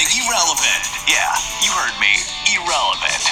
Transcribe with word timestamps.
everything 0.00 0.26
irrelevant. 0.26 0.82
Yeah, 1.08 1.34
you 1.62 1.70
heard 1.72 2.00
me. 2.00 2.08
Irrelevant. 2.54 3.22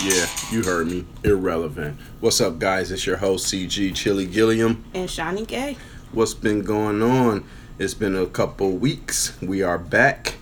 Yeah, 0.00 0.26
you 0.50 0.62
heard 0.62 0.86
me. 0.86 1.04
Irrelevant. 1.24 1.98
What's 2.20 2.40
up, 2.40 2.58
guys? 2.58 2.90
It's 2.90 3.06
your 3.06 3.18
host, 3.18 3.52
CG 3.52 3.94
Chili 3.94 4.26
Gilliam. 4.26 4.84
And 4.94 5.10
Shawnee 5.10 5.44
Gay. 5.44 5.76
What's 6.12 6.32
been 6.32 6.62
going 6.62 7.02
on? 7.02 7.44
It's 7.78 7.94
been 7.94 8.16
a 8.16 8.26
couple 8.26 8.72
weeks. 8.72 9.36
We 9.42 9.62
are 9.62 9.78
back. 9.78 10.36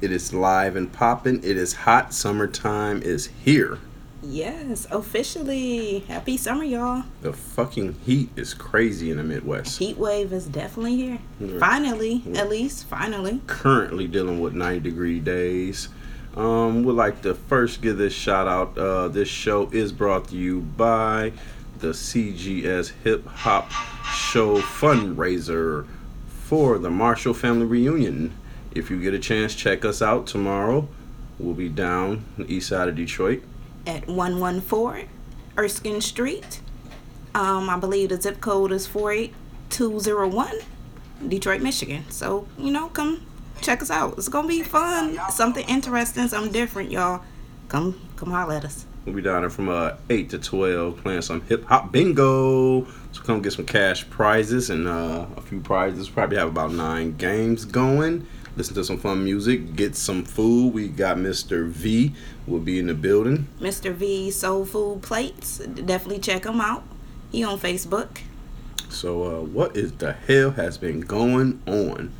It 0.00 0.12
is 0.12 0.32
live 0.32 0.76
and 0.76 0.92
popping. 0.92 1.42
It 1.42 1.56
is 1.56 1.72
hot. 1.72 2.14
Summertime 2.14 3.02
is 3.02 3.26
here. 3.26 3.78
Yes, 4.28 4.86
officially. 4.90 6.00
Happy 6.00 6.36
summer, 6.36 6.64
y'all. 6.64 7.04
The 7.22 7.32
fucking 7.32 7.94
heat 8.04 8.30
is 8.34 8.54
crazy 8.54 9.10
in 9.10 9.18
the 9.18 9.22
Midwest. 9.22 9.78
Heat 9.78 9.96
wave 9.96 10.32
is 10.32 10.46
definitely 10.46 10.96
here. 10.96 11.18
Finally, 11.60 12.22
at 12.34 12.48
least, 12.48 12.86
finally. 12.86 13.40
Currently 13.46 14.08
dealing 14.08 14.40
with 14.40 14.54
90 14.54 14.80
degree 14.80 15.20
days. 15.20 15.88
Um, 16.34 16.82
would 16.84 16.96
like 16.96 17.22
to 17.22 17.34
first 17.34 17.80
give 17.80 17.98
this 17.98 18.12
shout 18.12 18.48
out. 18.48 18.76
Uh, 18.76 19.08
this 19.08 19.28
show 19.28 19.70
is 19.70 19.92
brought 19.92 20.28
to 20.28 20.36
you 20.36 20.60
by 20.60 21.32
the 21.78 21.88
CGS 21.88 22.92
Hip 23.04 23.26
Hop 23.26 23.70
Show 24.12 24.58
fundraiser 24.58 25.86
for 26.28 26.78
the 26.78 26.90
Marshall 26.90 27.32
Family 27.32 27.66
Reunion. 27.66 28.34
If 28.74 28.90
you 28.90 29.00
get 29.00 29.14
a 29.14 29.18
chance, 29.18 29.54
check 29.54 29.84
us 29.84 30.02
out 30.02 30.26
tomorrow. 30.26 30.88
We'll 31.38 31.54
be 31.54 31.68
down 31.68 32.24
the 32.36 32.50
east 32.50 32.68
side 32.68 32.88
of 32.88 32.96
Detroit. 32.96 33.42
At 33.86 34.06
114 34.08 35.08
Erskine 35.58 36.00
Street. 36.00 36.60
Um, 37.34 37.68
I 37.70 37.78
believe 37.78 38.08
the 38.08 38.20
zip 38.20 38.40
code 38.40 38.72
is 38.72 38.86
48201, 38.86 40.58
Detroit, 41.28 41.60
Michigan. 41.60 42.04
So, 42.08 42.48
you 42.58 42.70
know, 42.70 42.88
come 42.88 43.26
check 43.60 43.82
us 43.82 43.90
out. 43.90 44.14
It's 44.18 44.28
gonna 44.28 44.48
be 44.48 44.62
fun. 44.62 45.18
Something 45.30 45.66
interesting, 45.68 46.28
something 46.28 46.52
different, 46.52 46.90
y'all. 46.90 47.22
Come 47.68 48.00
come 48.16 48.30
holler 48.30 48.54
at 48.54 48.64
us. 48.64 48.86
We'll 49.04 49.14
be 49.14 49.22
down 49.22 49.42
there 49.42 49.50
from 49.50 49.68
uh, 49.68 49.92
8 50.10 50.30
to 50.30 50.38
12 50.38 50.96
playing 50.96 51.22
some 51.22 51.40
hip 51.42 51.64
hop 51.66 51.92
bingo. 51.92 52.86
So 53.12 53.22
come 53.22 53.40
get 53.40 53.52
some 53.52 53.64
cash 53.64 54.08
prizes 54.10 54.70
and 54.70 54.88
uh, 54.88 55.26
a 55.36 55.40
few 55.40 55.60
prizes. 55.60 56.08
Probably 56.08 56.38
have 56.38 56.48
about 56.48 56.72
nine 56.72 57.16
games 57.16 57.64
going. 57.64 58.26
Listen 58.56 58.74
to 58.74 58.84
some 58.84 58.96
fun 58.98 59.22
music. 59.22 59.76
Get 59.76 59.94
some 59.96 60.24
food. 60.24 60.72
We 60.72 60.88
got 60.88 61.18
Mr. 61.18 61.66
V 61.68 62.14
will 62.46 62.60
be 62.60 62.78
in 62.78 62.86
the 62.86 62.94
building. 62.94 63.48
Mr. 63.60 63.92
V 63.92 64.30
Soul 64.30 64.64
Food 64.64 65.02
Plates. 65.02 65.58
Definitely 65.58 66.20
check 66.20 66.44
him 66.46 66.60
out. 66.60 66.82
He 67.30 67.44
on 67.44 67.58
Facebook. 67.58 68.20
So 68.88 69.24
uh, 69.24 69.40
what 69.42 69.76
is 69.76 69.92
the 69.92 70.12
hell 70.12 70.52
has 70.52 70.78
been 70.78 71.00
going 71.00 71.60
on? 71.66 72.12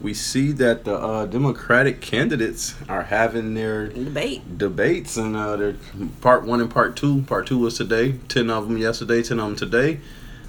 We 0.00 0.12
see 0.12 0.52
that 0.52 0.84
the 0.84 0.96
uh, 0.96 1.26
Democratic 1.26 2.00
candidates 2.00 2.74
are 2.88 3.04
having 3.04 3.54
their 3.54 3.88
Debate. 3.88 4.58
debates 4.58 5.16
and 5.16 5.36
uh, 5.36 5.72
part 6.20 6.44
one 6.44 6.60
and 6.60 6.70
part 6.70 6.96
two. 6.96 7.22
Part 7.22 7.46
two 7.46 7.58
was 7.58 7.76
today. 7.78 8.12
Ten 8.28 8.50
of 8.50 8.68
them 8.68 8.76
yesterday. 8.76 9.22
Ten 9.22 9.38
of 9.38 9.46
them 9.46 9.56
today. 9.56 10.00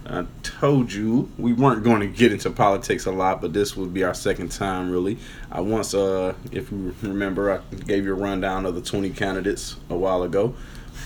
I 0.10 0.26
told 0.42 0.94
you 0.94 1.30
we 1.38 1.52
weren't 1.52 1.84
going 1.84 2.00
to 2.00 2.08
get 2.08 2.32
into 2.32 2.50
politics 2.50 3.06
a 3.06 3.12
lot, 3.12 3.42
but 3.42 3.52
this 3.52 3.76
would 3.76 3.94
be 3.94 4.04
our 4.04 4.14
second 4.14 4.52
time 4.52 4.90
really. 4.90 5.18
I 5.52 5.60
once, 5.62 5.94
uh, 5.94 6.34
if 6.52 6.72
you 6.72 6.96
remember, 7.02 7.52
I 7.52 7.76
gave 7.76 8.06
you 8.06 8.14
a 8.14 8.16
rundown 8.16 8.66
of 8.66 8.74
the 8.76 8.82
twenty 8.82 9.10
candidates 9.10 9.76
a 9.90 9.98
while 9.98 10.24
ago. 10.24 10.56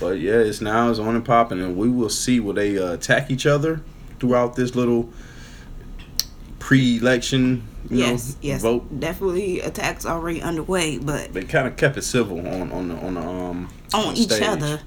But 0.00 0.20
yeah, 0.20 0.34
it's 0.38 0.60
now 0.60 0.88
it's 0.90 0.98
on 1.00 1.16
and 1.16 1.24
popping, 1.24 1.60
and 1.60 1.76
we 1.76 1.88
will 1.88 2.08
see 2.10 2.38
will 2.40 2.54
they 2.54 2.78
uh, 2.78 2.92
attack 2.92 3.30
each 3.30 3.44
other 3.46 3.80
throughout 4.20 4.54
this 4.56 4.74
little 4.76 5.10
pre-election. 6.58 7.66
You 7.90 7.98
Yes, 7.98 8.30
know, 8.30 8.38
yes. 8.42 8.62
vote. 8.62 9.00
Definitely 9.00 9.60
attacks 9.60 10.06
already 10.06 10.40
underway, 10.40 10.98
but 10.98 11.32
They 11.32 11.42
kind 11.42 11.66
of 11.66 11.76
kept 11.76 11.96
it 11.96 12.02
civil 12.02 12.38
on 12.46 12.70
on 12.72 12.88
the 12.88 12.94
on 12.96 13.14
the 13.14 13.20
um 13.20 13.68
on 13.92 14.16
each 14.16 14.30
stage. 14.30 14.42
other. 14.42 14.80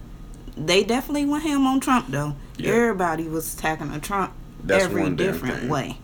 They 0.58 0.84
definitely 0.86 1.26
went 1.26 1.44
him 1.44 1.68
on 1.68 1.82
Trump 1.82 2.08
though. 2.10 2.36
Yeah. 2.58 2.72
Everybody 2.72 3.28
was 3.28 3.54
attacking 3.54 3.92
a 3.92 4.00
Trump 4.00 4.34
That's 4.64 4.86
every 4.86 5.10
different 5.12 5.70
way. 5.70 5.98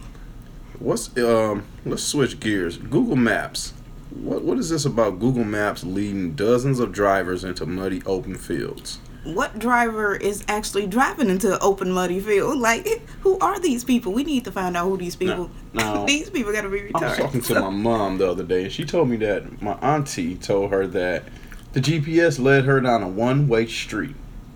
What's 0.79 1.15
um? 1.17 1.65
Let's 1.85 2.03
switch 2.03 2.39
gears. 2.39 2.77
Google 2.77 3.15
Maps. 3.15 3.73
What 4.09 4.43
what 4.43 4.57
is 4.57 4.69
this 4.69 4.85
about 4.85 5.19
Google 5.19 5.43
Maps 5.43 5.83
leading 5.83 6.33
dozens 6.33 6.79
of 6.79 6.91
drivers 6.91 7.43
into 7.43 7.65
muddy 7.65 8.01
open 8.05 8.35
fields? 8.35 8.99
What 9.23 9.59
driver 9.59 10.15
is 10.15 10.43
actually 10.47 10.87
driving 10.87 11.29
into 11.29 11.53
an 11.53 11.59
open 11.61 11.91
muddy 11.91 12.19
field? 12.19 12.57
Like, 12.57 12.87
who 13.19 13.37
are 13.37 13.59
these 13.59 13.83
people? 13.83 14.13
We 14.13 14.23
need 14.23 14.45
to 14.45 14.51
find 14.51 14.75
out 14.75 14.85
who 14.87 14.97
these 14.97 15.15
people. 15.15 15.51
no. 15.73 16.05
these 16.07 16.31
people 16.31 16.51
gotta 16.51 16.69
be 16.69 16.89
I 16.95 16.99
was 16.99 17.17
talking 17.17 17.41
to 17.41 17.59
my 17.59 17.69
mom 17.69 18.17
the 18.17 18.27
other 18.27 18.43
day, 18.43 18.63
and 18.63 18.71
she 18.71 18.83
told 18.83 19.09
me 19.09 19.17
that 19.17 19.61
my 19.61 19.73
auntie 19.73 20.35
told 20.35 20.71
her 20.71 20.87
that 20.87 21.25
the 21.73 21.79
GPS 21.79 22.39
led 22.39 22.65
her 22.65 22.81
down 22.81 23.03
a 23.03 23.07
one 23.07 23.47
way 23.47 23.67
street. 23.67 24.15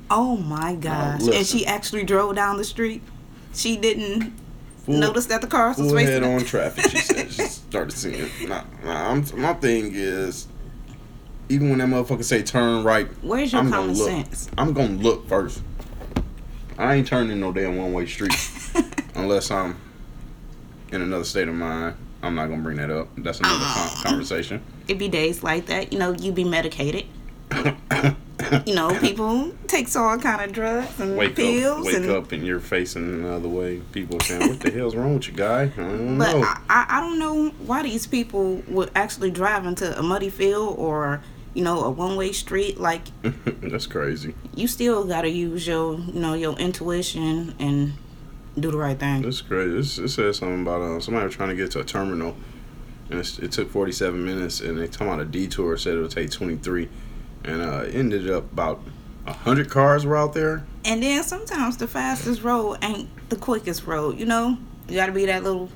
Oh 0.10 0.38
my 0.38 0.76
gosh! 0.76 1.22
and 1.28 1.46
she 1.46 1.66
actually 1.66 2.04
drove 2.04 2.36
down 2.36 2.58
the 2.58 2.64
street. 2.64 3.02
She 3.54 3.78
didn't 3.78 4.34
Full, 4.86 4.98
notice 4.98 5.26
that 5.28 5.42
the 5.42 5.48
cars 5.48 5.78
was 5.78 5.88
full 5.88 5.96
racing. 5.96 6.14
head 6.14 6.24
on 6.24 6.44
traffic. 6.46 6.92
She 6.92 6.98
said 6.98 7.32
she 7.32 7.44
started 7.44 7.92
seeing. 7.92 8.30
Nah, 8.48 8.64
nah, 8.84 9.12
I'm, 9.12 9.26
my 9.40 9.54
thing 9.54 9.92
is, 9.94 10.48
even 11.50 11.70
when 11.70 11.80
that 11.80 11.88
motherfucker 11.88 12.24
say 12.24 12.44
turn 12.44 12.84
right, 12.84 13.08
Where's 13.24 13.52
your 13.54 13.62
I'm 13.62 13.72
common 13.72 13.96
look. 13.96 14.08
sense? 14.10 14.50
I'm 14.58 14.74
gonna 14.74 14.94
look 14.96 15.28
first. 15.28 15.62
I 16.78 16.96
ain't 16.96 17.08
turning 17.08 17.40
no 17.40 17.52
damn 17.54 17.78
one 17.78 17.94
way 17.94 18.06
street 18.06 18.36
unless 19.16 19.50
I'm 19.50 19.78
in 20.92 21.02
another 21.02 21.24
state 21.24 21.48
of 21.48 21.56
mind. 21.56 21.96
I'm 22.22 22.36
not 22.36 22.48
gonna 22.48 22.62
bring 22.62 22.78
that 22.78 22.90
up. 22.92 23.08
That's 23.18 23.40
another 23.40 23.64
con- 23.64 24.04
conversation. 24.04 24.62
It'd 24.88 25.00
be 25.00 25.08
days 25.08 25.42
like 25.44 25.68
that. 25.68 25.94
You 25.94 26.00
know, 26.00 26.12
you 26.14 26.32
be 26.32 26.44
medicated. 26.44 27.06
you 28.66 28.76
know, 28.76 28.98
people 29.00 29.52
takes 29.68 29.96
all 29.96 30.18
kind 30.18 30.42
of 30.42 30.52
drugs 30.52 31.00
and 31.00 31.18
wake 31.18 31.36
pills 31.36 31.80
up, 31.80 31.86
wake 31.86 31.96
and 31.96 32.10
up, 32.10 32.32
and 32.32 32.46
you're 32.46 32.60
facing 32.60 33.04
another 33.04 33.48
way. 33.48 33.82
People 33.92 34.20
saying, 34.20 34.48
"What 34.50 34.60
the 34.60 34.72
hell's 34.72 34.96
wrong 34.96 35.16
with 35.16 35.28
you, 35.28 35.34
guy?" 35.34 35.64
I 35.64 35.68
don't 35.68 36.18
But 36.18 36.34
know. 36.34 36.44
I, 36.70 36.86
I, 36.90 37.00
don't 37.00 37.20
know 37.20 37.50
why 37.66 37.84
these 37.84 38.08
people 38.08 38.62
would 38.68 38.92
actually 38.96 39.32
drive 39.32 39.66
into 39.66 39.98
a 39.98 40.04
muddy 40.04 40.30
field 40.30 40.78
or, 40.78 41.22
you 41.54 41.64
know, 41.64 41.84
a 41.84 41.90
one 41.90 42.16
way 42.18 42.32
street. 42.32 42.80
Like, 42.80 43.04
That's 43.62 43.88
crazy. 43.88 44.36
you 44.56 44.68
still 44.68 45.06
got 45.06 45.22
to 45.22 45.30
use 45.30 45.66
your, 45.68 46.00
you 46.00 46.20
know, 46.20 46.34
your 46.34 46.58
intuition 46.58 47.56
and 47.60 47.94
do 48.60 48.72
the 48.72 48.78
right 48.78 48.98
thing. 49.00 49.22
That's 49.22 49.42
crazy. 49.42 49.72
This, 49.76 49.98
it 49.98 50.10
says 50.10 50.38
something 50.38 50.62
about 50.62 50.82
uh, 50.82 51.00
somebody 51.00 51.26
was 51.26 51.36
trying 51.36 51.50
to 51.50 51.56
get 51.56 51.72
to 51.72 51.80
a 51.80 51.84
terminal, 51.84 52.36
and 53.10 53.20
it's, 53.20 53.38
it 53.40 53.52
took 53.52 53.70
47 53.70 54.24
minutes, 54.24 54.62
and 54.62 54.78
they 54.80 54.88
talking 54.88 55.08
about 55.08 55.20
a 55.22 55.26
detour. 55.26 55.78
Said 55.78 55.96
it 55.96 56.02
would 56.02 56.12
take 56.12 56.32
23, 56.32 56.88
and 57.46 57.62
uh, 57.62 57.86
ended 57.92 58.30
up 58.30 58.52
about 58.52 58.82
a 59.26 59.34
hundred 59.34 59.70
cars 59.70 60.06
were 60.06 60.18
out 60.18 60.34
there. 60.34 60.66
And 60.84 61.02
then 61.02 61.24
sometimes 61.24 61.78
the 61.78 61.88
fastest 61.88 62.44
road 62.44 62.78
ain't 62.82 63.10
the 63.30 63.36
quickest 63.36 63.86
road, 63.88 64.20
you 64.20 64.26
know? 64.26 64.58
You 64.88 64.96
got 64.96 65.08
to 65.08 65.12
be 65.12 65.26
that 65.26 65.44
little 65.44 65.70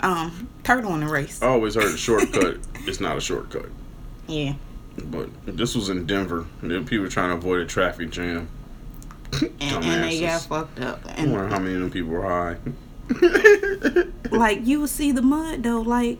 um 0.00 0.48
turtle 0.64 0.94
in 0.94 1.00
the 1.00 1.06
race. 1.06 1.40
I 1.42 1.46
always 1.46 1.74
heard 1.74 1.94
a 1.94 1.96
shortcut. 1.96 2.58
it's 2.86 3.00
not 3.00 3.16
a 3.16 3.20
shortcut. 3.20 3.68
Yeah. 4.26 4.54
But 5.04 5.30
this 5.46 5.74
was 5.74 5.88
in 5.88 6.06
Denver. 6.06 6.46
And 6.60 6.70
then 6.70 6.84
people 6.84 7.04
were 7.04 7.10
trying 7.10 7.30
to 7.30 7.36
avoid 7.36 7.60
a 7.60 7.66
traffic 7.66 8.10
jam. 8.10 8.48
And, 9.40 9.52
and 9.60 10.04
they 10.04 10.20
got 10.20 10.42
fucked 10.42 10.80
up. 10.80 11.00
I 11.06 11.24
wonder 11.24 11.48
how 11.48 11.58
many 11.58 11.74
of 11.74 11.80
them 11.80 11.90
people 11.90 12.10
were 12.10 12.22
high. 12.22 12.56
like 14.30 14.66
you 14.66 14.80
would 14.80 14.90
see 14.90 15.12
the 15.12 15.22
mud 15.22 15.62
though, 15.62 15.80
like 15.80 16.18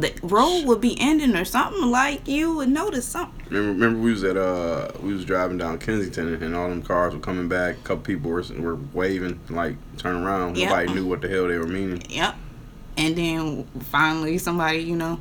the 0.00 0.12
road 0.22 0.64
would 0.66 0.80
be 0.80 0.96
ending 1.00 1.36
or 1.36 1.44
something. 1.44 1.90
Like 1.90 2.26
you 2.26 2.54
would 2.56 2.68
notice 2.68 3.06
something. 3.06 3.44
Remember, 3.50 3.72
remember 3.72 4.00
we 4.00 4.10
was 4.12 4.24
at 4.24 4.36
uh 4.36 4.88
we 5.00 5.12
was 5.12 5.24
driving 5.24 5.58
down 5.58 5.78
Kensington 5.78 6.42
and 6.42 6.54
all 6.54 6.68
them 6.68 6.82
cars 6.82 7.14
were 7.14 7.20
coming 7.20 7.48
back. 7.48 7.76
A 7.76 7.80
couple 7.80 8.02
people 8.04 8.30
were 8.30 8.44
were 8.58 8.76
waving 8.92 9.40
like 9.50 9.76
turn 9.98 10.16
around. 10.24 10.56
Yeah. 10.56 10.70
Nobody 10.70 10.94
knew 10.94 11.06
what 11.06 11.20
the 11.20 11.28
hell 11.28 11.48
they 11.48 11.58
were 11.58 11.66
meaning. 11.66 12.02
Yep. 12.08 12.34
And 12.96 13.16
then 13.16 13.64
finally 13.84 14.38
somebody, 14.38 14.78
you 14.78 14.96
know, 14.96 15.20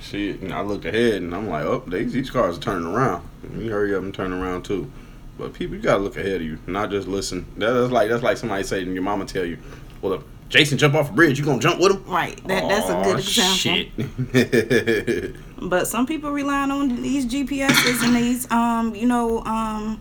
Shit, 0.00 0.40
and 0.40 0.52
I 0.54 0.62
looked 0.62 0.84
ahead 0.86 1.16
and 1.22 1.34
I'm 1.34 1.48
like, 1.48 1.64
oh, 1.64 1.82
these 1.86 2.12
these 2.12 2.30
cars 2.30 2.56
are 2.58 2.60
turning 2.60 2.86
around. 2.88 3.28
You 3.56 3.70
hurry 3.70 3.94
up 3.94 4.02
and 4.02 4.14
turn 4.14 4.32
around 4.32 4.62
too. 4.64 4.90
But 5.38 5.52
people, 5.54 5.76
you 5.76 5.82
gotta 5.82 6.02
look 6.02 6.16
ahead 6.16 6.36
of 6.36 6.42
you, 6.42 6.58
not 6.66 6.90
just 6.90 7.06
listen. 7.08 7.46
That- 7.58 7.72
That's 7.72 7.92
like 7.92 8.08
that's 8.08 8.22
like 8.22 8.36
somebody 8.36 8.62
saying 8.64 8.92
your 8.92 9.02
mama 9.02 9.24
tell 9.26 9.44
you, 9.44 9.58
well, 10.00 10.14
if 10.14 10.22
Jason 10.52 10.76
jump 10.76 10.94
off 10.94 11.08
a 11.10 11.12
bridge, 11.14 11.38
you 11.38 11.44
gonna 11.46 11.58
jump 11.58 11.80
with 11.80 11.92
him? 11.92 12.04
right. 12.04 12.36
That 12.46 12.68
that's 12.68 12.88
a 12.90 13.02
good 13.02 13.18
example. 13.20 13.56
Shit. 13.56 15.34
But 15.62 15.86
some 15.86 16.06
people 16.06 16.32
relying 16.32 16.72
on 16.72 17.00
these 17.02 17.24
GPSs 17.24 18.02
and 18.04 18.16
these 18.16 18.50
um, 18.50 18.94
you 18.96 19.06
know, 19.06 19.42
um 19.44 19.98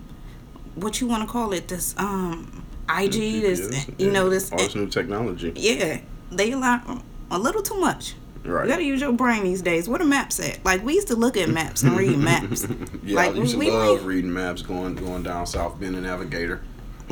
what 0.75 0.99
you 0.99 1.07
wanna 1.07 1.27
call 1.27 1.53
it, 1.53 1.67
this 1.67 1.95
um 1.97 2.63
IG, 2.89 3.13
this 3.41 3.87
you 3.97 4.11
know, 4.11 4.29
this 4.29 4.51
all 4.51 4.57
this 4.57 4.75
new 4.75 4.87
technology. 4.87 5.53
yeah. 5.55 6.01
They 6.31 6.49
rely 6.51 6.81
a 7.29 7.37
little 7.39 7.61
too 7.61 7.79
much. 7.79 8.15
Right. 8.43 8.63
You 8.65 8.71
gotta 8.71 8.83
use 8.83 9.01
your 9.01 9.11
brain 9.13 9.43
these 9.43 9.61
days. 9.61 9.87
Where 9.87 9.99
the 9.99 10.05
maps 10.05 10.39
at? 10.39 10.65
Like 10.65 10.83
we 10.83 10.95
used 10.95 11.09
to 11.09 11.15
look 11.15 11.37
at 11.37 11.47
maps 11.47 11.83
and 11.83 11.95
read 11.95 12.17
maps. 12.31 12.65
yeah, 13.03 13.15
like 13.15 13.31
I 13.31 13.33
used 13.35 13.53
to 13.53 13.59
we- 13.59 13.69
love 13.69 14.03
reading 14.05 14.33
maps 14.33 14.63
going 14.63 14.95
going 14.95 15.21
down 15.23 15.45
South 15.45 15.79
Bend 15.79 15.95
and 15.95 16.05
Navigator. 16.05 16.63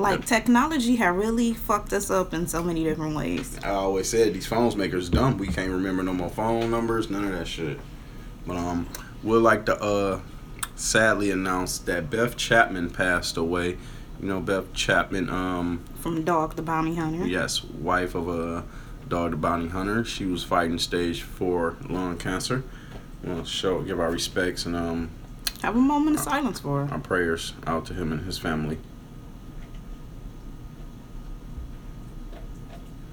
Like 0.01 0.25
technology 0.25 0.95
had 0.95 1.15
really 1.15 1.53
fucked 1.53 1.93
us 1.93 2.09
up 2.09 2.33
in 2.33 2.47
so 2.47 2.63
many 2.63 2.83
different 2.83 3.15
ways. 3.15 3.57
I 3.63 3.69
always 3.69 4.09
said 4.09 4.33
these 4.33 4.47
phones 4.47 4.75
makers 4.75 5.09
dumb. 5.09 5.37
We 5.37 5.47
can't 5.47 5.71
remember 5.71 6.03
no 6.03 6.13
more 6.13 6.29
phone 6.29 6.71
numbers, 6.71 7.09
none 7.09 7.25
of 7.25 7.31
that 7.31 7.47
shit. 7.47 7.79
But 8.47 8.57
um, 8.57 8.87
we'd 9.23 9.37
like 9.37 9.65
to 9.67 9.75
uh, 9.81 10.21
sadly 10.75 11.31
announce 11.31 11.77
that 11.79 12.09
Beth 12.09 12.37
Chapman 12.37 12.89
passed 12.91 13.37
away. 13.37 13.77
You 14.21 14.27
know, 14.27 14.39
Beth 14.41 14.73
Chapman, 14.73 15.29
um, 15.29 15.83
From 15.99 16.23
Dog 16.23 16.55
the 16.55 16.61
Bounty 16.61 16.95
Hunter. 16.95 17.25
yes, 17.25 17.63
wife 17.63 18.15
of 18.15 18.27
a 18.27 18.65
dog, 19.07 19.31
the 19.31 19.37
bounty 19.37 19.69
hunter. 19.69 20.03
She 20.03 20.25
was 20.25 20.43
fighting 20.43 20.77
stage 20.77 21.21
four 21.23 21.77
lung 21.89 22.17
cancer. 22.17 22.63
We'll 23.23 23.43
show, 23.45 23.81
give 23.81 23.99
our 23.99 24.11
respects 24.11 24.65
and 24.65 24.75
um, 24.75 25.09
Have 25.61 25.75
a 25.75 25.79
moment 25.79 26.17
of 26.17 26.21
silence 26.23 26.59
for 26.59 26.85
her. 26.85 26.93
our 26.93 26.99
prayers 26.99 27.53
out 27.65 27.85
to 27.87 27.93
him 27.93 28.11
and 28.11 28.25
his 28.25 28.37
family. 28.37 28.77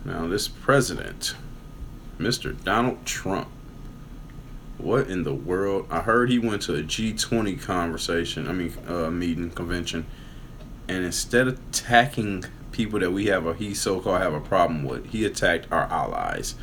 Now, 0.06 0.29
this 0.29 0.47
president, 0.47 1.35
Mr. 2.17 2.62
Donald 2.62 3.05
Trump, 3.05 3.49
what 4.79 5.08
in 5.08 5.25
the 5.25 5.35
world? 5.35 5.88
I 5.91 6.03
heard 6.03 6.31
he 6.31 6.38
went 6.38 6.62
to 6.62 6.76
a 6.76 6.82
G20 6.85 7.61
conversation, 7.61 8.47
I 8.47 8.53
mean, 8.53 8.73
uh, 8.87 9.11
meeting, 9.11 9.50
convention, 9.50 10.06
and 10.87 11.05
instead 11.05 11.49
of 11.49 11.58
attacking 11.70 12.44
people 12.70 13.00
that 13.00 13.11
we 13.11 13.26
have, 13.26 13.47
or 13.47 13.55
he 13.55 13.75
so 13.75 13.99
called 13.99 14.20
have 14.20 14.32
a 14.32 14.41
problem 14.41 14.85
with, 14.85 15.06
he 15.06 15.25
attacked 15.25 15.67
our 15.73 15.91
allies. 15.91 16.55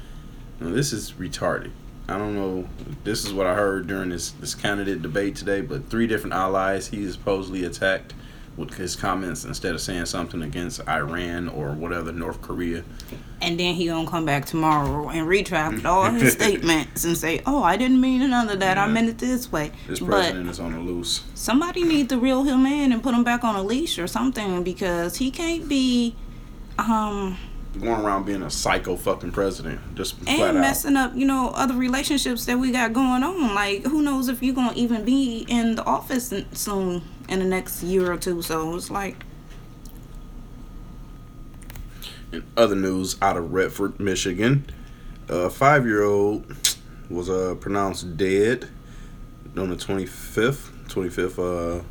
Now, 0.62 0.69
this 0.69 0.94
is 0.94 1.12
retarded. 1.12 1.72
I 2.07 2.18
don't 2.18 2.36
know. 2.36 2.69
This 3.04 3.25
is 3.25 3.34
what 3.34 3.46
I 3.46 3.56
heard 3.56 3.88
during 3.88 4.07
this, 4.07 4.31
this 4.31 4.56
candidate 4.56 5.01
debate 5.01 5.36
today, 5.36 5.60
but 5.60 5.89
three 5.89 6.07
different 6.07 6.34
allies 6.34 6.88
he 6.88 7.12
supposedly 7.12 7.66
attacked 7.66 8.13
with 8.56 8.74
his 8.76 8.96
comments 8.96 9.46
instead 9.46 9.74
of 9.74 9.82
saying 9.82 10.06
something 10.06 10.42
against 10.44 10.88
Iran 10.88 11.50
or 11.50 11.72
whatever, 11.72 12.12
North 12.12 12.42
Korea. 12.42 12.84
And 13.42 13.60
then 13.60 13.76
he 13.76 13.88
gonna 13.88 14.10
come 14.10 14.26
back 14.26 14.46
tomorrow 14.46 15.10
and 15.10 15.28
retract 15.28 15.86
all 15.86 16.10
his 16.12 16.34
statements 16.34 17.04
and 17.04 17.18
say, 17.18 17.42
"Oh, 17.46 17.64
I 17.64 17.78
didn't 17.78 18.00
mean 18.00 18.30
none 18.30 18.50
of 18.50 18.60
that. 18.60 18.78
I 18.78 18.88
meant 18.88 19.10
it 19.10 19.18
this 19.18 19.52
way." 19.52 19.72
This 19.88 20.00
but 20.00 20.08
president 20.08 20.50
is 20.50 20.60
on 20.60 20.74
the 20.74 20.80
loose. 20.80 21.24
somebody 21.34 21.84
needs 21.84 22.10
to 22.10 22.18
reel 22.20 22.44
him 22.44 22.66
in 22.66 22.92
and 22.92 23.02
put 23.02 23.14
him 23.14 23.24
back 23.24 23.44
on 23.44 23.56
a 23.56 23.64
leash 23.64 23.98
or 23.98 24.08
something 24.08 24.64
because 24.64 25.18
he 25.18 25.32
can't 25.32 25.68
be, 25.68 26.16
um, 26.78 27.38
Going 27.80 28.02
around 28.02 28.28
being 28.28 28.44
a 28.44 28.52
psycho 28.52 28.96
fucking 28.96 29.32
president. 29.32 29.96
Just 29.96 30.16
and 30.28 30.42
out. 30.44 30.56
messing 30.56 30.96
up, 30.96 31.16
you 31.16 31.26
know, 31.26 31.50
other 31.56 31.74
relationships 31.74 32.46
that 32.46 32.60
we 32.60 32.72
got 32.72 32.94
going 32.94 33.24
on. 33.24 33.56
Like, 33.56 33.84
who 33.86 34.04
knows 34.04 34.28
if 34.28 34.44
you're 34.44 34.54
gonna 34.54 34.76
even 34.76 35.04
be 35.04 35.44
in 35.50 35.74
the 35.74 35.84
office 35.84 36.32
soon 36.52 37.02
in 37.34 37.40
the 37.40 37.46
next 37.46 37.82
year 37.84 38.12
or 38.12 38.18
two? 38.18 38.42
So 38.42 38.76
it's 38.76 38.90
like, 38.92 39.18
In 42.32 42.44
other 42.56 42.76
news 42.76 43.18
out 43.22 43.36
of 43.38 43.52
Redford, 43.54 44.00
Michigan, 44.00 44.66
a 45.28 45.50
five 45.50 45.86
year 45.86 46.04
old 46.04 46.46
was 47.10 47.30
uh, 47.30 47.56
pronounced 47.60 48.18
dead 48.18 48.70
on 49.58 49.70
the 49.70 49.76
25th, 49.76 50.70
25th 50.88 51.80
uh, 51.80 51.84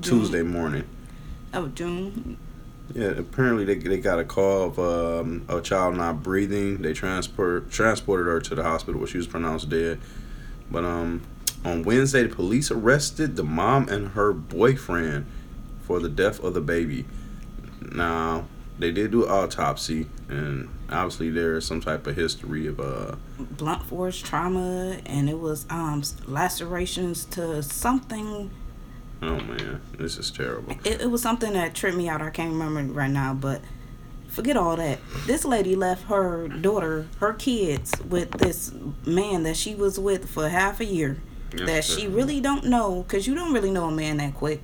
Tuesday 0.00 0.42
morning. 0.42 0.84
oh 1.52 1.66
June, 1.68 2.36
Yeah, 2.94 3.08
apparently 3.08 3.64
they, 3.64 3.74
they 3.76 3.98
got 3.98 4.18
a 4.18 4.24
call 4.24 4.64
of 4.68 4.78
um, 4.78 5.44
a 5.48 5.60
child 5.60 5.96
not 5.96 6.22
breathing. 6.22 6.80
They 6.82 6.92
transport 6.94 7.70
transported 7.70 8.26
her 8.26 8.40
to 8.40 8.54
the 8.54 8.62
hospital 8.62 9.00
where 9.00 9.08
she 9.08 9.18
was 9.18 9.26
pronounced 9.26 9.68
dead. 9.68 10.00
But 10.70 10.84
um, 10.84 11.20
on 11.64 11.82
Wednesday, 11.82 12.24
the 12.24 12.34
police 12.34 12.70
arrested 12.70 13.36
the 13.36 13.44
mom 13.44 13.88
and 13.88 14.08
her 14.08 14.32
boyfriend 14.32 15.26
for 15.82 15.98
the 15.98 16.08
death 16.08 16.42
of 16.42 16.54
the 16.54 16.60
baby. 16.60 17.06
Now 17.80 18.46
they 18.78 18.90
did 18.90 19.12
do 19.12 19.24
an 19.24 19.30
autopsy, 19.30 20.06
and 20.28 20.68
obviously 20.90 21.30
there 21.30 21.56
is 21.56 21.66
some 21.66 21.80
type 21.80 22.06
of 22.06 22.16
history 22.16 22.66
of 22.66 22.80
uh 22.80 23.16
blunt 23.38 23.82
force 23.84 24.18
trauma, 24.20 24.98
and 25.06 25.30
it 25.30 25.38
was 25.38 25.66
um 25.70 26.02
lacerations 26.26 27.24
to 27.26 27.62
something. 27.62 28.50
oh 29.22 29.38
man, 29.40 29.80
this 29.98 30.18
is 30.18 30.30
terrible. 30.30 30.76
It, 30.84 31.02
it 31.02 31.10
was 31.10 31.22
something 31.22 31.52
that 31.54 31.74
tripped 31.74 31.96
me 31.96 32.08
out. 32.08 32.20
I 32.20 32.30
can't 32.30 32.52
remember 32.52 32.92
right 32.92 33.10
now, 33.10 33.32
but 33.34 33.62
forget 34.28 34.56
all 34.56 34.76
that. 34.76 34.98
This 35.26 35.44
lady 35.44 35.76
left 35.76 36.04
her 36.08 36.48
daughter, 36.48 37.06
her 37.20 37.32
kids, 37.32 37.92
with 38.08 38.32
this 38.32 38.72
man 39.06 39.44
that 39.44 39.56
she 39.56 39.74
was 39.74 39.98
with 39.98 40.28
for 40.28 40.48
half 40.48 40.80
a 40.80 40.84
year. 40.84 41.18
Yes, 41.56 41.66
that 41.66 41.84
sir. 41.84 42.00
she 42.00 42.06
really 42.08 42.40
don't 42.40 42.64
know, 42.64 43.04
cause 43.08 43.26
you 43.26 43.34
don't 43.34 43.52
really 43.52 43.70
know 43.70 43.86
a 43.86 43.92
man 43.92 44.18
that 44.18 44.34
quick. 44.34 44.60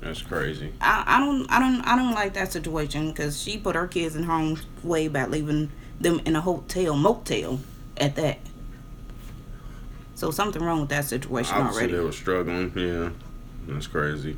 That's 0.00 0.20
crazy. 0.20 0.72
I, 0.80 1.04
I 1.06 1.20
don't 1.20 1.50
I 1.50 1.60
don't 1.60 1.80
I 1.82 1.96
don't 1.96 2.12
like 2.12 2.34
that 2.34 2.52
situation 2.52 3.10
because 3.10 3.40
she 3.40 3.56
put 3.56 3.76
her 3.76 3.86
kids 3.86 4.16
in 4.16 4.24
harm's 4.24 4.66
way 4.82 5.06
by 5.06 5.26
leaving 5.26 5.70
them 6.00 6.20
in 6.24 6.34
a 6.34 6.40
hotel 6.40 6.96
motel 6.96 7.60
at 7.96 8.16
that. 8.16 8.38
So 10.16 10.30
something 10.30 10.62
wrong 10.62 10.80
with 10.80 10.88
that 10.90 11.04
situation 11.04 11.54
Obviously 11.54 11.82
already. 11.82 11.92
they 11.94 12.04
were 12.04 12.12
struggling. 12.12 12.72
Yeah, 12.74 13.10
that's 13.66 13.86
crazy. 13.86 14.36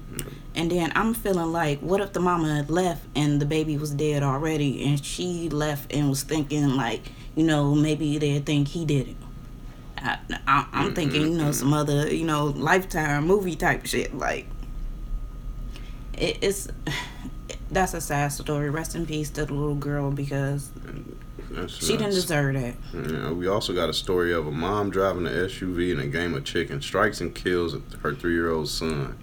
And 0.54 0.70
then 0.70 0.92
I'm 0.94 1.14
feeling 1.14 1.52
like, 1.52 1.80
what 1.80 2.00
if 2.00 2.12
the 2.12 2.20
mama 2.20 2.56
had 2.56 2.70
left 2.70 3.04
and 3.16 3.40
the 3.40 3.46
baby 3.46 3.76
was 3.76 3.90
dead 3.90 4.22
already, 4.22 4.84
and 4.84 5.02
she 5.04 5.48
left 5.48 5.92
and 5.92 6.08
was 6.08 6.22
thinking 6.22 6.76
like, 6.76 7.02
you 7.34 7.44
know, 7.44 7.74
maybe 7.74 8.18
they 8.18 8.38
think 8.38 8.68
he 8.68 8.84
did 8.84 9.08
it. 9.08 9.16
I, 9.98 10.18
I, 10.46 10.66
I'm 10.72 10.94
thinking, 10.94 11.22
you 11.22 11.38
know, 11.38 11.52
some 11.52 11.72
other, 11.72 12.12
you 12.12 12.24
know, 12.24 12.46
lifetime 12.46 13.26
movie 13.26 13.56
type 13.56 13.86
shit. 13.86 14.14
Like, 14.14 14.46
it, 16.12 16.38
it's 16.42 16.68
that's 17.70 17.94
a 17.94 18.00
sad 18.00 18.28
story. 18.28 18.70
Rest 18.70 18.94
in 18.94 19.06
peace 19.06 19.30
to 19.30 19.44
the 19.44 19.54
little 19.54 19.74
girl 19.74 20.10
because 20.10 20.70
That's 21.50 21.84
she 21.84 21.96
didn't 21.96 22.14
deserve 22.14 22.54
that. 22.54 22.74
Yeah, 22.92 23.32
we 23.32 23.46
also 23.46 23.72
got 23.72 23.88
a 23.88 23.94
story 23.94 24.32
of 24.32 24.46
a 24.46 24.52
mom 24.52 24.90
driving 24.90 25.26
an 25.26 25.32
SUV 25.32 25.92
in 25.92 26.00
a 26.00 26.06
game 26.06 26.34
of 26.34 26.44
chicken, 26.44 26.80
strikes 26.80 27.20
and 27.20 27.34
kills 27.34 27.76
her 28.02 28.14
three-year-old 28.14 28.68
son. 28.68 29.18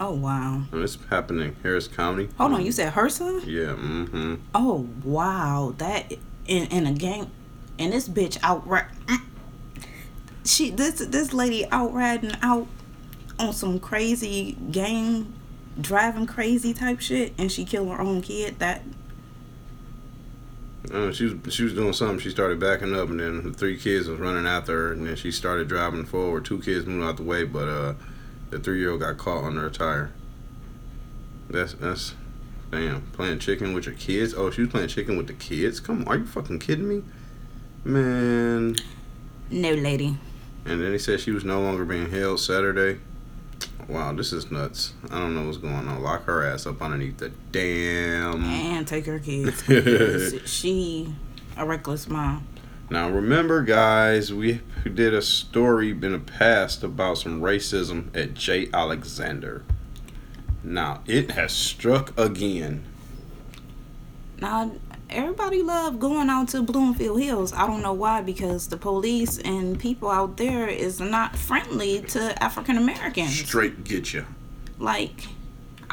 Oh 0.00 0.14
wow. 0.14 0.62
And 0.70 0.82
this 0.82 0.96
happened 1.10 1.40
in 1.40 1.56
Harris 1.62 1.88
County. 1.88 2.28
Hold 2.38 2.52
on, 2.52 2.64
you 2.64 2.72
said 2.72 2.92
her 2.92 3.08
son? 3.08 3.42
Yeah. 3.44 3.74
Mm-hmm. 3.74 4.36
Oh 4.54 4.88
wow, 5.02 5.74
that 5.78 6.12
in 6.46 6.66
in 6.68 6.86
a 6.86 6.92
game, 6.92 7.30
and 7.78 7.92
this 7.92 8.08
bitch 8.08 8.38
outright. 8.42 8.86
She 10.48 10.70
this 10.70 10.94
this 10.94 11.34
lady 11.34 11.66
out 11.70 11.92
riding 11.92 12.32
out 12.40 12.66
on 13.38 13.52
some 13.52 13.78
crazy 13.78 14.56
game, 14.72 15.34
driving 15.78 16.26
crazy 16.26 16.72
type 16.72 17.00
shit, 17.00 17.34
and 17.36 17.52
she 17.52 17.66
killed 17.66 17.90
her 17.90 18.00
own 18.00 18.22
kid. 18.22 18.58
That 18.58 18.82
Uh, 20.90 21.12
she 21.12 21.26
was 21.26 21.54
she 21.54 21.64
was 21.64 21.74
doing 21.74 21.92
something. 21.92 22.18
She 22.18 22.30
started 22.30 22.58
backing 22.58 22.94
up, 22.94 23.10
and 23.10 23.20
then 23.20 23.42
the 23.42 23.52
three 23.52 23.76
kids 23.76 24.08
was 24.08 24.18
running 24.18 24.46
after 24.46 24.72
her, 24.72 24.92
and 24.92 25.06
then 25.06 25.16
she 25.16 25.30
started 25.30 25.68
driving 25.68 26.06
forward. 26.06 26.46
Two 26.46 26.60
kids 26.60 26.86
moved 26.86 27.04
out 27.04 27.18
the 27.18 27.24
way, 27.24 27.44
but 27.44 27.68
uh, 27.68 27.94
the 28.48 28.58
three-year-old 28.58 29.00
got 29.00 29.18
caught 29.18 29.44
under 29.44 29.66
a 29.66 29.70
tire. 29.70 30.12
That's 31.50 31.74
that's 31.74 32.14
damn 32.70 33.02
playing 33.12 33.40
chicken 33.40 33.74
with 33.74 33.84
your 33.84 33.96
kids. 33.96 34.32
Oh, 34.32 34.50
she 34.50 34.62
was 34.62 34.70
playing 34.70 34.88
chicken 34.88 35.18
with 35.18 35.26
the 35.26 35.34
kids. 35.34 35.78
Come 35.78 36.02
on, 36.02 36.08
are 36.08 36.16
you 36.16 36.26
fucking 36.26 36.60
kidding 36.60 36.88
me, 36.88 37.02
man? 37.84 38.76
no 39.50 39.72
lady. 39.74 40.16
And 40.68 40.82
then 40.82 40.92
he 40.92 40.98
said 40.98 41.20
she 41.20 41.30
was 41.30 41.44
no 41.44 41.62
longer 41.62 41.84
being 41.84 42.10
held 42.10 42.40
Saturday. 42.40 43.00
Wow, 43.88 44.12
this 44.12 44.34
is 44.34 44.50
nuts. 44.50 44.92
I 45.10 45.18
don't 45.18 45.34
know 45.34 45.46
what's 45.46 45.56
going 45.56 45.88
on. 45.88 46.02
Lock 46.02 46.24
her 46.24 46.44
ass 46.44 46.66
up 46.66 46.82
underneath 46.82 47.16
the 47.16 47.30
damn. 47.52 48.44
And 48.44 48.86
take 48.86 49.06
her 49.06 49.18
kids. 49.18 49.64
she 50.50 51.14
a 51.56 51.64
reckless 51.64 52.06
mom. 52.06 52.46
Now 52.90 53.08
remember, 53.08 53.62
guys, 53.62 54.32
we 54.32 54.60
did 54.82 55.14
a 55.14 55.22
story 55.22 55.90
in 55.90 56.00
the 56.12 56.18
past 56.18 56.82
about 56.82 57.18
some 57.18 57.40
racism 57.40 58.14
at 58.14 58.34
J. 58.34 58.68
Alexander. 58.72 59.64
Now 60.62 61.02
it 61.06 61.30
has 61.30 61.52
struck 61.52 62.18
again. 62.18 62.84
Now 64.38 64.72
everybody 65.10 65.62
love 65.62 65.98
going 65.98 66.28
out 66.28 66.48
to 66.48 66.62
Bloomfield 66.62 67.20
Hills. 67.20 67.52
I 67.52 67.66
don't 67.66 67.82
know 67.82 67.92
why 67.92 68.20
because 68.22 68.68
the 68.68 68.76
police 68.76 69.38
and 69.38 69.78
people 69.78 70.10
out 70.10 70.36
there 70.36 70.68
is 70.68 71.00
not 71.00 71.36
friendly 71.36 72.02
to 72.02 72.42
African 72.42 72.76
Americans. 72.76 73.38
Straight 73.38 73.84
get 73.84 74.12
you. 74.12 74.26
like 74.78 75.26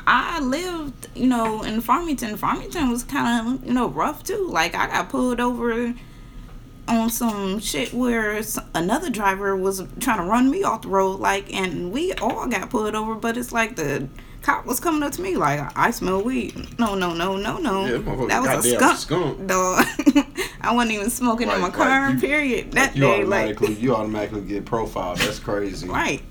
I 0.08 0.40
lived, 0.40 1.08
you 1.16 1.28
know, 1.28 1.64
in 1.64 1.82
Farmington. 1.82 2.38
Farmington 2.38 2.90
was 2.90 3.04
kind 3.04 3.48
of, 3.48 3.66
you 3.66 3.74
know, 3.74 3.88
rough 3.88 4.24
too. 4.24 4.48
Like 4.48 4.76
I 4.76 4.88
got 4.88 5.10
pulled 5.10 5.40
over 5.40 5.94
on 6.88 7.10
some 7.10 7.60
shit 7.60 7.94
where 7.94 8.40
another 8.76 9.10
driver 9.10 9.56
was 9.56 9.82
trying 10.00 10.18
to 10.18 10.24
run 10.24 10.52
me 10.52 10.64
off 10.64 10.84
the 10.84 10.90
road. 10.90 11.20
Like, 11.20 11.52
and 11.54 11.92
we 11.92 12.14
all 12.14 12.48
got 12.48 12.70
pulled 12.70 12.94
over, 12.94 13.16
but 13.16 13.38
it's 13.38 13.52
like 13.52 13.76
the 13.76 14.08
cop 14.46 14.66
was 14.66 14.80
coming 14.80 15.02
up 15.04 15.12
to 15.14 15.22
me 15.22 15.36
like, 15.36 15.60
"I 15.78 15.92
smell 15.92 16.22
weed." 16.22 16.80
No, 16.80 16.96
no, 16.96 17.14
no, 17.14 17.36
no, 17.38 17.58
no. 17.58 17.86
Yeah, 17.86 18.28
that 18.28 18.42
was 18.42 18.66
a 18.66 18.76
skunk. 18.76 18.98
skunk. 18.98 19.48
Dog. 19.48 19.86
I 20.62 20.74
wasn't 20.74 20.94
even 20.94 21.10
smoking 21.10 21.50
in 21.50 21.60
my 21.62 21.70
car. 21.70 22.12
You- 22.12 22.20
period. 22.20 22.72
That 22.74 22.96
you 22.96 23.02
day, 23.02 23.24
like, 23.24 23.46
automatically, 23.58 23.74
you 23.74 23.96
automatically 23.96 24.42
get 24.42 24.66
profiled. 24.66 25.18
That's 25.18 25.40
crazy. 25.40 25.88
Right. 25.88 26.22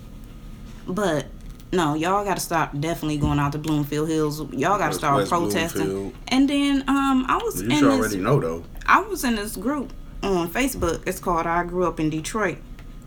But 0.86 1.26
no, 1.72 1.94
y'all 1.94 2.24
got 2.24 2.34
to 2.36 2.40
stop 2.42 2.78
definitely 2.78 3.18
going 3.18 3.38
out 3.38 3.52
to 3.52 3.58
Bloomfield 3.58 4.08
Hills. 4.08 4.38
Y'all 4.52 4.78
got 4.78 4.88
to 4.88 4.94
start 4.94 5.16
West 5.16 5.30
protesting. 5.30 5.84
Bloomfield. 5.86 6.14
And 6.28 6.48
then 6.48 6.84
um 6.88 7.24
I 7.28 7.38
was 7.42 7.60
You 7.60 7.68
in 7.68 7.76
should 7.76 7.90
this 7.90 7.98
already 8.00 8.16
know 8.18 8.38
though. 8.40 8.64
I 8.86 9.00
was 9.00 9.24
in 9.24 9.34
this 9.36 9.56
group 9.56 9.92
on 10.22 10.48
Facebook. 10.48 11.02
It's 11.06 11.18
called 11.18 11.46
I 11.46 11.64
Grew 11.64 11.86
Up 11.86 11.98
in 11.98 12.10
Detroit. 12.10 12.58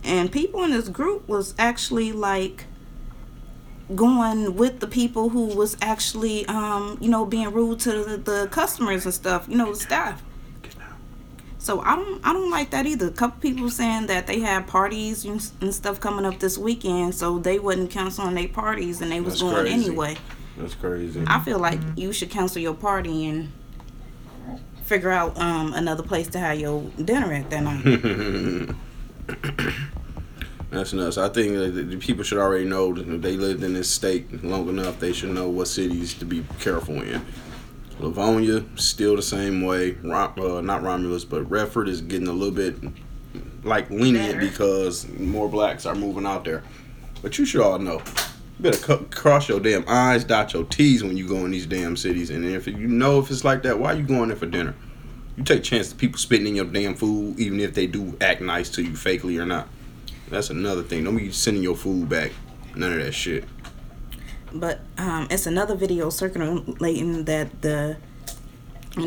And 0.04 0.32
people 0.32 0.64
in 0.64 0.72
this 0.72 0.90
group 0.90 1.28
was 1.28 1.54
actually 1.60 2.12
like 2.12 2.66
going 3.96 4.56
with 4.56 4.80
the 4.80 4.88
people 4.88 5.30
who 5.30 5.46
was 5.46 5.78
actually 5.82 6.46
um, 6.48 6.98
you 7.00 7.10
know, 7.10 7.26
being 7.26 7.52
rude 7.52 7.80
to 7.82 8.04
the, 8.04 8.18
the 8.18 8.48
customers 8.52 9.06
and 9.06 9.14
stuff, 9.14 9.46
you 9.48 9.58
know, 9.58 9.74
the 9.74 9.80
staff. 9.80 10.22
So 11.60 11.82
I 11.82 11.96
don't 11.96 12.26
I 12.26 12.32
don't 12.34 12.50
like 12.50 12.70
that 12.70 12.86
either. 12.86 13.08
A 13.08 13.12
couple 13.12 13.42
people 13.42 13.70
saying 13.70 14.08
that 14.08 14.26
they 14.28 14.40
had 14.40 14.68
parties 14.68 15.26
and, 15.26 15.46
and 15.60 15.74
stuff 15.74 16.00
coming 16.00 16.24
up 16.26 16.40
this 16.40 16.58
weekend, 16.58 17.16
so 17.16 17.40
they 17.40 17.60
wasn't 17.60 17.92
canceling 17.92 18.36
their 18.36 18.48
parties 18.48 19.02
and 19.02 19.12
they 19.12 19.20
was 19.20 19.34
That's 19.34 19.42
going 19.42 19.66
crazy. 19.66 19.86
anyway. 19.88 20.18
That's 20.58 20.76
crazy. 20.76 21.24
I 21.28 21.40
feel 21.42 21.60
like 21.60 21.80
you 21.96 22.14
should 22.14 22.30
cancel 22.30 22.62
your 22.62 22.74
party 22.74 23.26
and 23.26 23.52
figure 24.84 25.12
out 25.12 25.38
um, 25.38 25.74
another 25.74 26.04
place 26.04 26.28
to 26.30 26.40
have 26.40 26.60
your 26.60 26.84
dinner 27.04 27.34
at 27.34 27.50
that 27.50 27.64
night. 27.64 28.76
That's 30.70 30.92
nuts. 30.92 31.18
I 31.18 31.30
think 31.30 31.54
that 31.54 31.90
the 31.90 31.98
people 31.98 32.24
should 32.24 32.40
already 32.40 32.66
know 32.66 32.94
that 32.94 33.08
if 33.08 33.22
they 33.22 33.38
lived 33.38 33.64
in 33.64 33.74
this 33.74 33.90
state 33.90 34.44
long 34.44 34.68
enough, 34.68 35.00
they 35.00 35.14
should 35.14 35.30
know 35.30 35.48
what 35.48 35.68
cities 35.68 36.14
to 36.16 36.26
be 36.26 36.46
careful 36.60 37.02
in. 37.02 37.26
Livonia, 38.00 38.64
still 38.76 39.16
the 39.16 39.22
same 39.22 39.62
way. 39.62 39.92
Rom, 40.04 40.34
uh, 40.38 40.62
not 40.62 40.84
Romulus, 40.84 41.26
but 41.26 41.50
Redford 41.50 41.88
is 41.88 42.02
getting 42.02 42.28
a 42.28 42.34
little 42.34 42.54
bit 42.54 42.76
like 43.64 43.90
lenient 43.90 44.36
Better. 44.36 44.40
because 44.40 45.08
more 45.10 45.50
blacks 45.50 45.86
are 45.86 45.96
moving 45.96 46.26
out 46.26 46.44
there. 46.44 46.64
But 47.22 47.38
you 47.38 47.46
should 47.46 47.62
all 47.62 47.80
know. 47.80 48.02
You 48.60 48.72
better 48.72 48.98
cross 49.06 49.50
your 49.50 49.60
damn 49.60 49.86
I's, 49.88 50.24
dot 50.24 50.54
your 50.54 50.66
T's 50.66 51.04
when 51.04 51.18
you 51.18 51.28
go 51.28 51.46
in 51.46 51.52
these 51.52 51.66
damn 51.66 51.96
cities. 51.96 52.30
And 52.30 52.46
if 52.46 52.68
you 52.68 52.76
know 52.76 53.20
if 53.20 53.32
it's 53.32 53.44
like 53.44 53.64
that, 53.64 53.80
why 53.80 53.94
are 53.94 53.98
you 53.98 54.04
going 54.04 54.28
there 54.30 54.38
for 54.38 54.46
dinner? 54.46 54.76
You 55.36 55.44
take 55.44 55.64
chance 55.64 55.92
of 55.92 55.98
people 55.98 56.18
spitting 56.18 56.48
in 56.48 56.56
your 56.56 56.66
damn 56.66 56.96
food, 56.96 57.40
even 57.40 57.60
if 57.60 57.74
they 57.74 57.88
do 57.88 58.18
act 58.22 58.42
nice 58.42 58.70
to 58.72 58.84
you, 58.84 58.92
fakely 58.92 59.40
or 59.40 59.46
not. 59.46 59.68
That's 60.30 60.50
another 60.50 60.84
thing. 60.84 61.04
Don't 61.04 61.18
be 61.18 61.32
sending 61.32 61.64
your 61.64 61.76
food 61.76 62.10
back. 62.10 62.32
None 62.76 62.94
of 62.94 63.00
that 63.00 63.14
shit. 63.14 63.46
but 64.54 64.80
um, 64.98 65.28
it's 65.30 65.46
another 65.46 65.76
video 65.76 66.10
circulating 66.10 67.26
that 67.26 67.62
the 67.62 67.98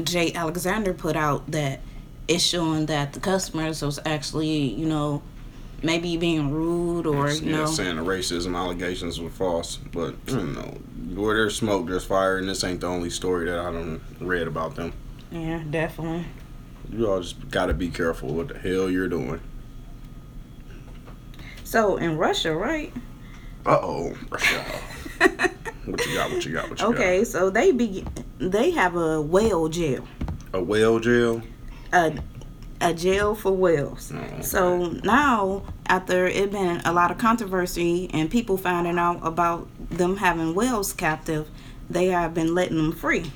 J. 0.04 0.32
Alexander 0.34 0.92
put 0.92 1.16
out 1.16 1.50
that 1.50 1.80
is 2.28 2.44
showing 2.44 2.86
that 2.86 3.12
the 3.12 3.20
customers 3.20 3.82
was 3.82 3.98
actually, 4.06 4.72
you 4.74 4.86
know, 4.86 5.22
maybe 5.82 6.16
being 6.16 6.50
rude 6.50 7.06
or 7.06 7.30
you 7.30 7.50
yeah, 7.50 7.56
know, 7.56 7.66
saying 7.66 7.96
the 7.96 8.04
racism 8.04 8.56
allegations 8.56 9.20
were 9.20 9.30
false, 9.30 9.76
but 9.76 10.14
I 10.28 10.32
don't 10.32 10.54
know. 10.54 10.78
Where 11.20 11.34
there's 11.34 11.56
smoke, 11.56 11.86
there's 11.88 12.04
fire, 12.04 12.38
and 12.38 12.48
this 12.48 12.62
ain't 12.62 12.80
the 12.80 12.86
only 12.86 13.10
story 13.10 13.46
that 13.46 13.58
I 13.58 13.72
don't 13.72 14.00
read 14.20 14.46
about 14.46 14.76
them. 14.76 14.92
yeah, 15.32 15.62
definitely. 15.68 16.26
You 16.92 17.10
all 17.10 17.20
just 17.20 17.50
gotta 17.50 17.74
be 17.74 17.88
careful 17.88 18.34
what 18.34 18.48
the 18.48 18.58
hell 18.58 18.90
you're 18.90 19.08
doing. 19.08 19.40
So 21.70 21.98
in 21.98 22.18
Russia, 22.18 22.52
right? 22.52 22.92
Uh 23.64 23.78
oh, 23.80 24.12
Russia. 24.28 24.64
what 25.84 26.04
you 26.04 26.14
got? 26.14 26.32
What 26.32 26.44
you 26.44 26.52
got? 26.52 26.68
What 26.68 26.80
you 26.80 26.86
got? 26.86 26.94
Okay, 26.96 27.22
so 27.22 27.48
they 27.48 27.70
be 27.70 28.04
they 28.40 28.72
have 28.72 28.96
a 28.96 29.22
whale 29.22 29.68
jail. 29.68 30.04
A 30.52 30.60
whale 30.60 30.98
jail. 30.98 31.42
a 31.92 32.14
a 32.80 32.92
jail 32.92 33.36
for 33.36 33.52
whales. 33.52 34.10
Oh, 34.12 34.18
okay. 34.18 34.42
So 34.42 34.86
now, 35.04 35.62
after 35.86 36.26
it 36.26 36.50
been 36.50 36.80
a 36.84 36.92
lot 36.92 37.12
of 37.12 37.18
controversy 37.18 38.10
and 38.12 38.28
people 38.28 38.56
finding 38.56 38.98
out 38.98 39.20
about 39.22 39.68
them 39.90 40.16
having 40.16 40.56
whales 40.56 40.92
captive, 40.92 41.48
they 41.88 42.06
have 42.06 42.34
been 42.34 42.52
letting 42.52 42.78
them 42.78 42.90
free. 42.90 43.30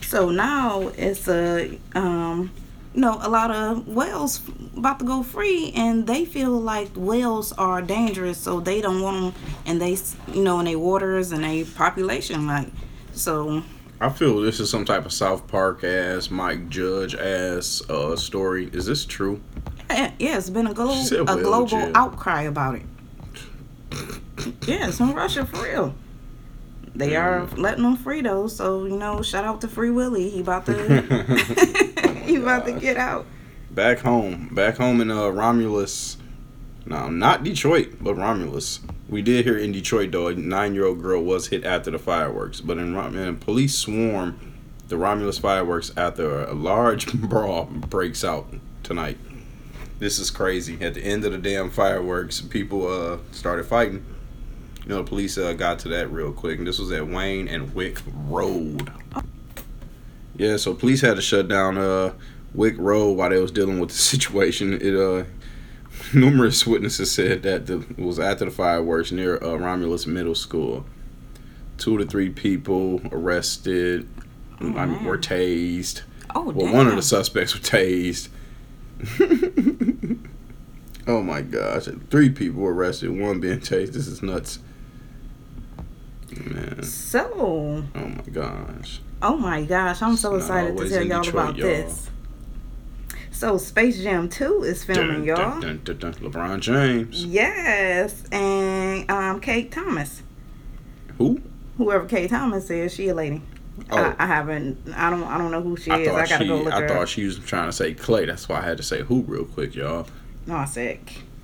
So 0.00 0.30
now 0.30 0.92
it's 0.96 1.28
a 1.28 1.78
um, 1.94 2.52
you 2.96 3.02
know 3.02 3.18
a 3.20 3.28
lot 3.28 3.50
of 3.52 3.86
whales 3.86 4.40
about 4.76 4.98
to 4.98 5.04
go 5.04 5.22
free, 5.22 5.70
and 5.76 6.06
they 6.06 6.24
feel 6.24 6.50
like 6.58 6.88
whales 6.96 7.52
are 7.52 7.80
dangerous, 7.82 8.38
so 8.38 8.58
they 8.60 8.80
don't 8.80 9.00
want 9.02 9.34
them, 9.34 9.42
and 9.66 9.80
they 9.80 9.96
you 10.32 10.42
know 10.42 10.58
in 10.60 10.64
their 10.64 10.78
waters 10.78 11.30
and 11.30 11.44
their 11.44 11.64
population 11.64 12.46
like 12.48 12.68
so. 13.12 13.62
I 14.00 14.08
feel 14.10 14.40
this 14.40 14.60
is 14.60 14.68
some 14.68 14.84
type 14.84 15.06
of 15.06 15.12
South 15.12 15.46
Park 15.46 15.82
ass, 15.84 16.30
Mike 16.30 16.68
Judge 16.68 17.14
ass 17.14 17.80
uh, 17.88 18.14
story. 18.16 18.68
Is 18.72 18.84
this 18.86 19.06
true? 19.06 19.40
Yeah, 19.88 20.10
yeah, 20.18 20.36
it's 20.36 20.50
been 20.50 20.66
a, 20.66 20.74
glo- 20.74 21.00
a 21.00 21.24
global 21.42 21.66
jail. 21.66 21.92
outcry 21.94 22.42
about 22.42 22.74
it. 22.74 22.82
yeah, 24.66 24.88
it's 24.88 25.00
in 25.00 25.12
Russia 25.14 25.46
for 25.46 25.62
real. 25.62 25.94
They 26.94 27.14
are 27.16 27.42
Mm. 27.46 27.58
letting 27.58 27.82
them 27.84 27.96
free 27.96 28.20
though, 28.22 28.48
so 28.48 28.84
you 28.86 28.96
know, 28.96 29.22
shout 29.22 29.44
out 29.44 29.60
to 29.62 29.68
Free 29.68 29.90
Willy. 29.90 30.28
He 30.30 30.40
about 30.40 30.66
to 30.66 30.74
he 32.30 32.36
about 32.36 32.66
to 32.66 32.72
get 32.72 32.96
out. 32.96 33.26
back 33.70 33.98
home, 34.00 34.48
back 34.54 34.76
home 34.76 35.00
in 35.00 35.10
uh, 35.10 35.28
Romulus. 35.28 36.16
No, 36.84 37.08
not 37.08 37.42
Detroit, 37.42 37.96
but 38.00 38.14
Romulus. 38.14 38.80
We 39.08 39.22
did 39.22 39.44
hear 39.44 39.58
in 39.58 39.72
Detroit 39.72 40.12
though, 40.12 40.28
a 40.28 40.34
nine-year-old 40.34 41.00
girl 41.02 41.22
was 41.22 41.48
hit 41.48 41.64
after 41.64 41.90
the 41.90 41.98
fireworks. 41.98 42.60
But 42.60 42.78
in 42.78 42.94
Rom- 42.94 43.16
and 43.16 43.40
police 43.40 43.74
swarm 43.76 44.54
the 44.88 44.96
Romulus 44.96 45.38
fireworks 45.38 45.92
after 45.96 46.44
a 46.44 46.54
large 46.54 47.12
brawl 47.12 47.64
breaks 47.64 48.22
out 48.22 48.46
tonight. 48.82 49.18
This 49.98 50.18
is 50.18 50.30
crazy. 50.30 50.78
At 50.80 50.94
the 50.94 51.02
end 51.02 51.24
of 51.24 51.32
the 51.32 51.38
damn 51.38 51.70
fireworks, 51.70 52.40
people 52.40 52.86
uh 52.86 53.18
started 53.32 53.66
fighting. 53.66 54.04
You 54.82 54.90
know, 54.90 54.96
the 54.98 55.04
police 55.04 55.36
uh, 55.36 55.52
got 55.54 55.80
to 55.80 55.88
that 55.88 56.12
real 56.12 56.32
quick, 56.32 56.58
and 56.58 56.66
this 56.66 56.78
was 56.78 56.92
at 56.92 57.08
Wayne 57.08 57.48
and 57.48 57.74
Wick 57.74 57.98
Road. 58.28 58.92
Yeah, 60.38 60.56
so 60.56 60.74
police 60.74 61.00
had 61.00 61.16
to 61.16 61.22
shut 61.22 61.48
down 61.48 61.78
uh 61.78 62.12
Wick 62.54 62.74
Road 62.78 63.12
while 63.12 63.30
they 63.30 63.40
was 63.40 63.50
dealing 63.50 63.78
with 63.80 63.90
the 63.90 63.94
situation. 64.12 64.72
It 64.74 64.94
uh 64.94 65.24
numerous 66.14 66.66
witnesses 66.66 67.10
said 67.10 67.42
that 67.44 67.66
the, 67.66 67.78
it 67.80 67.98
was 67.98 68.18
after 68.20 68.44
the 68.44 68.50
fireworks 68.50 69.10
near 69.12 69.42
uh, 69.42 69.56
Romulus 69.56 70.06
Middle 70.06 70.34
School. 70.34 70.84
Two 71.78 71.96
to 71.98 72.04
three 72.06 72.30
people 72.30 73.00
arrested, 73.12 74.08
I 74.60 74.86
mean, 74.86 75.04
were 75.04 75.18
tased. 75.18 76.02
Oh, 76.34 76.44
Well, 76.50 76.66
damn. 76.66 76.74
one 76.74 76.86
of 76.86 76.96
the 76.96 77.02
suspects 77.02 77.54
were 77.54 77.60
tased. 77.60 78.28
oh 81.06 81.22
my 81.22 81.42
gosh, 81.42 81.88
three 82.10 82.30
people 82.30 82.62
were 82.62 82.74
arrested, 82.74 83.10
one 83.10 83.40
being 83.40 83.60
tased. 83.60 83.92
This 83.92 84.06
is 84.06 84.22
nuts. 84.22 84.58
Man, 86.44 86.82
So, 86.82 87.84
oh 87.94 88.08
my 88.08 88.22
gosh. 88.32 89.00
Oh 89.22 89.36
my 89.36 89.62
gosh, 89.62 90.02
I'm 90.02 90.16
so 90.16 90.36
excited 90.36 90.76
to 90.76 90.88
tell 90.88 91.02
y'all 91.04 91.22
Detroit, 91.22 91.44
about 91.44 91.56
y'all. 91.56 91.66
this. 91.68 92.10
So, 93.30 93.58
Space 93.58 94.02
Jam 94.02 94.30
2 94.30 94.62
is 94.62 94.82
filming, 94.82 95.26
Dun, 95.26 95.36
y'all. 95.36 95.60
dun, 95.60 95.82
dun, 95.84 95.98
dun, 95.98 96.12
dun. 96.12 96.32
LeBron 96.32 96.60
James. 96.60 97.24
Yes, 97.24 98.24
and 98.32 99.10
um, 99.10 99.40
Kate 99.40 99.70
Thomas. 99.70 100.22
Who? 101.18 101.42
Whoever 101.76 102.06
Kate 102.06 102.30
Thomas 102.30 102.70
is, 102.70 102.94
she 102.94 103.08
a 103.08 103.14
lady. 103.14 103.42
Oh. 103.90 103.96
I, 103.98 104.16
I 104.18 104.26
haven't. 104.26 104.78
I 104.96 105.10
don't. 105.10 105.24
I 105.24 105.36
don't 105.36 105.50
know 105.50 105.60
who 105.60 105.76
she 105.76 105.90
I 105.90 105.98
is. 105.98 106.08
I 106.08 106.26
gotta 106.26 106.44
she. 106.44 106.48
go 106.48 106.56
look 106.62 106.72
I 106.72 106.80
her 106.80 106.88
thought 106.88 107.02
up. 107.02 107.08
she 107.08 107.26
was 107.26 107.38
trying 107.38 107.68
to 107.68 107.72
say 107.72 107.92
Clay. 107.92 108.24
That's 108.24 108.48
why 108.48 108.60
I 108.60 108.62
had 108.62 108.78
to 108.78 108.82
say 108.82 109.02
who 109.02 109.20
real 109.22 109.44
quick, 109.44 109.74
y'all. 109.74 110.06
No, 110.46 110.56
I 110.56 110.64
said. 110.64 111.00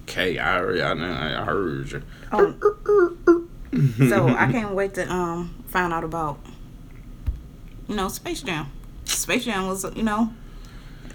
K. 0.07 0.39
I 0.39 0.59
already. 0.59 0.81
I, 0.81 1.43
I 1.43 1.45
heard 1.45 1.93
you. 1.93 2.03
Oh, 2.33 3.47
so 4.09 4.29
I 4.29 4.51
can't 4.51 4.75
wait 4.75 4.95
to 4.95 5.13
um 5.13 5.63
find 5.67 5.93
out 5.93 6.05
about 6.05 6.39
you 7.89 7.97
know 7.97 8.09
Space 8.09 8.43
Jam. 8.43 8.67
Space 9.05 9.45
Jam 9.45 9.67
was 9.67 9.85
you 9.97 10.03
know 10.03 10.33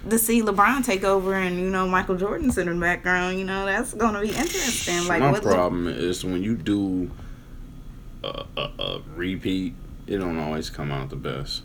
to 0.09 0.17
see 0.17 0.41
LeBron 0.41 0.85
take 0.85 1.03
over 1.03 1.33
and 1.33 1.59
you 1.59 1.69
know 1.69 1.87
Michael 1.87 2.15
Jordan's 2.15 2.57
in 2.57 2.67
the 2.67 2.75
background. 2.75 3.39
You 3.39 3.45
know 3.45 3.65
that's 3.65 3.93
gonna 3.93 4.21
be 4.21 4.29
interesting. 4.29 5.07
Like 5.07 5.19
My 5.19 5.31
what? 5.31 5.43
Le- 5.43 5.53
problem 5.53 5.87
is 5.87 6.23
when 6.23 6.43
you 6.43 6.55
do 6.55 7.11
a, 8.23 8.45
a, 8.57 8.61
a 8.79 9.01
repeat, 9.15 9.73
it 10.07 10.17
don't 10.17 10.39
always 10.39 10.69
come 10.69 10.91
out 10.91 11.09
the 11.09 11.15
best. 11.15 11.63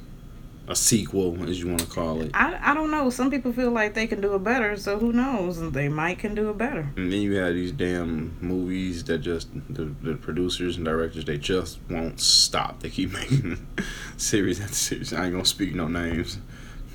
A 0.69 0.77
sequel, 0.77 1.43
as 1.49 1.61
you 1.61 1.67
want 1.69 1.81
to 1.81 1.87
call 1.87 2.23
it. 2.23 2.31
I, 2.35 2.71
I 2.71 2.75
don't 2.75 2.91
know. 2.93 3.11
Some 3.11 3.31
people 3.33 3.53
feel 3.53 3.73
like 3.73 3.95
they 3.95 4.07
can 4.07 4.21
do 4.21 4.35
it 4.37 4.45
better, 4.45 4.77
so 4.77 4.97
who 4.99 5.13
knows? 5.13 5.73
They 5.73 5.89
might 5.89 6.21
can 6.21 6.37
do 6.37 6.51
it 6.51 6.57
better. 6.59 6.89
And 6.97 7.13
then 7.13 7.21
you 7.21 7.35
have 7.35 7.53
these 7.55 7.73
damn 7.73 8.37
movies 8.41 9.03
that 9.05 9.19
just 9.19 9.49
the, 9.69 9.93
the 10.03 10.15
producers 10.15 10.77
and 10.77 10.85
directors 10.85 11.25
they 11.25 11.37
just 11.37 11.81
won't 11.91 12.21
stop. 12.21 12.81
They 12.81 12.91
keep 12.91 13.13
making 13.21 13.67
series 14.17 14.61
after 14.61 14.75
series. 14.75 15.13
I 15.13 15.25
ain't 15.25 15.33
gonna 15.33 15.45
speak 15.45 15.75
no 15.75 15.89
names. 15.89 16.39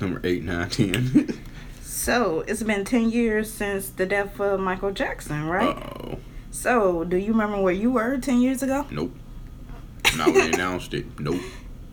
Number 0.00 0.20
eight, 0.24 0.42
nine, 0.44 0.70
ten. 0.70 1.28
So 1.82 2.40
it's 2.46 2.62
been 2.62 2.84
ten 2.86 3.10
years 3.10 3.52
since 3.52 3.90
the 3.90 4.06
death 4.06 4.40
of 4.40 4.60
Michael 4.60 4.92
Jackson, 4.92 5.44
right? 5.46 5.76
Oh, 5.76 6.18
So 6.50 7.04
do 7.04 7.16
you 7.18 7.32
remember 7.32 7.60
where 7.60 7.74
you 7.74 7.90
were 7.90 8.16
ten 8.18 8.40
years 8.40 8.62
ago? 8.62 8.86
nope. 8.90 9.14
Not 10.16 10.28
when 10.32 10.34
they 10.50 10.52
announced 10.56 10.94
it. 10.94 11.20
Nope. 11.20 11.40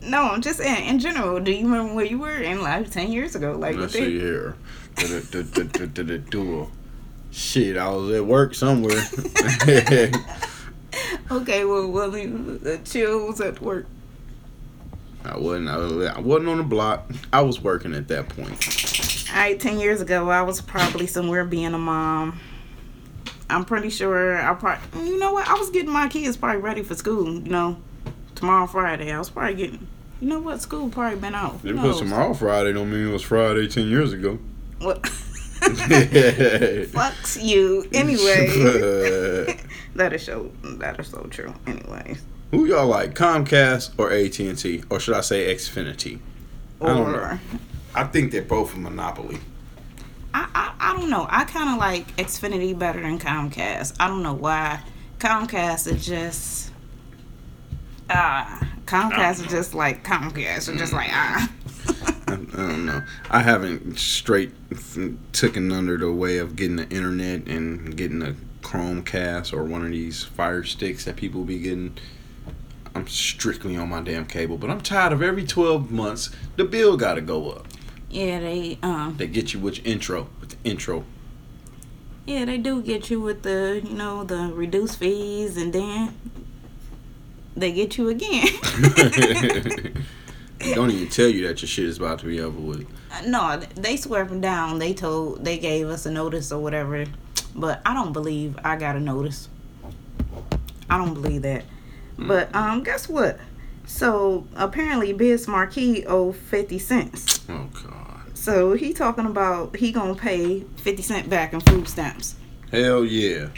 No, 0.06 0.22
I'm 0.22 0.40
just 0.42 0.60
in, 0.60 0.76
in 0.76 0.98
general. 0.98 1.40
Do 1.40 1.50
you 1.52 1.64
remember 1.66 1.94
where 1.94 2.04
you 2.04 2.18
were 2.18 2.36
in 2.38 2.62
life 2.62 2.90
ten 2.92 3.12
years 3.12 3.34
ago? 3.34 3.52
Like 3.58 3.76
Let's 3.76 3.92
see 3.92 4.18
here. 4.18 4.54
Shit, 7.32 7.76
I 7.76 7.88
was 7.90 8.10
at 8.14 8.24
work 8.24 8.54
somewhere. 8.54 9.02
Okay, 11.30 11.64
well, 11.64 11.90
well, 11.90 12.14
uh, 12.14 12.76
chill 12.84 13.26
was 13.26 13.40
at 13.40 13.60
work. 13.60 13.86
I 15.24 15.36
wasn't. 15.36 15.68
I 15.68 15.76
was- 15.76 16.06
I 16.06 16.20
wasn't 16.20 16.48
on 16.48 16.58
the 16.58 16.62
block. 16.64 17.10
I 17.32 17.40
was 17.42 17.60
working 17.60 17.94
at 17.94 18.08
that 18.08 18.28
point. 18.30 19.28
All 19.30 19.36
right, 19.36 19.58
10 19.60 19.78
years 19.80 20.00
ago, 20.00 20.30
I 20.30 20.42
was 20.42 20.60
probably 20.60 21.06
somewhere 21.06 21.44
being 21.44 21.74
a 21.74 21.78
mom. 21.78 22.38
I'm 23.50 23.64
pretty 23.64 23.90
sure 23.90 24.40
I 24.40 24.54
probably, 24.54 25.06
you 25.08 25.18
know 25.18 25.32
what? 25.32 25.46
I 25.48 25.54
was 25.54 25.70
getting 25.70 25.90
my 25.92 26.08
kids 26.08 26.36
probably 26.36 26.62
ready 26.62 26.82
for 26.82 26.94
school, 26.94 27.26
you 27.34 27.50
know, 27.50 27.76
tomorrow, 28.34 28.66
Friday. 28.66 29.12
I 29.12 29.18
was 29.18 29.28
probably 29.30 29.54
getting, 29.56 29.86
you 30.20 30.28
know 30.28 30.40
what? 30.40 30.60
School 30.62 30.88
probably 30.88 31.18
been 31.18 31.34
out. 31.34 31.60
Who 31.60 31.68
They 31.68 31.74
put 31.74 31.82
knows? 31.82 31.98
tomorrow 31.98 32.34
Friday 32.34 32.72
don't 32.72 32.90
mean 32.90 33.08
it 33.08 33.12
was 33.12 33.22
Friday 33.22 33.68
ten 33.68 33.88
years 33.88 34.12
ago. 34.12 34.38
What? 34.80 35.06
Who 35.06 35.12
Fucks 36.86 37.42
you. 37.42 37.88
Anyway, 37.92 38.46
that 39.94 40.12
is 40.12 40.22
so, 40.24 40.52
that 40.62 40.98
is 41.00 41.08
so 41.08 41.22
true. 41.30 41.54
Anyways. 41.66 42.22
Who 42.52 42.66
y'all 42.66 42.86
like, 42.86 43.14
Comcast 43.14 43.92
or 43.98 44.12
AT 44.12 44.38
and 44.38 44.56
T, 44.56 44.84
or 44.90 45.00
should 45.00 45.14
I 45.14 45.20
say 45.22 45.52
Xfinity? 45.54 46.20
I 46.80 46.86
don't 46.86 47.12
know. 47.12 47.18
Or, 47.18 47.40
I 47.94 48.04
think 48.04 48.30
they're 48.32 48.42
both 48.42 48.74
a 48.74 48.78
monopoly. 48.78 49.38
I, 50.32 50.46
I, 50.54 50.74
I 50.78 50.96
don't 50.96 51.08
know. 51.10 51.26
I 51.30 51.44
kind 51.44 51.70
of 51.70 51.78
like 51.78 52.14
Xfinity 52.16 52.78
better 52.78 53.00
than 53.00 53.18
Comcast. 53.18 53.96
I 53.98 54.06
don't 54.06 54.22
know 54.22 54.34
why. 54.34 54.80
Comcast 55.18 55.90
is 55.90 56.04
just 56.06 56.70
ah. 58.10 58.68
Comcast 58.86 59.44
is 59.44 59.50
just 59.50 59.74
like 59.74 60.04
Comcast. 60.04 60.68
It's 60.68 60.78
just 60.78 60.92
like 60.92 61.08
ah. 61.10 61.50
I, 62.28 62.32
I 62.32 62.36
don't 62.36 62.86
know. 62.86 63.02
I 63.30 63.40
haven't 63.42 63.98
straight 63.98 64.52
taken 65.32 65.70
under 65.72 65.96
the 65.96 66.10
way 66.12 66.38
of 66.38 66.56
getting 66.56 66.76
the 66.76 66.88
internet 66.88 67.46
and 67.48 67.96
getting 67.96 68.22
a 68.22 68.34
Chromecast 68.62 69.52
or 69.52 69.64
one 69.64 69.84
of 69.84 69.90
these 69.90 70.24
Fire 70.24 70.64
Sticks 70.64 71.04
that 71.04 71.16
people 71.16 71.44
be 71.44 71.58
getting. 71.58 71.96
I'm 72.94 73.06
strictly 73.06 73.76
on 73.76 73.90
my 73.90 74.00
damn 74.00 74.26
cable, 74.26 74.56
but 74.56 74.70
I'm 74.70 74.80
tired 74.80 75.12
of 75.12 75.22
every 75.22 75.44
12 75.44 75.90
months 75.90 76.30
the 76.56 76.64
bill 76.64 76.96
got 76.96 77.14
to 77.14 77.20
go 77.20 77.50
up. 77.50 77.66
yeah, 78.08 78.38
they 78.40 78.78
um 78.82 79.16
They 79.18 79.26
get 79.26 79.52
you 79.52 79.60
with 79.60 79.78
your 79.78 79.86
intro, 79.92 80.28
with 80.40 80.50
the 80.50 80.56
intro. 80.68 81.04
yeah 82.26 82.44
they 82.46 82.56
do 82.58 82.80
get 82.82 83.10
you 83.10 83.20
with 83.20 83.42
the 83.42 83.82
you 83.84 83.94
know 83.94 84.24
the 84.24 84.50
reduced 84.54 84.98
fees 84.98 85.56
and 85.58 85.72
then 85.72 86.14
they 87.56 87.72
get 87.72 87.96
you 87.96 88.08
again. 88.08 88.46
Don't 90.74 90.90
even 90.90 91.08
tell 91.08 91.28
you 91.28 91.46
that 91.46 91.60
your 91.62 91.68
shit 91.68 91.84
is 91.84 91.98
about 91.98 92.18
to 92.20 92.26
be 92.26 92.40
over 92.40 92.58
with. 92.58 92.86
no, 93.26 93.58
they 93.74 93.96
swear 93.96 94.22
and 94.22 94.40
down. 94.42 94.78
They 94.78 94.94
told 94.94 95.44
they 95.44 95.58
gave 95.58 95.88
us 95.88 96.06
a 96.06 96.10
notice 96.10 96.50
or 96.50 96.62
whatever, 96.62 97.04
but 97.54 97.80
I 97.84 97.94
don't 97.94 98.12
believe 98.12 98.58
I 98.64 98.76
got 98.76 98.96
a 98.96 99.00
notice. 99.00 99.48
I 100.88 100.98
don't 100.98 101.14
believe 101.14 101.42
that. 101.42 101.64
But 102.18 102.54
um, 102.54 102.82
guess 102.82 103.08
what? 103.08 103.38
So 103.84 104.46
apparently, 104.56 105.12
Biz 105.12 105.46
Markie 105.46 106.06
owe 106.06 106.32
fifty 106.32 106.78
cents. 106.78 107.40
Oh 107.48 107.68
God. 107.84 108.36
So 108.36 108.72
he 108.74 108.92
talking 108.94 109.26
about 109.26 109.76
he 109.76 109.92
gonna 109.92 110.14
pay 110.14 110.60
fifty 110.76 111.02
cent 111.02 111.28
back 111.28 111.52
in 111.52 111.60
food 111.60 111.86
stamps. 111.88 112.36
Hell 112.72 113.04
yeah. 113.04 113.48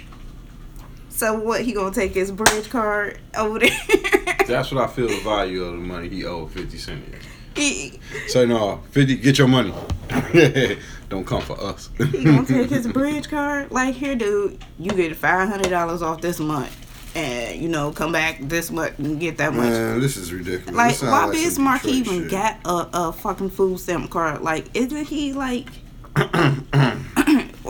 So 1.18 1.36
what? 1.36 1.62
He 1.62 1.72
gonna 1.72 1.92
take 1.92 2.14
his 2.14 2.30
bridge 2.30 2.70
card 2.70 3.18
over 3.36 3.58
there? 3.58 3.70
That's 4.46 4.70
what 4.70 4.84
I 4.84 4.86
feel 4.86 5.08
the 5.08 5.18
value 5.24 5.64
of 5.64 5.72
the 5.72 5.78
money 5.78 6.08
he 6.08 6.24
owed 6.24 6.52
50 6.52 6.78
cents. 6.78 7.04
is. 7.56 7.90
he, 7.90 8.00
Say 8.28 8.46
no, 8.46 8.80
50, 8.92 9.16
get 9.16 9.36
your 9.36 9.48
money. 9.48 9.74
Don't 11.08 11.26
come 11.26 11.42
for 11.42 11.60
us. 11.60 11.90
he 11.98 12.22
gonna 12.22 12.46
take 12.46 12.70
his 12.70 12.86
bridge 12.86 13.28
card. 13.28 13.72
Like 13.72 13.96
here, 13.96 14.14
dude, 14.14 14.62
you 14.78 14.92
get 14.92 15.16
five 15.16 15.48
hundred 15.48 15.70
dollars 15.70 16.02
off 16.02 16.20
this 16.20 16.38
month, 16.38 16.70
and 17.16 17.60
you 17.60 17.68
know 17.68 17.90
come 17.90 18.12
back 18.12 18.38
this 18.42 18.70
month 18.70 18.96
and 19.00 19.18
get 19.18 19.38
that 19.38 19.54
much. 19.54 19.70
Man, 19.70 19.98
this 20.00 20.16
is 20.16 20.32
ridiculous. 20.32 20.72
Like, 20.72 21.02
why 21.02 21.24
like 21.24 21.32
Biz 21.32 21.58
Markie 21.58 21.98
Detroit 21.98 22.06
even 22.06 22.22
shit. 22.22 22.30
got 22.30 22.60
a, 22.64 23.08
a 23.08 23.12
fucking 23.12 23.50
food 23.50 23.80
stamp 23.80 24.08
card? 24.10 24.42
Like, 24.42 24.66
isn't 24.74 25.06
he 25.08 25.32
like? 25.32 25.66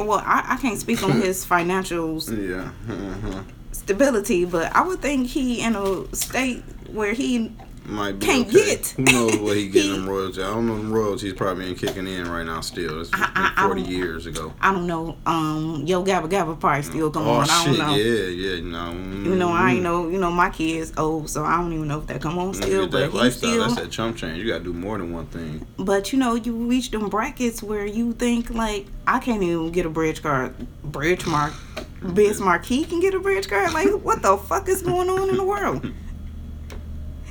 well, 0.05 0.23
I, 0.25 0.45
I 0.55 0.57
can't 0.57 0.79
speak 0.79 1.03
on 1.03 1.13
his 1.23 1.45
financials 1.47 2.29
Yeah. 2.31 2.71
uh-huh. 2.93 3.43
stability, 3.73 4.45
but 4.45 4.75
I 4.75 4.87
would 4.87 5.01
think 5.01 5.29
he 5.29 5.61
in 5.61 5.77
a 5.77 6.15
state 6.15 6.63
where 6.93 7.13
he 7.13 7.53
Might 7.89 8.19
be 8.19 8.27
Can't 8.27 8.47
okay. 8.49 8.67
get. 8.77 8.89
Who 8.89 9.03
knows 9.05 9.37
what 9.39 9.57
he 9.57 9.69
getting 9.71 9.91
He- 9.93 9.97
them 9.97 10.09
royalties? 10.09 10.39
I 10.41 10.43
don't 10.51 10.67
know 10.67 10.77
them 10.77 10.93
royalties 10.93 11.33
probably 11.33 11.67
ain't 11.69 11.79
kicking 11.79 12.07
in 12.07 12.31
right 12.31 12.45
now 12.45 12.61
still. 12.61 13.01
It's 13.01 13.11
I- 13.15 13.31
I- 13.35 13.53
I 13.57 13.67
40 13.67 13.83
don't- 13.83 13.91
years 13.91 14.27
ago. 14.27 14.53
I 14.61 14.73
don't 14.75 14.87
know. 14.87 15.17
Um, 15.25 15.85
Yo 15.87 16.05
Gabba 16.05 16.29
Gabba 16.29 16.61
probably 16.61 16.83
still 16.83 17.11
come 17.11 17.27
oh 17.27 17.37
on. 17.37 17.49
I 17.49 17.65
don't 17.65 17.75
shit, 17.75 17.79
know. 17.85 17.95
yeah, 17.95 18.27
yeah, 18.57 18.61
no. 18.61 18.93
You 18.93 19.35
know, 19.37 19.49
I 19.51 19.71
ain't 19.71 19.81
mm. 19.81 19.85
know. 19.85 20.09
You 20.09 20.19
know, 20.19 20.31
my 20.31 20.51
kids 20.51 20.93
old, 20.99 21.31
so 21.31 21.45
I 21.45 21.57
don't 21.57 21.73
even 21.73 21.89
know 21.89 21.99
if 22.01 22.07
that 22.09 22.21
come 22.21 22.39
on 22.39 22.53
still. 22.53 22.85
at 22.85 22.91
But 22.91 22.99
that 23.01 23.11
he 23.13 23.17
lifestyle. 23.19 23.51
still. 23.53 23.61
That's 23.69 23.81
that 23.81 23.91
chump 23.91 24.17
change. 24.19 24.39
You 24.39 24.49
gotta 24.49 24.65
do 24.65 24.75
more 24.75 24.99
than 24.99 25.11
one 25.13 25.27
thing. 25.27 25.67
But 25.79 26.13
you 26.13 26.19
know, 26.19 26.35
you 26.35 26.55
reach 26.55 26.91
them 26.91 27.09
brackets 27.09 27.63
where 27.63 27.87
you 27.87 28.13
think 28.13 28.51
like 28.51 28.87
I 29.07 29.19
can't 29.19 29.43
even 29.43 29.73
get 29.73 29.87
a 29.87 29.91
bridge 29.91 30.23
card. 30.23 30.55
Bridge 30.85 31.27
mark, 31.27 31.55
Biz 32.15 32.41
Markie 32.41 32.85
can 32.85 33.01
get 33.01 33.15
a 33.15 33.19
bridge 33.19 33.49
card. 33.49 33.73
Like, 33.73 33.89
what 34.03 34.21
the 34.21 34.37
fuck 34.37 34.69
is 34.69 34.83
going 34.83 35.09
on 35.09 35.31
in 35.31 35.37
the 35.37 35.45
world? 35.45 35.91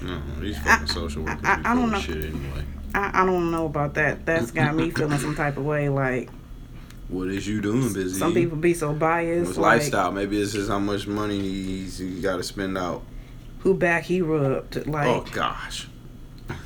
No, 0.02 0.22
these 0.40 0.58
fucking 0.60 0.88
social 0.88 1.24
workers 1.24 1.44
I- 1.44 1.62
I 1.66 1.76
don't 1.76 1.92
know. 1.92 2.00
shit 2.00 2.26
anyway. 2.26 2.64
I, 2.94 3.22
I 3.22 3.26
don't 3.26 3.52
know 3.52 3.66
about 3.66 3.94
that. 3.96 4.26
That's 4.26 4.52
got 4.52 4.76
me 4.76 4.92
feeling 4.92 5.20
some 5.20 5.36
type 5.36 5.58
of 5.58 5.66
way. 5.66 5.90
Like 5.90 6.30
What 7.10 7.28
is 7.30 7.48
you 7.48 7.62
doing, 7.62 7.92
busy? 7.94 8.18
some 8.20 8.34
people 8.34 8.58
be 8.58 8.74
so 8.74 8.94
biased. 8.94 9.50
With 9.50 9.58
Like 9.58 9.80
lifestyle, 9.82 10.12
maybe 10.12 10.40
this 10.40 10.56
is 10.56 10.68
how 10.70 10.80
much 10.80 11.08
money 11.08 11.40
he's 11.40 11.98
he 11.98 12.22
got 12.22 12.38
to 12.38 12.44
spend 12.44 12.78
out. 12.78 13.04
who 13.60 13.74
back 13.74 14.04
he 14.04 14.22
rubbed. 14.22 14.88
Like 14.88 15.08
oh 15.08 15.26
gosh, 15.34 15.88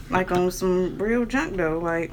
like 0.10 0.32
on 0.32 0.52
some 0.52 0.98
real 1.00 1.26
junk 1.26 1.58
though. 1.58 1.80
Like 1.80 2.12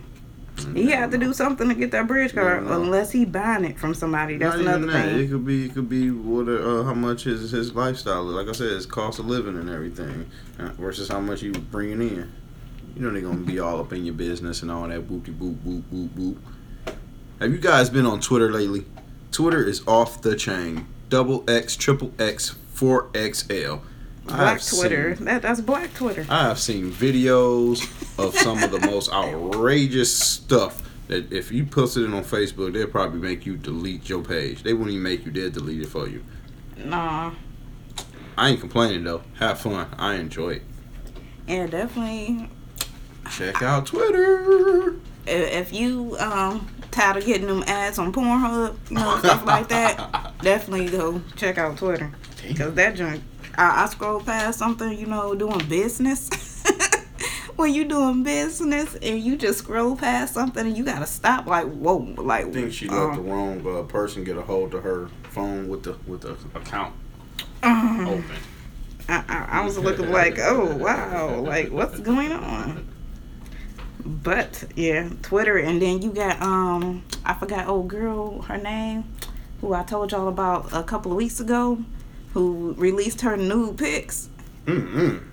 he 0.74 0.90
had 0.90 1.10
to 1.12 1.18
do 1.18 1.32
something 1.32 1.68
to 1.68 1.74
get 1.74 1.90
that 1.92 2.06
bridge 2.06 2.34
card, 2.34 2.62
Never 2.64 2.74
know. 2.76 2.82
unless 2.82 3.10
he 3.12 3.24
buying 3.24 3.64
it 3.64 3.78
from 3.78 3.94
somebody. 3.94 4.36
That's 4.38 4.56
Not 4.56 4.76
another 4.76 4.86
that. 4.92 5.08
It 5.20 5.30
could 5.30 5.46
be, 5.46 5.66
it 5.66 5.74
could 5.74 5.88
be 5.88 6.10
what, 6.10 6.48
uh, 6.48 6.82
how 6.84 6.94
much 6.94 7.24
his 7.24 7.50
his 7.50 7.74
lifestyle 7.74 8.28
is. 8.28 8.34
Like 8.34 8.48
I 8.48 8.52
said, 8.52 8.70
his 8.72 8.86
cost 8.86 9.18
of 9.18 9.26
living 9.26 9.56
and 9.58 9.68
everything, 9.70 10.30
uh, 10.58 10.68
versus 10.78 11.08
how 11.08 11.20
much 11.20 11.40
he 11.40 11.48
was 11.50 11.58
bringing 11.58 12.00
in. 12.00 12.30
You 12.96 13.02
know 13.02 13.10
they're 13.12 13.20
gonna 13.22 13.36
be 13.38 13.60
all 13.60 13.78
up 13.80 13.92
in 13.92 14.04
your 14.04 14.14
business 14.14 14.62
and 14.62 14.70
all 14.70 14.88
that 14.88 15.06
boopty 15.08 15.36
boop 15.38 15.54
boop 15.56 15.82
boop 15.92 16.08
boop. 16.10 16.36
Have 17.40 17.52
you 17.52 17.58
guys 17.58 17.88
been 17.90 18.06
on 18.06 18.20
Twitter 18.20 18.50
lately? 18.50 18.84
Twitter 19.30 19.62
is 19.62 19.86
off 19.86 20.20
the 20.22 20.34
chain. 20.34 20.86
Double 21.08 21.44
X, 21.48 21.76
triple 21.76 22.12
X, 22.18 22.56
four 22.72 23.08
XL. 23.16 23.76
Black 24.28 24.62
Twitter. 24.62 25.16
seen- 25.16 25.24
That 25.26 25.42
that's 25.42 25.60
Black 25.60 25.92
Twitter. 25.94 26.26
I 26.28 26.44
have 26.44 26.58
seen 26.58 26.90
videos 26.92 27.82
of 28.18 28.36
some 28.36 28.62
of 28.62 28.70
the 28.70 28.80
most 28.80 29.10
outrageous 29.12 30.14
stuff 30.16 30.82
that 31.08 31.32
if 31.32 31.50
you 31.50 31.64
posted 31.64 32.04
it 32.04 32.14
on 32.14 32.22
Facebook, 32.22 32.72
they'll 32.74 32.86
probably 32.86 33.18
make 33.20 33.46
you 33.46 33.56
delete 33.56 34.08
your 34.08 34.22
page. 34.22 34.62
They 34.62 34.72
wouldn't 34.74 34.90
even 34.90 35.02
make 35.02 35.24
you 35.24 35.32
dead 35.32 35.52
delete 35.54 35.82
it 35.82 35.88
for 35.88 36.08
you. 36.08 36.22
Nah. 36.76 37.32
I 38.36 38.50
ain't 38.50 38.60
complaining 38.60 39.04
though. 39.04 39.22
Have 39.38 39.58
fun. 39.60 39.88
I 39.98 40.14
enjoy 40.14 40.50
it. 40.50 40.62
Yeah, 41.46 41.66
definitely. 41.66 42.48
Check 43.30 43.62
out 43.62 43.86
Twitter. 43.86 44.96
If 45.26 45.72
you 45.72 46.16
um 46.18 46.66
tired 46.90 47.16
of 47.18 47.26
getting 47.26 47.46
them 47.46 47.62
ads 47.66 47.98
on 47.98 48.12
Pornhub, 48.12 48.76
you 48.90 48.96
know 48.96 49.18
stuff 49.18 49.44
like 49.44 49.68
that, 49.68 50.34
definitely 50.42 50.86
go 50.88 51.20
check 51.36 51.58
out 51.58 51.76
Twitter. 51.78 52.12
Cause 52.56 52.74
that 52.74 52.94
junk, 52.96 53.22
I, 53.58 53.82
I 53.82 53.86
scroll 53.88 54.20
past 54.20 54.58
something, 54.58 54.96
you 54.96 55.06
know, 55.06 55.34
doing 55.34 55.66
business. 55.68 56.30
when 57.56 57.74
you 57.74 57.84
doing 57.84 58.22
business 58.22 58.94
and 59.02 59.18
you 59.18 59.36
just 59.36 59.58
scroll 59.58 59.96
past 59.96 60.32
something 60.32 60.64
and 60.64 60.78
you 60.78 60.84
gotta 60.84 61.06
stop, 61.06 61.46
like 61.46 61.66
whoa, 61.66 61.96
like 62.16 62.46
I 62.46 62.50
think 62.50 62.72
she 62.72 62.88
let 62.88 62.98
um, 62.98 63.16
the 63.16 63.22
wrong 63.22 63.66
uh, 63.66 63.82
person 63.82 64.22
get 64.22 64.36
a 64.36 64.42
hold 64.42 64.74
of 64.74 64.84
her 64.84 65.08
phone 65.30 65.68
with 65.68 65.82
the 65.82 65.96
with 66.06 66.20
the 66.20 66.36
account 66.54 66.94
um, 67.64 68.06
open. 68.06 68.36
I, 69.08 69.24
I, 69.28 69.48
I 69.60 69.64
was 69.64 69.76
looking 69.76 70.10
like, 70.12 70.38
oh 70.38 70.76
wow, 70.76 71.40
like 71.40 71.72
what's 71.72 71.98
going 71.98 72.30
on? 72.30 72.86
But 74.06 74.64
yeah, 74.76 75.10
Twitter, 75.22 75.58
and 75.58 75.82
then 75.82 76.00
you 76.00 76.12
got 76.12 76.40
um, 76.40 77.02
I 77.24 77.34
forgot 77.34 77.66
old 77.66 77.88
girl 77.88 78.42
her 78.42 78.56
name, 78.56 79.02
who 79.60 79.74
I 79.74 79.82
told 79.82 80.12
y'all 80.12 80.28
about 80.28 80.68
a 80.72 80.84
couple 80.84 81.10
of 81.10 81.16
weeks 81.16 81.40
ago, 81.40 81.84
who 82.34 82.74
released 82.74 83.20
her 83.22 83.36
nude 83.36 83.78
pics. 83.78 84.28
Mm-hmm. 84.66 85.28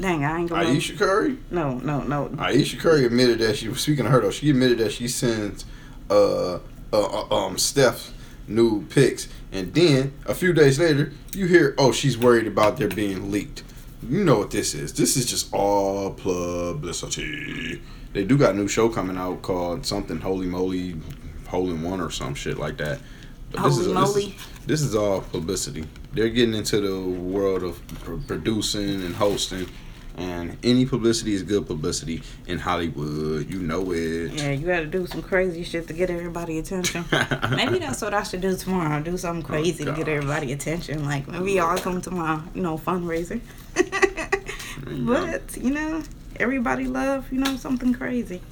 Dang, 0.00 0.24
I 0.24 0.38
ain't 0.40 0.50
gonna. 0.50 0.68
Ayesha 0.68 0.96
Curry. 0.96 1.38
No, 1.50 1.74
no, 1.78 2.00
no. 2.00 2.34
Ayesha 2.38 2.78
Curry 2.78 3.04
admitted 3.04 3.38
that 3.40 3.56
she 3.56 3.68
was 3.68 3.80
speaking 3.80 4.06
of 4.06 4.12
her 4.12 4.20
though. 4.20 4.30
She 4.30 4.50
admitted 4.50 4.78
that 4.78 4.92
she 4.92 5.08
sends 5.08 5.64
uh, 6.10 6.54
uh, 6.54 6.58
uh 6.92 7.34
um 7.34 7.58
Steph 7.58 8.12
nude 8.48 8.90
pics, 8.90 9.28
and 9.52 9.72
then 9.74 10.14
a 10.26 10.34
few 10.34 10.52
days 10.52 10.78
later, 10.78 11.12
you 11.34 11.46
hear, 11.46 11.74
oh, 11.78 11.92
she's 11.92 12.16
worried 12.16 12.46
about 12.46 12.76
their 12.76 12.88
being 12.88 13.30
leaked. 13.30 13.62
You 14.08 14.24
know 14.24 14.38
what 14.38 14.50
this 14.50 14.74
is? 14.74 14.92
This 14.94 15.16
is 15.16 15.26
just 15.26 15.52
all 15.54 16.10
publicity. 16.10 17.80
They 18.12 18.24
do 18.24 18.36
got 18.36 18.54
a 18.54 18.56
new 18.56 18.68
show 18.68 18.88
coming 18.88 19.16
out 19.16 19.42
called 19.42 19.86
something 19.86 20.20
Holy 20.20 20.46
Moly, 20.46 20.96
Hole 21.48 21.70
in 21.70 21.82
One 21.82 22.00
or 22.00 22.10
some 22.10 22.34
shit 22.34 22.58
like 22.58 22.78
that. 22.78 22.98
But 23.52 23.62
this 23.62 23.76
Holy 23.76 23.80
is, 23.80 23.86
this 23.86 23.94
moly. 23.94 24.24
is 24.24 24.34
this 24.66 24.82
is 24.82 24.94
all 24.94 25.20
publicity. 25.20 25.84
They're 26.12 26.28
getting 26.28 26.54
into 26.54 26.80
the 26.80 27.20
world 27.20 27.62
of 27.62 27.86
pr- 28.04 28.16
producing 28.26 29.02
and 29.04 29.14
hosting. 29.14 29.68
And 30.16 30.58
any 30.62 30.84
publicity 30.84 31.32
is 31.32 31.42
good 31.42 31.66
publicity 31.66 32.22
in 32.46 32.58
Hollywood. 32.58 33.50
You 33.50 33.60
know 33.60 33.92
it. 33.92 34.32
Yeah, 34.32 34.50
you 34.50 34.66
gotta 34.66 34.84
do 34.86 35.06
some 35.06 35.22
crazy 35.22 35.64
shit 35.64 35.86
to 35.88 35.94
get 35.94 36.10
everybody 36.10 36.58
attention. 36.58 37.06
maybe 37.50 37.78
that's 37.78 38.02
what 38.02 38.12
I 38.12 38.22
should 38.22 38.42
do 38.42 38.54
tomorrow. 38.54 39.02
Do 39.02 39.16
something 39.16 39.44
oh, 39.44 39.48
crazy 39.48 39.84
to 39.86 39.92
get 39.92 40.08
everybody 40.08 40.52
attention. 40.52 41.06
Like 41.06 41.28
maybe 41.28 41.52
y'all 41.52 41.78
come 41.78 42.02
to 42.02 42.10
my, 42.10 42.42
you 42.54 42.60
know, 42.60 42.76
fundraiser. 42.76 43.40
you 44.90 45.06
go. 45.06 45.26
but 45.26 45.56
you 45.56 45.70
know, 45.70 46.02
everybody 46.38 46.84
love, 46.84 47.32
you 47.32 47.40
know, 47.40 47.56
something 47.56 47.94
crazy. 47.94 48.42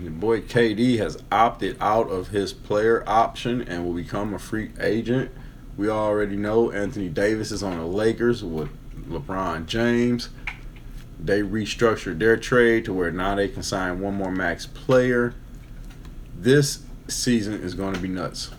Your 0.00 0.10
boy 0.10 0.40
KD 0.40 0.98
has 0.98 1.22
opted 1.30 1.76
out 1.80 2.08
of 2.10 2.28
his 2.28 2.52
player 2.52 3.04
option 3.06 3.62
and 3.62 3.84
will 3.84 3.94
become 3.94 4.34
a 4.34 4.38
free 4.38 4.70
agent. 4.80 5.30
We 5.76 5.88
already 5.88 6.36
know 6.36 6.70
Anthony 6.70 7.08
Davis 7.08 7.52
is 7.52 7.62
on 7.62 7.78
the 7.78 7.86
Lakers 7.86 8.42
with 8.42 8.70
LeBron 9.08 9.66
James. 9.66 10.30
They 11.18 11.42
restructured 11.42 12.18
their 12.18 12.36
trade 12.36 12.84
to 12.86 12.92
where 12.92 13.10
now 13.10 13.36
they 13.36 13.48
can 13.48 13.62
sign 13.62 14.00
one 14.00 14.14
more 14.14 14.32
max 14.32 14.66
player. 14.66 15.34
This 16.36 16.82
season 17.06 17.54
is 17.54 17.74
going 17.74 17.94
to 17.94 18.00
be 18.00 18.08
nuts. 18.08 18.50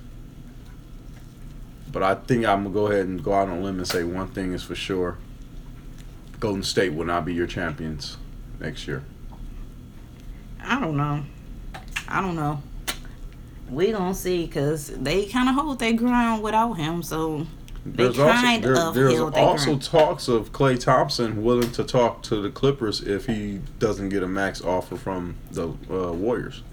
But 1.91 2.04
I 2.04 2.15
think 2.15 2.45
I'm 2.45 2.63
going 2.63 2.74
to 2.74 2.80
go 2.80 2.88
ahead 2.88 3.08
and 3.08 3.24
go 3.24 3.34
out 3.34 3.50
on 3.50 3.58
a 3.58 3.62
limb 3.62 3.78
and 3.78 3.88
say 3.88 4.04
one 4.04 4.30
thing 4.30 4.54
is 4.54 4.63
for 4.63 4.76
sure 4.76 5.17
Golden 6.39 6.63
State 6.63 6.93
will 6.93 7.06
not 7.06 7.26
be 7.26 7.34
your 7.34 7.48
champions 7.48 8.17
next 8.60 8.88
year. 8.88 9.04
I 10.65 10.80
don't 10.80 10.97
know. 10.97 11.23
I 12.08 12.21
don't 12.21 12.36
know. 12.36 12.62
We 13.69 13.91
gonna 13.91 14.13
see, 14.13 14.47
cause 14.47 14.88
they 14.95 15.25
kind 15.25 15.49
of 15.49 15.56
hold 15.56 15.80
their 15.80 15.93
ground 15.93 16.43
without 16.43 16.73
him. 16.73 17.01
So 17.04 17.47
They 17.86 18.04
There's 18.08 18.17
also, 18.19 18.60
there- 18.62 18.75
of 18.78 18.93
there's 18.95 19.19
also 19.19 19.65
ground. 19.65 19.84
talks 19.84 20.28
of 20.28 20.51
Klay 20.51 20.80
Thompson 20.80 21.43
willing 21.43 21.71
to 21.73 21.84
talk 21.84 22.23
to 22.23 22.41
the 22.41 22.49
Clippers 22.49 23.01
if 23.01 23.28
he 23.28 23.60
doesn't 23.80 24.10
get 24.10 24.23
a 24.23 24.28
max 24.28 24.62
offer 24.62 24.95
from 24.95 25.36
the 25.51 25.67
uh, 25.91 26.12
Warriors. 26.13 26.63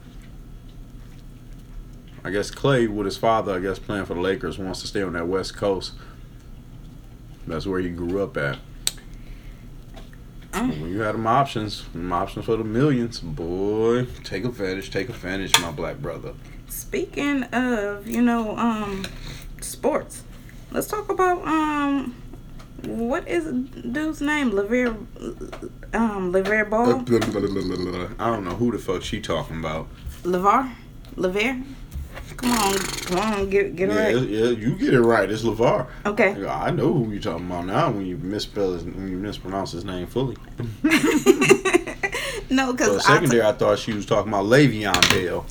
I 2.25 2.31
guess 2.31 2.51
Klay, 2.51 2.89
with 2.89 3.05
his 3.07 3.17
father, 3.17 3.55
I 3.55 3.59
guess 3.59 3.79
playing 3.79 4.05
for 4.07 4.15
the 4.15 4.21
Lakers, 4.21 4.59
wants 4.59 4.81
to 4.83 4.87
stay 4.87 5.03
on 5.03 5.13
that 5.15 5.27
West 5.29 5.57
Coast. 5.57 5.93
That's 7.47 7.67
where 7.67 7.81
he 7.81 7.89
grew 7.91 8.23
up 8.23 8.37
at. 8.37 8.59
When 10.53 10.89
you 10.89 11.01
had 11.01 11.15
them 11.15 11.27
options, 11.27 11.85
them 11.89 12.13
options 12.13 12.45
for 12.45 12.57
the 12.57 12.65
millions, 12.65 13.21
boy, 13.21 14.07
take 14.23 14.45
advantage, 14.45 14.91
take 14.91 15.09
advantage, 15.09 15.59
my 15.61 15.71
black 15.71 15.99
brother. 15.99 16.35
speaking 16.69 17.45
of, 17.45 18.07
you 18.07 18.21
know, 18.21 18.57
um, 18.57 19.07
sports, 19.61 20.25
let's 20.71 20.87
talk 20.87 21.09
about 21.09 21.47
um, 21.47 22.15
what 22.85 23.27
is 23.27 23.45
dude's 23.47 24.21
name? 24.21 24.51
Lever, 24.51 24.97
um, 25.95 26.33
Lever 26.33 26.65
Ball, 26.67 27.01
I 27.01 28.27
don't 28.27 28.45
know 28.45 28.55
who 28.55 28.73
the 28.73 28.79
fuck 28.79 29.03
she 29.03 29.21
talking 29.21 29.59
about. 29.59 29.89
LaVar, 30.23 30.71
Lever. 31.17 31.63
Come 32.37 32.53
on, 32.53 32.79
come 32.79 33.19
on, 33.19 33.51
get 33.51 33.77
get 33.77 33.89
it 33.91 33.95
Yeah, 33.95 34.05
right. 34.05 34.29
yeah, 34.29 34.45
you 34.51 34.77
get 34.77 34.95
it 34.95 35.01
right. 35.01 35.31
It's 35.31 35.43
LaVar. 35.43 35.87
Okay. 36.07 36.47
I 36.47 36.71
know 36.71 36.93
who 36.93 37.11
you're 37.13 37.21
talking 37.21 37.47
about 37.47 37.67
now 37.67 37.91
when 37.91 38.07
you 38.07 38.17
misspell 38.17 38.73
his, 38.73 38.85
when 38.85 39.09
you 39.11 39.17
mispronounce 39.17 39.73
his 39.73 39.85
name 39.85 40.07
fully. 40.07 40.37
no, 42.51 42.67
For 42.67 42.71
a 42.71 42.73
because 42.73 43.07
second 43.07 43.31
there, 43.31 43.45
I 43.47 43.53
thought 43.53 43.79
she 43.79 43.93
was 43.93 44.07
talking 44.07 44.33
about 44.33 44.45
Le'Veon 44.47 45.11
Bell. 45.11 45.47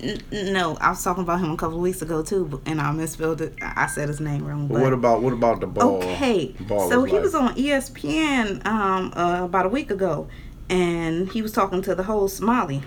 N- 0.00 0.52
no, 0.52 0.76
I 0.80 0.90
was 0.90 1.02
talking 1.02 1.22
about 1.22 1.40
him 1.40 1.50
a 1.52 1.56
couple 1.56 1.76
of 1.76 1.82
weeks 1.82 2.02
ago 2.02 2.22
too, 2.22 2.60
and 2.66 2.80
I 2.80 2.92
misspelled 2.92 3.40
it. 3.40 3.54
I 3.62 3.84
I 3.84 3.86
said 3.86 4.08
his 4.08 4.20
name 4.20 4.44
wrong. 4.46 4.68
But 4.68 4.80
what 4.80 4.92
about 4.92 5.22
what 5.22 5.32
about 5.32 5.60
the 5.60 5.66
ball? 5.66 6.02
okay, 6.04 6.54
ball 6.60 6.90
so 6.90 7.00
was 7.00 7.10
he 7.10 7.16
like? 7.16 7.22
was 7.24 7.34
on 7.34 7.54
ESPN 7.54 8.66
um 8.66 9.12
uh, 9.16 9.44
about 9.44 9.64
a 9.66 9.70
week 9.70 9.90
ago, 9.90 10.28
and 10.68 11.30
he 11.30 11.40
was 11.40 11.52
talking 11.52 11.80
to 11.82 11.94
the 11.94 12.02
whole 12.02 12.28
Smiley. 12.28 12.82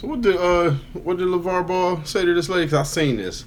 So 0.00 0.06
what 0.06 0.22
did 0.22 0.36
uh 0.38 0.70
what 0.94 1.18
did 1.18 1.28
LaVar 1.28 1.66
Ball 1.66 2.02
say 2.04 2.24
to 2.24 2.32
this 2.32 2.48
lady? 2.48 2.70
Cause 2.70 2.78
I 2.78 2.82
seen 2.84 3.18
this, 3.18 3.44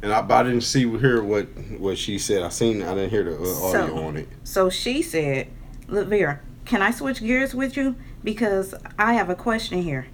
and 0.00 0.10
I, 0.10 0.22
but 0.22 0.34
I 0.36 0.42
didn't 0.44 0.62
see 0.62 0.88
hear 0.96 1.22
what 1.22 1.48
what 1.78 1.98
she 1.98 2.16
said. 2.16 2.42
I 2.42 2.48
seen 2.48 2.82
I 2.82 2.94
didn't 2.94 3.10
hear 3.10 3.24
the 3.24 3.32
uh, 3.36 3.66
audio 3.66 3.88
So- 3.88 3.96
on 3.98 4.16
it. 4.16 4.28
So 4.42 4.70
she 4.70 5.02
said, 5.02 5.48
"Look, 5.88 6.08
Vera, 6.08 6.40
can 6.64 6.80
I 6.80 6.92
switch 6.92 7.20
gears 7.20 7.54
with 7.54 7.76
you 7.76 7.94
because 8.24 8.74
I 8.98 9.12
have 9.12 9.28
a 9.28 9.34
question 9.34 9.82
here." 9.82 10.06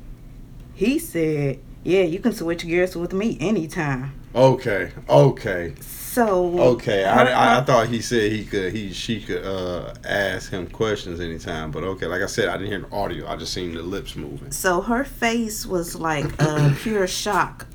He 0.75 0.99
said, 0.99 1.61
"Yeah, 1.85 2.03
you 2.03 2.19
can 2.19 2.33
switch 2.33 2.67
gears 2.67 2.97
with 2.97 3.13
me 3.13 3.37
anytime." 3.39 4.15
Okay, 4.35 4.91
okay, 5.09 5.75
So 6.19 6.59
okay. 6.73 7.05
I, 7.05 7.25
her- 7.25 7.33
I, 7.33 7.59
I 7.59 7.61
thought 7.63 7.87
he 7.87 8.01
said 8.01 8.33
he 8.33 8.45
could 8.45 8.73
he 8.73 8.93
she 8.93 9.21
could 9.21 9.45
uh 9.45 9.95
ask 10.05 10.51
him 10.51 10.67
questions 10.67 11.21
anytime. 11.21 11.71
But 11.71 11.85
okay, 11.85 12.07
like 12.07 12.23
I 12.23 12.27
said, 12.27 12.49
I 12.49 12.57
didn't 12.57 12.71
hear 12.71 12.81
the 12.81 12.93
audio. 12.93 13.29
I 13.29 13.37
just 13.37 13.53
seen 13.53 13.73
the 13.73 13.83
lips 13.83 14.17
moving. 14.17 14.51
So 14.51 14.81
her 14.81 15.05
face 15.05 15.65
was 15.65 15.95
like 15.95 16.27
a 16.43 16.75
pure 16.81 17.07
shock. 17.07 17.67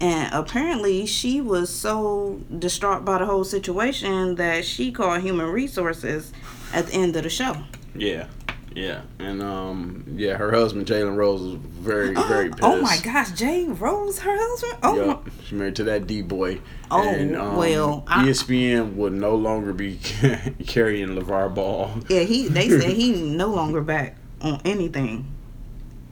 And 0.00 0.32
apparently 0.32 1.04
she 1.04 1.40
was 1.40 1.68
so 1.68 2.40
distraught 2.58 3.04
by 3.04 3.18
the 3.18 3.26
whole 3.26 3.44
situation 3.44 4.36
that 4.36 4.64
she 4.64 4.92
called 4.92 5.20
human 5.22 5.46
resources 5.46 6.32
at 6.72 6.86
the 6.86 6.94
end 6.94 7.16
of 7.16 7.24
the 7.24 7.28
show. 7.28 7.56
Yeah, 7.96 8.28
yeah, 8.74 9.02
and 9.18 9.42
um, 9.42 10.04
yeah, 10.16 10.36
her 10.36 10.50
husband 10.52 10.86
Jalen 10.86 11.16
Rose 11.16 11.40
was 11.40 11.54
very, 11.54 12.14
very 12.28 12.50
pissed. 12.50 12.62
Oh 12.62 12.80
my 12.80 12.98
gosh, 13.02 13.32
Jay 13.32 13.66
Rose, 13.66 14.18
her 14.20 14.36
husband? 14.36 14.78
Oh 14.82 14.96
my 14.96 15.04
Yup, 15.06 15.28
she's 15.42 15.52
married 15.52 15.76
to 15.76 15.84
that 15.84 16.06
D 16.06 16.22
boy. 16.22 16.60
Oh, 16.90 17.08
and, 17.08 17.36
um, 17.36 17.56
well, 17.56 18.04
I- 18.06 18.24
ESPN 18.26 18.94
would 18.94 19.12
no 19.12 19.34
longer 19.34 19.72
be 19.72 19.96
carrying 20.66 21.08
LaVar 21.08 21.54
Ball. 21.54 21.90
Yeah, 22.08 22.20
he 22.20 22.48
they 22.48 22.68
said 22.68 22.90
he 22.90 23.12
no 23.36 23.48
longer 23.48 23.80
back 23.80 24.16
on 24.40 24.60
anything. 24.64 25.32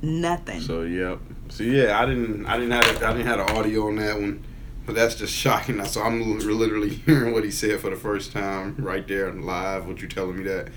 Nothing. 0.03 0.61
So 0.61 0.83
yep. 0.83 1.19
So 1.49 1.65
yeah, 1.65 2.01
I 2.01 2.07
didn't, 2.07 2.47
I 2.47 2.57
didn't 2.59 2.73
have, 2.73 3.03
I 3.03 3.13
didn't 3.13 3.27
have 3.27 3.39
the 3.47 3.55
audio 3.55 3.89
on 3.89 3.97
that 3.97 4.15
one, 4.17 4.45
but 4.87 4.95
that's 4.95 5.15
just 5.15 5.33
shocking. 5.33 5.85
So 5.87 6.03
I'm 6.03 6.39
literally 6.39 6.89
hearing 7.07 7.33
what 7.33 7.45
he 7.45 7.51
said 7.51 7.81
for 7.81 7.91
the 7.91 7.97
first 7.97 8.33
time 8.33 8.77
right 8.79 9.07
there 9.07 9.33
live. 9.33 9.87
What 9.87 10.01
you 10.03 10.09
telling 10.09 10.37
me 10.37 10.45
that? 10.45 10.69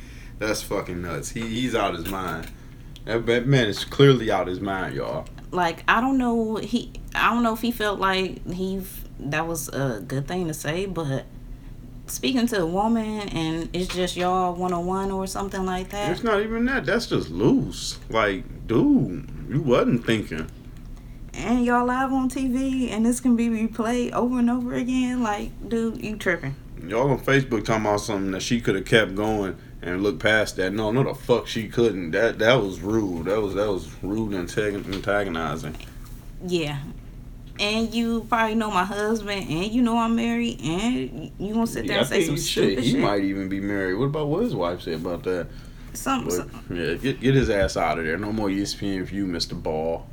That's 0.41 0.63
fucking 0.63 1.03
nuts. 1.03 1.29
He 1.29 1.41
he's 1.41 1.75
out 1.75 1.93
his 1.93 2.07
mind. 2.07 2.47
That, 3.05 3.45
man 3.45 3.67
is 3.67 3.85
clearly 3.85 4.31
out 4.31 4.47
his 4.47 4.59
mind, 4.59 4.95
y'all. 4.95 5.25
like 5.51 5.83
I 5.87 6.01
don't 6.01 6.17
know 6.17 6.55
he 6.55 6.91
I 7.13 7.31
don't 7.31 7.43
know 7.43 7.53
if 7.53 7.61
he 7.61 7.71
felt 7.71 7.99
like 7.99 8.45
he 8.51 8.81
that 9.19 9.47
was 9.47 9.69
a 9.69 10.03
good 10.05 10.27
thing 10.27 10.47
to 10.47 10.53
say, 10.55 10.87
but 10.87 11.25
speaking 12.07 12.47
to 12.47 12.61
a 12.61 12.65
woman 12.65 13.29
and 13.29 13.69
it's 13.71 13.93
just 13.93 14.17
y'all 14.17 14.55
one 14.55 14.73
on 14.73 14.87
one 14.87 15.11
or 15.11 15.27
something 15.27 15.63
like 15.63 15.89
that. 15.89 16.09
It's 16.11 16.23
not 16.23 16.41
even 16.41 16.65
that. 16.65 16.85
That's 16.85 17.05
just 17.05 17.29
loose. 17.29 17.99
Like, 18.09 18.67
dude, 18.67 19.29
you 19.47 19.61
wasn't 19.61 20.05
thinking. 20.07 20.47
and 21.35 21.63
y'all 21.63 21.85
live 21.85 22.11
on 22.11 22.29
TV 22.31 22.89
and 22.89 23.05
this 23.05 23.19
can 23.19 23.35
be 23.35 23.47
replayed 23.47 24.11
over 24.13 24.39
and 24.39 24.49
over 24.49 24.73
again. 24.73 25.21
Like, 25.21 25.51
dude, 25.69 26.03
you 26.03 26.15
tripping. 26.17 26.55
Y'all 26.87 27.09
on 27.11 27.19
Facebook 27.19 27.63
talking 27.63 27.85
about 27.85 28.01
something 28.01 28.31
that 28.31 28.41
she 28.41 28.59
could 28.59 28.75
have 28.75 28.85
kept 28.85 29.15
going 29.15 29.55
and 29.81 30.01
looked 30.03 30.19
past 30.19 30.55
that. 30.57 30.73
No, 30.73 30.91
no, 30.91 31.03
the 31.03 31.13
fuck 31.13 31.47
she 31.47 31.67
couldn't. 31.67 32.11
That 32.11 32.39
that 32.39 32.55
was 32.55 32.79
rude. 32.79 33.25
That 33.25 33.41
was 33.41 33.53
that 33.55 33.67
was 33.71 33.89
rude 34.03 34.33
and 34.33 34.49
antagonizing. 34.93 35.75
Yeah. 36.45 36.79
And 37.59 37.93
you 37.93 38.25
probably 38.27 38.55
know 38.55 38.71
my 38.71 38.83
husband 38.83 39.47
and 39.47 39.65
you 39.71 39.81
know 39.83 39.97
I'm 39.97 40.15
married 40.15 40.59
and 40.61 41.31
you 41.37 41.53
gonna 41.53 41.67
sit 41.67 41.85
there 41.85 41.97
I 41.97 41.99
and 41.99 42.07
say 42.07 42.23
some 42.25 42.37
stupid 42.37 42.83
He 42.83 42.91
shit. 42.93 42.99
might 42.99 43.23
even 43.23 43.49
be 43.49 43.59
married. 43.59 43.95
What 43.95 44.05
about 44.05 44.27
what 44.27 44.43
his 44.43 44.55
wife 44.55 44.81
said 44.81 44.95
about 44.95 45.23
that? 45.23 45.47
some, 45.93 46.23
But, 46.23 46.33
some 46.33 46.63
yeah, 46.71 46.93
get 46.95 47.19
get 47.19 47.35
his 47.35 47.49
ass 47.49 47.77
out 47.77 47.99
of 47.99 48.05
there. 48.05 48.17
No 48.17 48.31
more 48.31 48.47
ESPN 48.47 49.07
for 49.07 49.13
you, 49.13 49.27
Mister 49.27 49.53
Ball. 49.55 50.07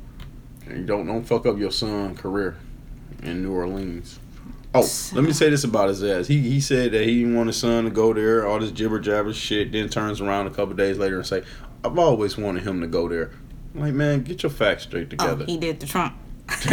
And 0.67 0.85
don't 0.85 1.07
don't 1.07 1.23
fuck 1.23 1.45
up 1.47 1.57
your 1.57 1.71
son' 1.71 2.15
career 2.15 2.57
in 3.23 3.41
New 3.41 3.53
Orleans. 3.53 4.19
Oh, 4.73 4.87
let 5.13 5.23
me 5.23 5.33
say 5.33 5.49
this 5.49 5.63
about 5.63 5.89
his 5.89 6.03
ass. 6.03 6.27
He 6.27 6.41
he 6.41 6.59
said 6.59 6.91
that 6.91 7.03
he 7.03 7.19
didn't 7.19 7.35
want 7.35 7.47
his 7.47 7.57
son 7.57 7.85
to 7.85 7.89
go 7.89 8.13
there. 8.13 8.47
All 8.47 8.59
this 8.59 8.71
jibber 8.71 8.99
jabber 8.99 9.33
shit. 9.33 9.71
Then 9.71 9.89
turns 9.89 10.21
around 10.21 10.45
a 10.47 10.51
couple 10.51 10.75
days 10.75 10.97
later 10.97 11.17
and 11.17 11.25
say, 11.25 11.43
"I've 11.83 11.97
always 11.97 12.37
wanted 12.37 12.63
him 12.63 12.81
to 12.81 12.87
go 12.87 13.09
there." 13.09 13.31
I'm 13.73 13.81
like, 13.81 13.93
man, 13.93 14.23
get 14.23 14.43
your 14.43 14.49
facts 14.51 14.83
straight 14.83 15.07
oh, 15.07 15.09
together. 15.09 15.45
he 15.45 15.57
did 15.57 15.79
the 15.79 15.87
Trump. 15.87 16.15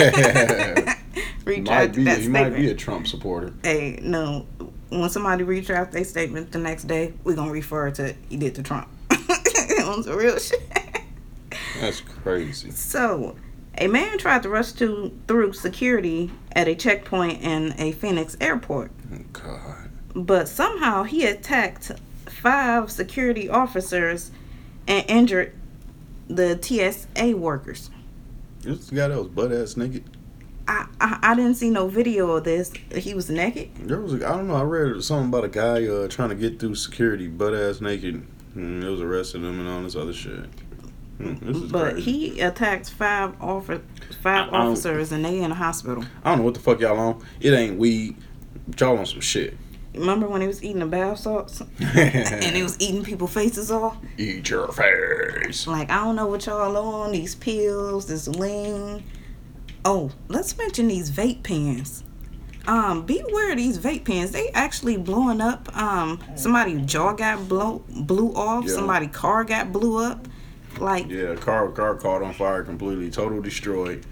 might 1.47 1.95
be 1.95 2.05
that 2.05 2.19
he 2.21 2.29
might 2.29 2.51
be 2.51 2.71
a 2.71 2.75
Trump 2.75 3.07
supporter. 3.07 3.53
Hey, 3.63 3.99
no. 4.03 4.47
When 4.89 5.09
somebody 5.11 5.43
retract 5.45 5.93
their 5.93 6.05
statement 6.05 6.53
the 6.53 6.59
next 6.59 6.85
day, 6.85 7.13
we're 7.25 7.35
gonna 7.35 7.51
refer 7.51 7.91
to 7.93 8.15
he 8.29 8.37
did 8.37 8.55
the 8.55 8.63
Trump. 8.63 8.89
on 9.11 10.03
some 10.03 10.17
real 10.17 10.39
shit. 10.39 10.61
That's 11.81 12.01
crazy. 12.01 12.71
So, 12.71 13.37
a 13.79 13.87
man 13.89 14.19
tried 14.19 14.43
to 14.43 14.49
rush 14.49 14.73
to 14.73 15.17
through 15.29 15.53
security 15.53 16.31
at 16.53 16.69
a 16.69 16.75
checkpoint 16.75 17.43
in 17.43 17.75
a 17.79 17.93
Phoenix 17.93 18.37
airport, 18.41 18.91
God. 19.33 19.91
but 20.15 20.49
somehow 20.49 21.03
he 21.03 21.25
attacked 21.27 21.93
five 22.27 22.91
security 22.91 23.49
officers 23.49 24.31
and 24.89 25.05
injured 25.09 25.53
the 26.29 26.59
TSA 26.61 27.37
workers. 27.37 27.91
This 28.61 28.91
guy 28.91 29.09
that 29.09 29.19
was 29.19 29.29
butt 29.29 29.53
ass 29.53 29.77
naked. 29.77 30.05
I, 30.69 30.87
I 31.01 31.19
I 31.23 31.35
didn't 31.37 31.55
see 31.55 31.71
no 31.71 31.87
video 31.87 32.31
of 32.33 32.45
this. 32.45 32.73
He 32.95 33.15
was 33.15 33.31
naked. 33.31 33.71
There 33.77 34.01
was, 34.01 34.15
a, 34.15 34.17
I 34.29 34.31
don't 34.37 34.49
know. 34.49 34.57
I 34.57 34.62
read 34.62 35.03
something 35.05 35.29
about 35.29 35.45
a 35.45 35.49
guy 35.49 35.87
uh, 35.87 36.09
trying 36.09 36.31
to 36.31 36.35
get 36.35 36.59
through 36.59 36.75
security, 36.75 37.29
butt 37.29 37.55
ass 37.55 37.81
naked. 37.81 38.27
And 38.57 38.83
it 38.83 38.89
was 38.89 39.01
arresting 39.01 39.43
him 39.43 39.61
and 39.61 39.69
all 39.69 39.83
this 39.83 39.95
other 39.95 40.15
shit. 40.15 40.47
Is 41.19 41.61
But 41.73 41.93
crazy. 41.95 42.11
he 42.11 42.41
attacked 42.41 42.91
five 42.91 43.35
offer, 43.41 43.81
five 44.23 44.53
I 44.53 44.57
officers 44.59 45.13
and 45.13 45.25
they 45.25 45.41
in 45.41 45.51
the 45.51 45.55
hospital. 45.57 46.05
I 46.25 46.31
don't 46.31 46.39
know 46.39 46.45
what 46.45 46.55
the 46.55 46.61
fuck 46.61 46.81
y'all 46.81 46.99
on. 46.99 47.25
It 47.41 47.53
ain't 47.53 47.79
weed. 47.79 48.17
Y'all 48.79 48.99
on 48.99 49.07
some 49.07 49.21
shit. 49.21 49.57
Remember 49.95 50.29
when 50.29 50.43
he 50.43 50.47
was 50.47 50.63
eating 50.63 50.81
the 50.81 50.87
bath 50.87 51.21
salts 51.21 51.63
and 51.81 52.55
he 52.57 52.63
was 52.63 52.77
eating 52.79 53.03
people's 53.03 53.33
faces 53.33 53.71
off? 53.71 53.97
Eat 54.19 54.51
your 54.51 54.69
face. 54.73 55.67
Like 55.67 55.91
I 55.91 56.05
don't 56.05 56.17
know 56.17 56.27
what 56.27 56.45
y'all 56.45 56.77
on 56.77 57.13
these 57.13 57.35
pills, 57.35 58.07
this 58.07 58.29
lean. 58.29 59.03
Oh, 59.87 60.11
let's 60.29 60.59
mention 60.59 60.89
these 60.89 61.11
vape 61.11 61.43
pens. 61.45 62.03
Um, 62.67 63.07
beware 63.07 63.53
of 63.53 63.57
these 63.59 63.79
vape 63.79 64.05
pens. 64.05 64.33
They 64.33 64.49
actually 64.51 64.97
blowing 64.97 65.41
up. 65.41 65.75
Um, 65.77 66.21
somebody 66.35 66.79
jaw 66.81 67.13
got 67.13 67.49
blow 67.49 67.85
blew 67.89 68.33
off. 68.35 68.69
Somebody 68.69 69.07
car 69.07 69.45
got 69.45 69.73
blew 69.73 70.05
up. 70.05 70.27
Like 70.79 71.09
Yeah, 71.11 71.35
car 71.37 71.69
car 71.71 71.95
caught 71.97 72.23
on 72.23 72.33
fire 72.35 72.62
completely, 72.62 73.11
total 73.11 73.41
destroyed, 73.41 74.05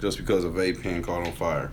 just 0.00 0.18
because 0.18 0.44
a 0.44 0.48
vape 0.48 0.82
pen 0.82 1.02
caught 1.02 1.26
on 1.26 1.32
fire. 1.32 1.70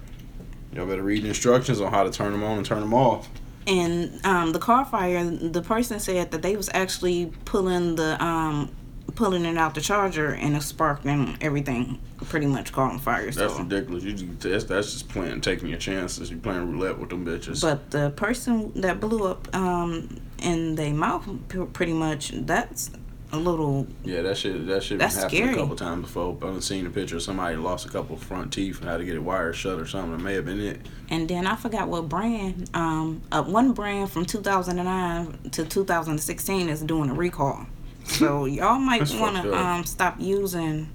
Y'all 0.73 0.85
better 0.85 1.03
read 1.03 1.23
the 1.23 1.29
instructions 1.29 1.79
on 1.81 1.91
how 1.91 2.03
to 2.03 2.11
turn 2.11 2.31
them 2.31 2.43
on 2.43 2.57
and 2.57 2.65
turn 2.65 2.81
them 2.81 2.93
off. 2.93 3.29
and 3.67 4.23
um, 4.25 4.51
the 4.51 4.59
car 4.59 4.85
fire. 4.85 5.23
The 5.23 5.61
person 5.61 5.99
said 5.99 6.31
that 6.31 6.41
they 6.41 6.55
was 6.57 6.69
actually 6.73 7.31
pulling 7.45 7.95
the 7.95 8.21
um, 8.23 8.69
pulling 9.15 9.45
it 9.45 9.57
out 9.57 9.73
the 9.73 9.79
charger 9.81 10.33
and 10.33 10.57
it 10.57 10.61
sparked 10.61 11.05
and 11.05 11.37
everything 11.41 11.97
pretty 12.25 12.47
much 12.47 12.73
caught 12.73 12.91
on 12.91 12.99
fire. 12.99 13.31
That's 13.31 13.53
So. 13.53 13.59
ridiculous. 13.63 14.03
You 14.03 14.11
just, 14.13 14.39
that's, 14.41 14.63
that's 14.65 14.91
just 14.91 15.07
playing, 15.09 15.39
taking 15.39 15.69
your 15.69 15.77
chances. 15.77 16.29
You 16.29 16.37
playing 16.37 16.69
roulette 16.71 16.99
with 16.99 17.09
them 17.11 17.25
bitches. 17.25 17.61
But 17.61 17.91
the 17.91 18.09
person 18.09 18.73
that 18.81 18.99
blew 18.99 19.25
up 19.25 19.47
um, 19.55 20.19
in 20.41 20.75
their 20.75 20.93
mouth, 20.93 21.25
pretty 21.71 21.93
much, 21.93 22.31
that's 22.31 22.89
a 23.35 23.39
little. 23.39 23.87
yeah, 24.03 24.21
that 24.21 24.37
shit, 24.37 24.65
that 24.67 24.83
shit 24.83 24.99
That's 24.99 25.15
happened 25.15 25.31
scary. 25.31 25.53
a 25.53 25.57
couple 25.57 25.75
times 25.75 26.03
before. 26.03 26.37
I've 26.43 26.63
seen 26.63 26.85
a 26.85 26.89
picture 26.89 27.17
of 27.17 27.21
somebody 27.21 27.55
lost 27.55 27.85
a 27.85 27.89
couple 27.89 28.15
front 28.17 28.53
teeth 28.53 28.79
and 28.79 28.89
had 28.89 28.97
to 28.97 29.05
get 29.05 29.15
it 29.15 29.19
wired 29.19 29.55
shut 29.55 29.79
or 29.79 29.85
something. 29.85 30.13
It 30.13 30.23
may 30.23 30.33
have 30.33 30.45
been 30.45 30.59
it. 30.59 30.79
And 31.09 31.27
then 31.27 31.45
I 31.47 31.55
forgot 31.55 31.87
what 31.87 32.09
brand. 32.09 32.69
Um, 32.73 33.21
uh, 33.31 33.43
one 33.43 33.73
brand 33.73 34.11
from 34.11 34.25
2009 34.25 35.51
to 35.51 35.65
2016 35.65 36.69
is 36.69 36.81
doing 36.81 37.09
a 37.09 37.13
recall. 37.13 37.65
So 38.05 38.45
y'all 38.45 38.79
might 38.79 39.11
want 39.15 39.41
to 39.43 39.55
um, 39.55 39.83
stop 39.85 40.19
using 40.19 40.89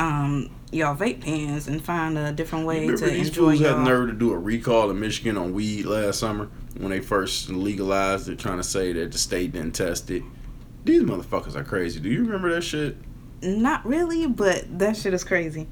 um, 0.00 0.50
y'all 0.72 0.96
vape 0.96 1.20
pens 1.20 1.68
and 1.68 1.82
find 1.82 2.18
a 2.18 2.32
different 2.32 2.66
way 2.66 2.80
Remember 2.80 3.06
to 3.06 3.12
these 3.12 3.28
enjoy 3.28 3.56
fools 3.56 3.60
had 3.60 3.78
nerve 3.80 4.08
to 4.08 4.14
do 4.14 4.32
a 4.32 4.38
recall 4.38 4.90
in 4.90 4.98
Michigan 4.98 5.36
on 5.36 5.52
weed 5.52 5.84
last 5.84 6.18
summer 6.18 6.48
when 6.78 6.90
they 6.90 7.00
first 7.00 7.48
legalized 7.48 8.28
it, 8.28 8.38
trying 8.38 8.56
to 8.56 8.64
say 8.64 8.92
that 8.92 9.12
the 9.12 9.18
state 9.18 9.52
didn't 9.52 9.74
test 9.74 10.10
it. 10.10 10.22
These 10.84 11.02
motherfuckers 11.02 11.56
are 11.56 11.64
crazy. 11.64 12.00
Do 12.00 12.08
you 12.08 12.24
remember 12.24 12.52
that 12.54 12.62
shit? 12.62 12.96
Not 13.42 13.84
really, 13.86 14.26
but 14.26 14.78
that 14.78 14.96
shit 14.96 15.14
is 15.14 15.24
crazy. 15.24 15.66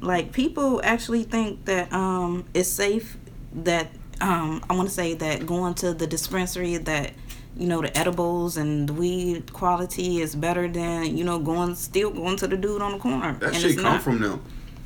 Like 0.00 0.32
people 0.32 0.80
actually 0.84 1.24
think 1.24 1.64
that 1.66 1.92
um 1.92 2.46
it's 2.54 2.68
safe 2.68 3.16
that 3.54 3.88
um 4.20 4.62
I 4.68 4.74
want 4.74 4.88
to 4.88 4.94
say 4.94 5.14
that 5.14 5.46
going 5.46 5.74
to 5.74 5.92
the 5.92 6.06
dispensary 6.06 6.76
that 6.78 7.12
you 7.56 7.66
know 7.66 7.82
the 7.82 7.96
edibles 7.96 8.56
and 8.56 8.88
the 8.88 8.92
weed 8.92 9.52
quality 9.52 10.20
is 10.20 10.34
better 10.34 10.68
than 10.68 11.16
you 11.16 11.24
know 11.24 11.38
going 11.38 11.74
still 11.74 12.10
going 12.10 12.36
to 12.36 12.46
the 12.46 12.56
dude 12.56 12.80
on 12.80 12.92
the 12.92 12.98
corner. 12.98 13.34
That 13.40 13.54
and 13.54 13.56
shit 13.56 13.76
come 13.76 13.84
not. 13.84 14.02
from 14.02 14.20
them. 14.20 14.42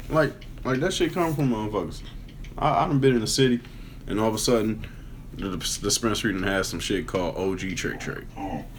Like, 0.09 0.33
like 0.65 0.81
that 0.81 0.93
shit 0.93 1.13
come 1.13 1.35
from 1.35 1.51
motherfuckers. 1.51 2.03
I, 2.59 2.85
I 2.85 2.89
done 2.89 2.99
been 2.99 3.15
in 3.15 3.21
the 3.21 3.27
city, 3.27 3.61
and 4.07 4.21
all 4.21 4.29
of 4.29 4.35
a 4.35 4.39
sudden, 4.39 4.87
the, 5.35 5.51
the 5.51 5.57
dispensary 5.57 6.33
done 6.33 6.43
has 6.43 6.69
some 6.69 6.81
shit 6.81 7.07
called 7.07 7.37
OG 7.37 7.77
Trick 7.77 8.01
Trick. 8.01 8.25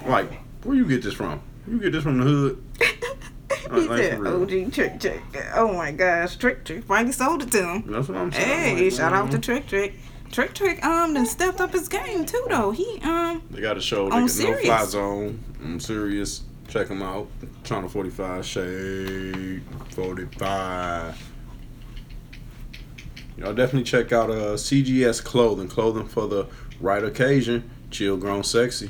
Like, 0.05 0.31
where 0.65 0.75
you 0.75 0.85
get 0.85 1.01
this 1.03 1.13
from? 1.13 1.41
You 1.67 1.79
get 1.79 1.91
this 1.93 2.03
from 2.03 2.19
the 2.19 2.23
hood? 2.25 2.63
he 2.79 3.87
Like, 3.87 3.99
said, 4.03 4.25
"OG 4.25 4.71
Trick 4.73 4.99
Trick." 4.99 5.21
Oh 5.55 5.73
my 5.73 5.91
gosh, 5.91 6.35
Trick 6.37 6.63
Trick 6.65 6.83
finally 6.83 7.11
sold 7.11 7.43
it 7.43 7.51
to 7.51 7.63
him. 7.67 7.83
That's 7.87 8.07
what 8.07 8.17
I'm 8.17 8.31
saying. 8.31 8.77
Hey, 8.77 8.83
Like, 8.85 8.93
shout 8.93 9.13
out 9.13 9.31
to 9.31 9.37
mhm. 9.37 9.43
Trick 9.43 9.67
Trick. 9.67 9.93
Trick 10.31 10.53
Trick 10.53 10.85
um 10.85 11.13
then 11.13 11.25
stepped 11.25 11.61
up 11.61 11.71
his 11.71 11.87
game 11.87 12.25
too 12.25 12.45
though. 12.49 12.71
He 12.71 12.99
um 13.03 13.41
They 13.51 13.61
got 13.61 13.77
a 13.77 13.81
show. 13.81 14.09
They 14.09 14.15
On 14.17 14.25
got 14.27 14.39
no 14.39 14.57
fly 14.57 14.85
zone. 14.85 15.43
I'm 15.63 15.79
serious. 15.79 16.43
Check 16.67 16.87
them 16.89 17.01
out. 17.01 17.27
Channel 17.63 17.89
45 17.89 18.45
Shade 18.45 19.61
45. 19.91 21.31
Y'all 23.37 23.53
definitely 23.53 23.83
check 23.83 24.11
out 24.11 24.29
uh, 24.29 24.55
CGS 24.55 25.23
Clothing. 25.23 25.67
Clothing 25.67 26.07
for 26.07 26.27
the 26.27 26.47
right 26.79 27.03
occasion. 27.03 27.69
Chill, 27.91 28.17
grown, 28.17 28.43
sexy. 28.43 28.89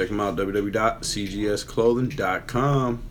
Check 0.00 0.08
them 0.08 0.18
out. 0.18 0.34
www.cgsclothing.com. 0.36 3.02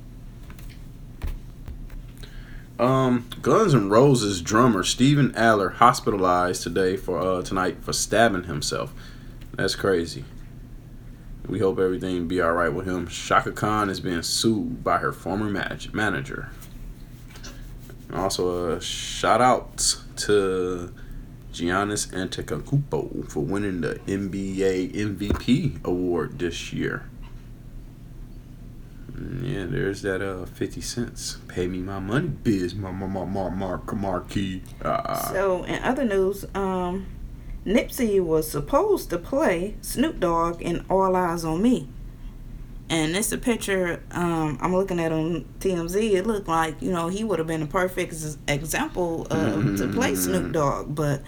Um, 2.80 3.30
Guns 3.43 3.75
N' 3.75 3.89
Roses 3.89 4.41
drummer 4.41 4.84
Steven 4.84 5.36
Adler 5.36 5.69
hospitalized 5.69 6.63
today 6.63 6.97
for 6.97 7.19
uh, 7.19 7.43
tonight 7.43 7.84
for 7.84 7.93
stabbing 7.93 8.45
himself. 8.45 8.91
That's 9.54 9.75
crazy. 9.75 10.25
We 11.47 11.60
hope 11.60 11.78
everything 11.78 12.28
be 12.28 12.41
all 12.41 12.54
right 12.54 12.73
with 12.73 12.88
him. 12.88 13.08
Chaka 13.08 13.52
Khan 13.52 13.91
is 13.91 13.99
being 13.99 14.23
sued 14.23 14.84
by 14.84 14.97
her 14.97 15.12
former 15.12 15.47
manager. 15.93 16.49
Also, 18.12 18.78
a 18.78 18.82
shout 18.82 19.41
out 19.41 19.95
to 20.15 20.91
Giannis 21.53 22.07
Antetokounmpo 22.13 23.29
for 23.29 23.41
winning 23.41 23.81
the 23.81 23.95
NBA 24.07 24.93
MVP 24.93 25.83
award 25.83 26.39
this 26.39 26.71
year. 26.73 27.09
Yeah, 29.41 29.65
there's 29.65 30.01
that 30.03 30.21
uh 30.21 30.45
50 30.45 30.81
cents. 30.81 31.38
Pay 31.47 31.67
me 31.67 31.79
my 31.79 31.99
money, 31.99 32.27
biz, 32.29 32.73
my 32.75 32.91
my 32.91 33.05
my 33.07 33.25
my 33.25 33.49
mark 33.49 33.93
marquee. 33.93 34.62
Uh, 34.81 35.15
So, 35.33 35.63
in 35.65 35.81
other 35.83 36.05
news, 36.05 36.45
um, 36.55 37.05
Nipsey 37.65 38.21
was 38.23 38.49
supposed 38.49 39.09
to 39.09 39.17
play 39.17 39.75
Snoop 39.81 40.19
Dogg 40.19 40.62
in 40.62 40.85
All 40.89 41.12
Eyez 41.13 41.43
on 41.43 41.62
Me. 41.62 41.89
And 42.91 43.15
it's 43.15 43.31
a 43.31 43.38
picture, 43.38 44.01
um, 44.12 44.57
I'm 44.62 44.73
looking 44.73 44.99
at 44.99 45.12
on 45.12 45.45
TMZ. 45.59 46.13
It 46.13 46.25
looked 46.25 46.47
like, 46.47 46.81
you 46.81 46.91
know, 46.91 47.07
he 47.07 47.23
would 47.23 47.38
have 47.38 47.47
been 47.47 47.62
a 47.62 47.67
perfect 47.67 48.15
example 48.47 49.27
of, 49.29 49.77
to 49.77 49.88
play 49.89 50.15
Snoop 50.15 50.51
Dogg. 50.53 50.95
But, 50.95 51.21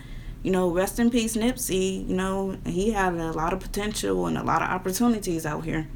you 0.43 0.51
know, 0.51 0.69
rest 0.69 0.99
in 0.99 1.09
peace, 1.09 1.35
Nipsey. 1.35 2.07
You 2.07 2.15
know, 2.15 2.57
he 2.65 2.91
had 2.91 3.13
a 3.13 3.31
lot 3.31 3.53
of 3.53 3.59
potential 3.59 4.25
and 4.27 4.37
a 4.37 4.43
lot 4.43 4.61
of 4.61 4.69
opportunities 4.69 5.45
out 5.45 5.65
here. 5.65 5.87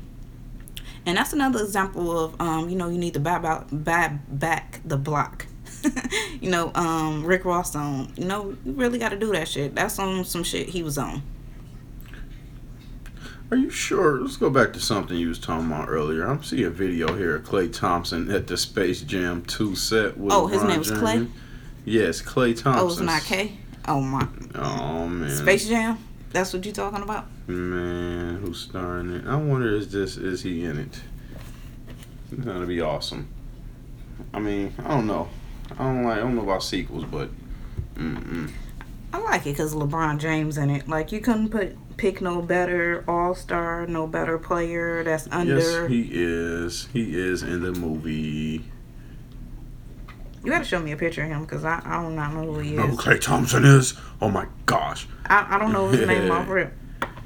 And 1.06 1.18
that's 1.18 1.34
another 1.34 1.64
example 1.64 2.20
of, 2.20 2.40
um, 2.42 2.70
you 2.70 2.76
know, 2.76 2.90
you 2.90 2.98
need 2.98 3.14
to 3.14 3.20
back, 3.20 3.42
back, 3.44 3.68
back, 3.72 4.20
back 4.28 4.82
the 4.86 4.98
block. 4.98 5.46
you 6.42 6.50
know, 6.50 6.72
um, 6.74 7.24
Rick 7.24 7.46
Ross 7.46 7.76
on. 7.76 8.12
You 8.18 8.26
know, 8.26 8.58
you 8.66 8.74
really 8.74 8.98
got 8.98 9.10
to 9.10 9.18
do 9.18 9.32
that 9.34 9.48
shit. 9.48 9.76
That's 9.76 10.00
on 10.00 10.26
some 10.26 10.44
shit 10.44 10.70
he 10.70 10.82
was 10.82 10.98
on. 10.98 11.22
Are 13.52 13.58
you 13.58 13.70
sure? 13.70 14.20
Let's 14.20 14.38
go 14.38 14.50
back 14.50 14.74
to 14.74 14.80
something 14.80 15.16
you 15.16 15.28
was 15.28 15.38
talking 15.38 15.68
about 15.68 15.88
earlier. 15.88 16.26
I'm 16.26 16.44
seeing 16.44 16.66
a 16.66 16.72
video 16.72 17.16
here 17.16 17.36
of 17.36 17.44
Klay 17.44 17.72
Thompson 17.72 18.32
at 18.32 18.48
the 18.48 18.58
Space 18.58 19.02
Jam 19.02 19.44
2 19.46 19.76
set 19.76 20.18
with 20.18 20.34
Oh, 20.34 20.48
his 20.48 20.64
LeBron 20.64 20.68
name 20.68 20.80
was 20.80 20.92
Klay? 20.92 21.32
Yes, 21.86 22.24
Klay 22.24 22.60
Thompson. 22.60 22.84
Oh, 22.84 22.88
it's 22.88 23.00
not 23.00 23.22
K. 23.22 23.60
Oh 23.88 24.02
my, 24.02 24.28
Oh 24.56 25.08
man. 25.08 25.30
Space 25.30 25.68
Jam. 25.68 25.98
That's 26.32 26.52
what 26.54 26.66
you 26.66 26.72
talking 26.72 27.02
about? 27.02 27.28
Man, 27.48 28.42
who's 28.42 28.60
starring 28.60 29.12
it? 29.12 29.26
I 29.28 29.36
wonder 29.36 29.76
is 29.76 29.92
this 29.92 30.18
is 30.18 30.44
he 30.44 30.66
in 30.66 30.80
it? 30.80 31.02
It's 32.32 32.44
gonna 32.44 32.66
be 32.66 32.82
awesome. 32.82 33.30
I 34.34 34.40
mean, 34.40 34.74
I 34.84 34.90
don't 34.90 35.08
know. 35.08 35.30
I 35.78 35.84
don't 35.84 36.04
like. 36.04 36.18
I 36.18 36.22
don't 36.22 36.36
know 36.36 36.44
about 36.44 36.64
sequels, 36.64 37.06
but 37.06 37.30
mm-mm. 37.96 38.52
I 39.14 39.18
like 39.20 39.42
it 39.42 39.52
because 39.52 39.74
LeBron 39.74 40.20
James 40.20 40.58
in 40.58 40.70
it. 40.70 40.88
Like 40.88 41.12
you 41.12 41.22
couldn't 41.22 41.50
put 41.50 41.78
pick 41.98 42.22
no 42.22 42.42
better 42.42 43.04
All 43.08 43.36
Star, 43.36 43.88
no 43.88 44.08
better 44.08 44.38
player 44.38 45.04
that's 45.04 45.28
under. 45.32 45.60
yes, 45.60 45.90
he 45.90 46.10
is. 46.12 46.88
He 46.92 47.18
is 47.18 47.44
in 47.44 47.62
the 47.62 47.72
movie. 47.72 48.66
You 50.46 50.52
got 50.52 50.60
to 50.60 50.66
show 50.66 50.80
me 50.80 50.92
a 50.92 50.98
picture 50.98 51.24
of 51.24 51.30
him 51.30 51.42
because 51.42 51.66
I, 51.66 51.82
I 51.84 52.04
do 52.04 52.12
not 52.12 52.34
know 52.34 52.54
who 52.54 52.60
he 52.60 52.76
is. 52.76 52.80
Oh, 52.80 52.96
Klay 52.96 53.20
Thompson 53.20 53.66
is. 53.66 53.96
Oh 54.22 54.30
my 54.30 54.46
gosh. 54.68 55.08
I, 55.26 55.56
I 55.56 55.58
don't 55.58 55.72
know 55.72 55.90
his 55.90 56.06
name 56.06 56.30
off 56.30 56.48
rip. 56.48 56.72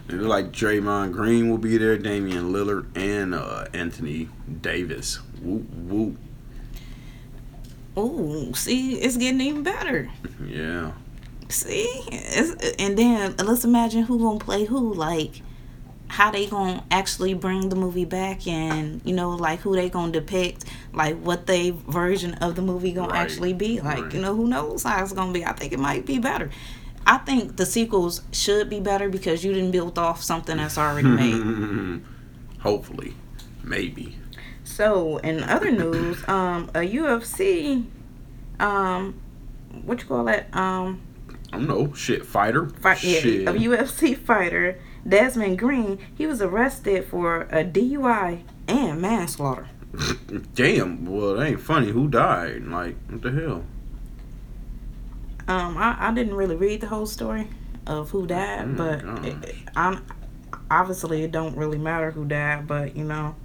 It 0.07 0.15
look 0.15 0.29
like 0.29 0.51
Draymond 0.51 1.11
Green 1.11 1.49
will 1.49 1.57
be 1.57 1.77
there, 1.77 1.97
Damian 1.97 2.51
Lillard, 2.51 2.87
and 2.95 3.35
uh, 3.35 3.65
Anthony 3.73 4.29
Davis. 4.61 5.17
Whoop 5.41 5.69
whoop. 5.69 6.17
Ooh, 7.97 8.53
see, 8.53 8.95
it's 8.95 9.17
getting 9.17 9.41
even 9.41 9.63
better. 9.63 10.09
Yeah. 10.47 10.93
See, 11.49 11.87
it's, 12.11 12.75
and 12.79 12.97
then 12.97 13.35
let's 13.37 13.63
imagine 13.65 14.03
who 14.03 14.19
gonna 14.19 14.39
play 14.39 14.65
who. 14.65 14.93
Like, 14.93 15.41
how 16.09 16.31
they 16.31 16.45
gonna 16.47 16.83
actually 16.91 17.33
bring 17.33 17.69
the 17.69 17.75
movie 17.75 18.03
back 18.05 18.47
and 18.47 18.99
you 19.05 19.13
know 19.13 19.29
like 19.31 19.59
who 19.59 19.75
they 19.75 19.89
gonna 19.89 20.11
depict 20.11 20.65
like 20.93 21.15
what 21.17 21.45
they 21.47 21.69
version 21.71 22.33
of 22.35 22.55
the 22.55 22.61
movie 22.61 22.91
gonna 22.91 23.13
Right. 23.13 23.21
actually 23.21 23.53
be 23.53 23.79
like 23.79 24.03
Right. 24.03 24.13
you 24.13 24.19
know 24.21 24.35
who 24.35 24.47
knows 24.47 24.83
how 24.83 25.01
it's 25.03 25.13
gonna 25.13 25.31
be 25.31 25.45
i 25.45 25.53
think 25.53 25.71
it 25.71 25.79
might 25.79 26.05
be 26.07 26.17
better 26.17 26.49
i 27.05 27.17
think 27.19 27.57
the 27.57 27.65
sequels 27.65 28.21
should 28.31 28.69
be 28.69 28.79
better 28.79 29.07
because 29.07 29.43
you 29.43 29.53
didn't 29.53 29.71
build 29.71 29.99
off 29.99 30.21
something 30.23 30.57
that's 30.57 30.77
already 30.77 31.07
made 31.07 32.01
Hopefully, 32.61 33.13
maybe. 33.63 34.17
so 34.63 35.17
in 35.17 35.43
other 35.43 35.71
news 35.71 36.17
um 36.27 36.69
a 36.75 36.79
ufc 36.79 37.85
um 38.59 39.13
what 39.85 40.01
you 40.01 40.07
call 40.07 40.25
that 40.25 40.53
um 40.55 41.01
I 41.51 41.57
don't 41.57 41.67
know. 41.67 41.93
Shit, 41.95 42.27
fighter. 42.27 42.69
fight, 42.69 43.03
yeah, 43.03 43.19
Shit. 43.21 43.47
a 43.47 43.53
UFC 43.53 44.15
fighter, 44.15 44.77
Desmond 45.07 45.57
Green, 45.57 45.97
he 46.15 46.27
was 46.27 46.41
arrested 46.41 47.05
for 47.05 47.41
a 47.51 47.63
DUI 47.63 48.43
and 48.67 49.01
manslaughter. 49.01 49.67
Damn. 50.55 51.05
Well, 51.05 51.39
it 51.39 51.47
ain't 51.47 51.61
funny. 51.61 51.89
Who 51.91 52.07
died? 52.07 52.63
Like, 52.65 52.95
what 53.09 53.21
the 53.21 53.31
hell? 53.31 53.63
Um, 55.47 55.77
I, 55.77 55.95
I 55.99 56.13
didn't 56.13 56.35
really 56.35 56.55
read 56.55 56.81
the 56.81 56.87
whole 56.87 57.07
story 57.07 57.47
of 57.87 58.11
who 58.11 58.27
died, 58.27 58.67
Oh 58.67 58.73
but 58.75 59.25
it, 59.25 59.55
I'm 59.75 60.05
obviously 60.69 61.23
it 61.23 61.31
don't 61.31 61.57
really 61.57 61.79
matter 61.79 62.11
who 62.11 62.25
died, 62.25 62.67
but 62.67 62.95
you 62.95 63.03
know, 63.03 63.35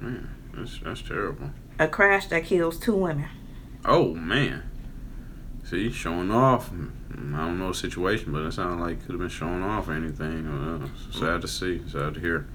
Man, 0.00 0.30
that's 0.54 0.78
that's 0.82 1.02
terrible. 1.02 1.50
a 1.78 1.86
crash 1.86 2.28
that 2.28 2.44
kills 2.46 2.78
two 2.78 2.96
women. 2.96 3.28
Oh 3.84 4.14
man. 4.14 4.62
See, 5.64 5.92
showing 5.92 6.30
off. 6.30 6.70
I 7.12 7.16
don't 7.46 7.58
know 7.58 7.68
the 7.68 7.74
situation, 7.74 8.32
but 8.32 8.42
it 8.42 8.52
sounded 8.52 8.82
like 8.82 9.00
could 9.00 9.10
have 9.12 9.20
been 9.20 9.28
showing 9.28 9.62
off 9.62 9.88
or 9.88 9.92
anything. 9.94 10.46
Uh, 10.46 10.88
sad 11.12 11.40
to 11.42 11.48
see. 11.48 11.82
Sad 11.88 12.14
to 12.14 12.20
hear. 12.20 12.46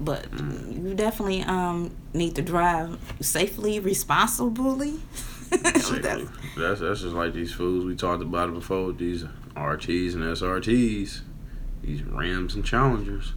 But 0.00 0.30
Mm. 0.32 0.88
you 0.88 0.94
definitely 0.94 1.42
um 1.42 1.90
need 2.14 2.34
to 2.36 2.42
drive 2.42 2.98
safely, 3.20 3.78
responsibly. 3.80 4.98
That's- 5.50 5.88
That's, 5.90 6.30
that's 6.56 6.80
that's 6.80 7.00
just 7.02 7.14
like 7.14 7.32
these 7.32 7.52
fools 7.52 7.84
we 7.84 7.94
talked 7.96 8.22
about 8.22 8.48
it 8.50 8.54
before. 8.54 8.92
These 8.92 9.24
RTs 9.56 10.14
and 10.14 10.22
SRTs, 10.24 11.20
these 11.82 12.02
Rams 12.02 12.54
and 12.54 12.64
Challengers. 12.64 13.32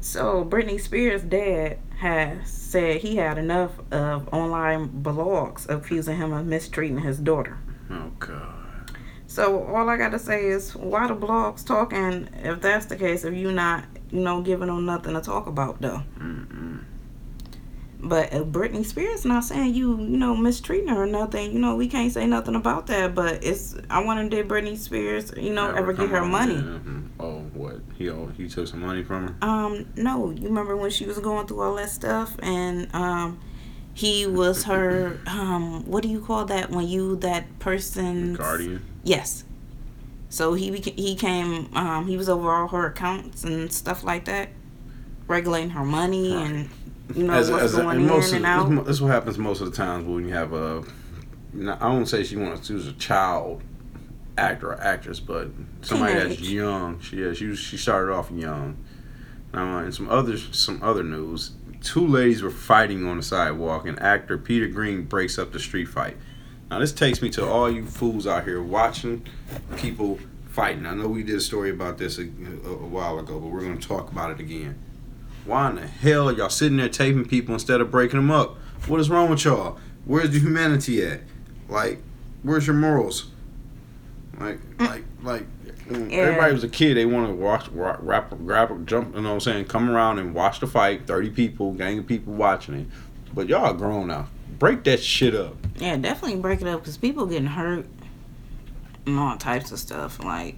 So 0.00 0.44
Britney 0.44 0.80
Spears' 0.80 1.22
dad 1.22 1.78
has 1.98 2.48
said 2.50 2.98
he 3.00 3.16
had 3.16 3.38
enough 3.38 3.72
of 3.90 4.28
online 4.32 4.88
blogs 5.02 5.68
accusing 5.68 6.16
him 6.18 6.32
of 6.32 6.46
mistreating 6.46 6.98
his 6.98 7.18
daughter. 7.18 7.58
Oh 7.90 8.10
God. 8.18 8.90
So 9.26 9.64
all 9.64 9.88
I 9.88 9.96
gotta 9.96 10.18
say 10.18 10.46
is, 10.46 10.74
why 10.74 11.06
the 11.08 11.14
blogs 11.14 11.66
talking? 11.66 12.28
If 12.42 12.60
that's 12.60 12.86
the 12.86 12.96
case, 12.96 13.24
if 13.24 13.34
you 13.34 13.52
not, 13.52 13.84
you 14.10 14.20
know, 14.20 14.40
giving 14.40 14.68
them 14.68 14.86
nothing 14.86 15.14
to 15.14 15.20
talk 15.20 15.46
about 15.46 15.80
though. 15.80 16.02
Mm-mm. 16.18 16.84
But 17.98 18.32
if 18.32 18.44
Britney 18.46 18.84
Spears 18.84 19.24
not 19.24 19.44
saying 19.44 19.74
you, 19.74 19.98
you 19.98 20.16
know, 20.16 20.36
mistreating 20.36 20.88
her 20.88 21.02
or 21.02 21.06
nothing, 21.06 21.52
you 21.52 21.58
know, 21.58 21.76
we 21.76 21.88
can't 21.88 22.12
say 22.12 22.26
nothing 22.26 22.54
about 22.54 22.86
that. 22.88 23.14
But 23.14 23.42
it's, 23.42 23.74
I 23.90 24.04
wonder 24.04 24.28
did 24.28 24.48
Britney 24.48 24.76
Spears, 24.76 25.32
you 25.36 25.52
know, 25.52 25.66
Never 25.66 25.78
ever 25.78 25.92
get 25.92 26.10
her 26.10 26.24
money? 26.24 26.62
Oh, 27.18 27.40
what? 27.54 27.80
He 27.96 28.10
oh, 28.10 28.26
he 28.36 28.48
took 28.48 28.68
some 28.68 28.80
money 28.80 29.02
from 29.02 29.28
her. 29.28 29.48
Um, 29.48 29.86
no. 29.96 30.30
You 30.30 30.48
remember 30.48 30.76
when 30.76 30.90
she 30.90 31.06
was 31.06 31.18
going 31.18 31.46
through 31.46 31.62
all 31.62 31.74
that 31.76 31.90
stuff 31.90 32.36
and 32.42 32.94
um 32.94 33.40
he 33.96 34.26
was 34.26 34.64
her 34.64 35.18
um 35.26 35.82
what 35.86 36.02
do 36.02 36.08
you 36.10 36.20
call 36.20 36.44
that 36.44 36.68
when 36.70 36.86
you 36.86 37.16
that 37.16 37.58
person 37.58 38.34
Guardian. 38.34 38.84
Yes. 39.02 39.44
So 40.28 40.52
he 40.52 40.70
beca- 40.70 40.98
he 40.98 41.14
came 41.16 41.70
um 41.74 42.06
he 42.06 42.16
was 42.18 42.28
over 42.28 42.52
all 42.52 42.68
her 42.68 42.86
accounts 42.88 43.42
and 43.42 43.72
stuff 43.72 44.04
like 44.04 44.26
that, 44.26 44.50
regulating 45.26 45.70
her 45.70 45.84
money 45.84 46.34
Right. 46.34 46.46
and 46.46 46.70
you 47.14 47.24
know 47.24 47.32
As, 47.32 47.50
what's 47.50 47.64
as 47.64 47.74
going 47.76 47.88
and 47.96 48.00
in 48.02 48.06
most 48.06 48.32
and 48.32 48.44
of, 48.44 48.78
out. 48.78 48.88
Is 48.88 49.00
what 49.00 49.12
happens 49.12 49.38
most 49.38 49.60
of 49.62 49.70
the 49.70 49.76
times 49.76 50.04
when 50.06 50.28
you 50.28 50.34
have 50.34 50.52
a. 50.52 50.84
I 51.80 51.88
won't 51.88 52.06
say 52.08 52.22
she 52.22 52.36
wants 52.36 52.66
to 52.66 52.74
use 52.74 52.86
a 52.86 52.92
child 52.92 53.62
actor 54.36 54.72
or 54.72 54.80
actress, 54.80 55.20
but 55.20 55.48
somebody 55.80 56.12
that's 56.12 56.38
young. 56.40 57.00
She 57.00 57.22
yeah, 57.24 57.32
she 57.32 57.54
she 57.56 57.78
started 57.78 58.12
off 58.12 58.30
young. 58.30 58.76
Now, 59.54 59.78
in 59.78 59.92
some 59.92 60.10
other 60.10 60.36
some 60.36 60.82
other 60.82 61.02
news, 61.02 61.52
two 61.86 62.06
ladies 62.06 62.42
were 62.42 62.50
fighting 62.50 63.06
on 63.06 63.16
the 63.16 63.22
sidewalk, 63.22 63.86
and 63.86 63.98
actor 64.00 64.36
Peter 64.36 64.66
Green 64.66 65.04
breaks 65.04 65.38
up 65.38 65.52
the 65.52 65.60
street 65.60 65.86
fight. 65.86 66.16
Now, 66.68 66.80
this 66.80 66.92
takes 66.92 67.22
me 67.22 67.30
to 67.30 67.46
all 67.46 67.70
you 67.70 67.86
fools 67.86 68.26
out 68.26 68.44
here 68.44 68.60
watching 68.60 69.24
people 69.76 70.18
fighting. 70.48 70.84
I 70.84 70.94
know 70.94 71.06
we 71.06 71.22
did 71.22 71.36
a 71.36 71.40
story 71.40 71.70
about 71.70 71.96
this 71.96 72.18
a, 72.18 72.22
a, 72.22 72.70
a 72.70 72.86
while 72.86 73.20
ago, 73.20 73.38
but 73.38 73.48
we're 73.48 73.60
going 73.60 73.78
to 73.78 73.88
talk 73.88 74.10
about 74.10 74.32
it 74.32 74.40
again. 74.40 74.76
Why 75.44 75.70
in 75.70 75.76
the 75.76 75.86
hell 75.86 76.28
are 76.28 76.32
y'all 76.32 76.48
sitting 76.48 76.78
there 76.78 76.88
taping 76.88 77.24
people 77.24 77.54
instead 77.54 77.80
of 77.80 77.92
breaking 77.92 78.18
them 78.18 78.32
up? 78.32 78.56
What 78.88 78.98
is 78.98 79.08
wrong 79.08 79.30
with 79.30 79.44
y'all? 79.44 79.78
Where's 80.04 80.30
the 80.30 80.40
humanity 80.40 81.04
at? 81.06 81.20
Like, 81.68 82.00
where's 82.42 82.66
your 82.66 82.74
morals? 82.74 83.30
Like, 84.40 84.58
like, 84.80 85.04
like. 85.22 85.46
When 85.88 86.10
Yeah. 86.10 86.18
Everybody 86.18 86.52
was 86.52 86.64
a 86.64 86.68
kid. 86.68 86.96
They 86.96 87.06
want 87.06 87.28
to 87.28 87.34
watch, 87.34 87.68
rap, 87.68 87.98
rap, 88.00 88.30
grab, 88.44 88.86
jump. 88.86 89.14
You 89.14 89.22
know 89.22 89.28
what 89.28 89.34
I'm 89.34 89.40
saying? 89.40 89.64
Come 89.66 89.90
around 89.90 90.18
and 90.18 90.34
watch 90.34 90.60
the 90.60 90.66
fight. 90.66 91.06
Thirty 91.06 91.30
people, 91.30 91.72
gang 91.72 91.98
of 91.98 92.06
people 92.06 92.34
watching 92.34 92.74
it. 92.74 92.86
But 93.34 93.48
y'all 93.48 93.74
grown 93.74 94.08
now. 94.08 94.28
Break 94.58 94.84
that 94.84 95.00
shit 95.02 95.34
up. 95.34 95.56
Yeah, 95.76 95.96
definitely 95.96 96.40
break 96.40 96.62
it 96.62 96.66
up 96.66 96.80
because 96.80 96.96
people 96.96 97.26
getting 97.26 97.46
hurt 97.46 97.86
and 99.06 99.18
all 99.18 99.36
types 99.36 99.72
of 99.72 99.78
stuff. 99.78 100.22
Like, 100.22 100.56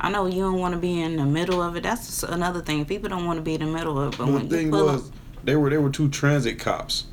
I 0.00 0.10
know 0.10 0.26
you 0.26 0.42
don't 0.42 0.58
want 0.58 0.74
to 0.74 0.80
be 0.80 1.00
in 1.00 1.16
the 1.16 1.24
middle 1.24 1.60
of 1.60 1.76
it. 1.76 1.82
That's 1.82 2.22
another 2.22 2.60
thing. 2.60 2.84
People 2.84 3.08
don't 3.08 3.26
want 3.26 3.38
to 3.38 3.42
be 3.42 3.54
in 3.54 3.60
the 3.60 3.66
middle 3.66 4.00
of 4.00 4.14
it. 4.14 4.18
But 4.18 4.26
when 4.28 4.48
the 4.48 4.56
you 4.56 4.62
thing 4.62 4.70
was, 4.70 5.08
up, 5.08 5.14
they 5.44 5.56
were 5.56 5.70
they 5.70 5.78
were 5.78 5.90
two 5.90 6.08
transit 6.08 6.58
cops. 6.58 7.06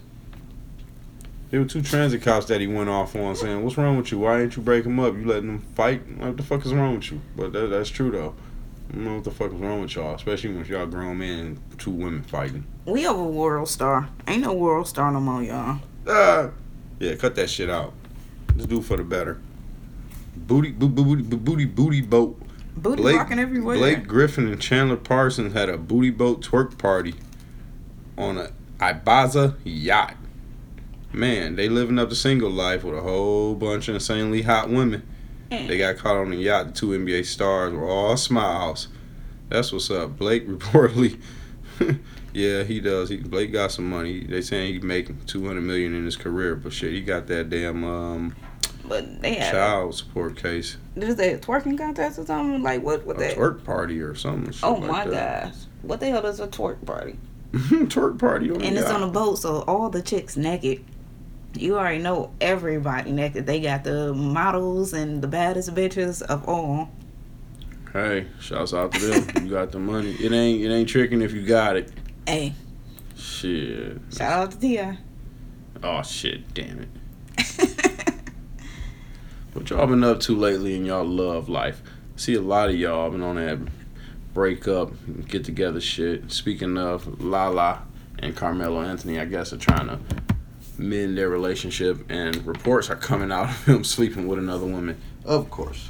They 1.56 1.60
were 1.60 1.64
two 1.64 1.82
transit 1.82 2.22
cops 2.22 2.48
that 2.48 2.60
he 2.60 2.68
went 2.68 2.90
off 2.90 3.16
on, 3.16 3.34
saying, 3.34 3.64
"What's 3.64 3.78
wrong 3.78 3.96
with 3.96 4.12
you? 4.12 4.20
Why 4.20 4.42
ain't 4.42 4.58
you 4.58 4.62
break 4.62 4.84
them 4.84 5.00
up? 5.00 5.14
You 5.16 5.24
letting 5.24 5.48
them 5.48 5.60
fight? 5.74 6.06
What 6.18 6.36
the 6.36 6.44
fuck 6.44 6.66
is 6.66 6.74
wrong 6.74 6.96
with 6.96 7.10
you?" 7.14 7.22
But 7.34 7.54
that, 7.54 7.68
that's 7.68 7.90
true 7.90 8.12
though. 8.12 8.34
I 8.90 8.96
don't 8.96 9.06
know 9.06 9.16
what 9.16 9.24
the 9.24 9.32
fuck 9.32 9.54
is 9.54 9.58
wrong 9.62 9.80
with 9.80 9.96
y'all, 9.96 10.16
especially 10.16 10.54
when 10.54 10.66
y'all 10.66 10.86
grown 10.86 11.18
men 11.18 11.40
and 11.40 11.80
two 11.80 11.92
women 11.92 12.24
fighting. 12.24 12.66
we 12.86 13.08
over 13.08 13.24
World 13.24 13.70
Star. 13.70 14.10
Ain't 14.28 14.42
no 14.42 14.52
World 14.52 14.90
Star 14.90 15.10
no 15.14 15.22
more, 15.22 15.42
y'all. 15.44 15.80
Ah, 16.06 16.50
yeah, 17.00 17.16
cut 17.16 17.36
that 17.36 17.50
shit 17.50 17.70
out. 17.70 17.94
Let's 18.54 18.68
do 18.68 18.80
it 18.80 18.84
for 18.84 18.98
the 18.98 19.06
better. 19.06 19.40
Booty, 20.36 20.74
boo, 20.74 20.90
boo, 20.90 21.06
booty, 21.06 21.24
boo, 21.24 21.38
booty, 21.38 21.64
booty 21.64 22.02
boat. 22.02 22.38
Booty 22.76 23.02
Blake, 23.02 23.16
rocking 23.16 23.40
everywhere. 23.40 23.78
Blake 23.78 24.06
Griffin 24.06 24.50
and 24.50 24.62
Chandler 24.62 24.98
Parsons 24.98 25.54
had 25.54 25.70
a 25.70 25.78
booty 25.78 26.10
boat 26.10 26.42
twerk 26.44 26.78
party 26.78 27.16
on 28.18 28.38
a 28.38 28.52
Ibiza 28.82 29.56
yacht. 29.64 30.16
Man, 31.16 31.56
they 31.56 31.70
living 31.70 31.98
up 31.98 32.10
the 32.10 32.16
single 32.16 32.50
life 32.50 32.84
with 32.84 32.96
a 32.98 33.02
whole 33.02 33.56
bunch 33.56 33.88
of 33.88 33.96
insanely 33.96 34.42
hot 34.42 34.70
women. 34.70 35.08
They 35.50 35.78
got 35.78 35.96
caught 35.98 36.18
on 36.18 36.32
the 36.32 36.36
yacht. 36.36 36.68
The 36.68 36.74
two 36.74 36.88
NBA 36.88 37.26
stars 37.26 37.72
were 37.72 37.88
all 37.88 38.18
smiles. 38.18 38.90
That's 39.48 39.72
what's 39.72 39.90
up. 39.90 40.18
Blake 40.18 40.46
reportedly, 40.50 41.22
yeah, 42.34 42.64
he 42.64 42.82
does. 42.82 43.08
He 43.10 43.18
Blake 43.18 43.54
got 43.54 43.72
some 43.72 43.90
money. 43.90 44.26
They 44.26 44.42
saying 44.42 44.74
he 44.74 44.80
making 44.80 45.22
two 45.26 45.46
hundred 45.48 45.62
million 45.62 45.96
in 45.96 46.04
his 46.04 46.18
career, 46.18 46.56
but 46.56 46.74
shit, 46.74 46.92
he 46.92 47.00
got 47.02 47.28
that 47.28 47.50
damn 47.50 47.86
um 47.86 48.36
But 48.86 49.22
they 49.22 49.36
had 49.36 49.54
child 49.54 49.96
support 49.96 50.36
case, 50.36 50.76
Did 50.98 51.16
they 51.16 51.34
a 51.34 51.38
twerking 51.38 51.78
contest 51.78 52.20
or 52.20 52.26
something? 52.26 52.62
Like 52.62 52.82
what? 52.84 53.06
What 53.06 53.16
a 53.16 53.20
they? 53.20 53.34
twerk 53.36 53.64
party 53.64 54.02
or 54.02 54.16
something. 54.16 54.54
Oh 54.64 54.74
like 54.74 54.92
my 54.92 55.06
that. 55.08 55.46
gosh! 55.46 55.56
What 55.84 56.02
the 56.02 56.08
hell 56.08 56.26
is 56.26 56.42
a 56.42 56.48
twerk 56.48 56.86
party? 56.86 57.18
twerk 57.54 58.20
party 58.20 58.52
on 58.52 58.62
And 58.62 58.76
it's 58.78 58.88
yacht. 58.90 59.02
on 59.02 59.08
a 59.08 59.12
boat, 59.12 59.36
so 59.38 59.62
all 59.68 59.90
the 59.90 60.02
chicks 60.02 60.36
naked. 60.36 60.84
You 61.58 61.78
already 61.78 62.00
know 62.00 62.32
everybody 62.42 63.12
naked. 63.12 63.46
They 63.46 63.60
got 63.62 63.84
the 63.84 64.14
models 64.14 64.94
and 64.94 65.22
the 65.22 65.28
baddest 65.28 65.74
bitches 65.74 66.22
of 66.22 66.48
all. 66.48 66.90
Hey, 67.94 68.28
shouts 68.42 68.74
out 68.74 68.92
to 68.94 69.00
them. 69.06 69.46
you 69.46 69.52
got 69.52 69.72
the 69.72 69.80
money. 69.80 70.12
It 70.20 70.32
ain't 70.32 70.62
it 70.62 70.70
ain't 70.74 70.90
tricking 70.90 71.22
if 71.22 71.32
you 71.32 71.46
got 71.46 71.78
it. 71.78 71.92
Hey, 72.28 72.54
Shit. 73.16 74.00
shout 74.12 74.32
out 74.32 74.52
to 74.52 74.60
Tia. 74.60 74.98
Oh 75.84 76.02
shit, 76.04 76.54
damn 76.54 76.82
it. 76.82 76.90
What 79.54 79.70
y'all 79.70 79.88
been 79.88 80.04
up 80.04 80.20
to 80.22 80.36
lately 80.36 80.76
in 80.76 80.84
y'all 80.86 81.06
love 81.06 81.48
life? 81.48 81.82
see 82.18 82.34
a 82.34 82.42
lot 82.42 82.68
of 82.70 82.76
y'all 82.76 83.10
been 83.10 83.22
on 83.22 83.38
that 83.38 83.58
break 84.34 84.68
up, 84.68 84.92
get 85.30 85.46
together 85.46 85.80
shit. 85.80 86.30
Speaking 86.30 86.78
of 86.78 87.22
Lala 87.24 87.84
and 88.20 88.36
Carmelo 88.36 88.82
Anthony, 88.82 89.18
I 89.18 89.24
guess 89.24 89.54
are 89.54 89.58
trying 89.58 89.88
to 89.88 90.00
mend 90.78 91.18
their 91.18 91.30
relationship 91.30 92.06
and 92.10 92.46
reports 92.46 92.90
are 92.90 92.96
coming 92.96 93.32
out 93.32 93.50
of 93.50 93.66
him 93.66 93.84
sleeping 93.84 94.28
with 94.28 94.40
another 94.40 94.66
woman. 94.66 95.00
Of 95.24 95.50
course. 95.50 95.90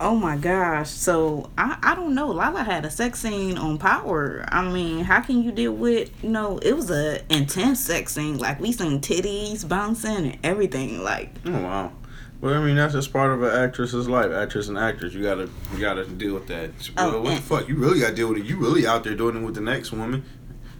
Oh 0.00 0.14
my 0.14 0.36
gosh. 0.36 0.90
So 0.90 1.50
I, 1.58 1.76
I 1.82 1.94
don't 1.96 2.14
know. 2.14 2.28
Lala 2.28 2.62
had 2.62 2.84
a 2.84 2.90
sex 2.90 3.20
scene 3.20 3.58
on 3.58 3.78
Power. 3.78 4.44
I 4.48 4.62
mean, 4.70 5.00
how 5.04 5.20
can 5.20 5.42
you 5.42 5.50
deal 5.50 5.72
with 5.72 6.10
you 6.22 6.30
know, 6.30 6.58
it 6.58 6.74
was 6.74 6.90
a 6.90 7.20
intense 7.34 7.80
sex 7.80 8.14
scene. 8.14 8.38
Like 8.38 8.60
we 8.60 8.70
seen 8.70 9.00
titties 9.00 9.68
bouncing 9.68 10.30
and 10.30 10.38
everything. 10.44 11.02
Like 11.02 11.34
Oh 11.44 11.50
wow. 11.50 11.92
Well, 12.40 12.54
I 12.54 12.64
mean 12.64 12.76
that's 12.76 12.94
just 12.94 13.12
part 13.12 13.32
of 13.32 13.42
an 13.42 13.50
actress's 13.50 14.08
life. 14.08 14.30
Actress 14.30 14.68
and 14.68 14.78
actress, 14.78 15.14
you 15.14 15.22
gotta 15.24 15.50
you 15.72 15.80
gotta 15.80 16.06
deal 16.06 16.34
with 16.34 16.46
that. 16.46 16.70
Oh, 16.96 17.10
Well, 17.10 17.22
what 17.24 17.36
the 17.36 17.42
fuck? 17.42 17.68
You 17.68 17.74
really 17.74 17.98
gotta 17.98 18.14
deal 18.14 18.28
with 18.28 18.38
it. 18.38 18.44
You 18.44 18.56
really 18.58 18.86
out 18.86 19.02
there 19.02 19.16
doing 19.16 19.36
it 19.36 19.44
with 19.44 19.56
the 19.56 19.60
next 19.60 19.90
woman. 19.90 20.24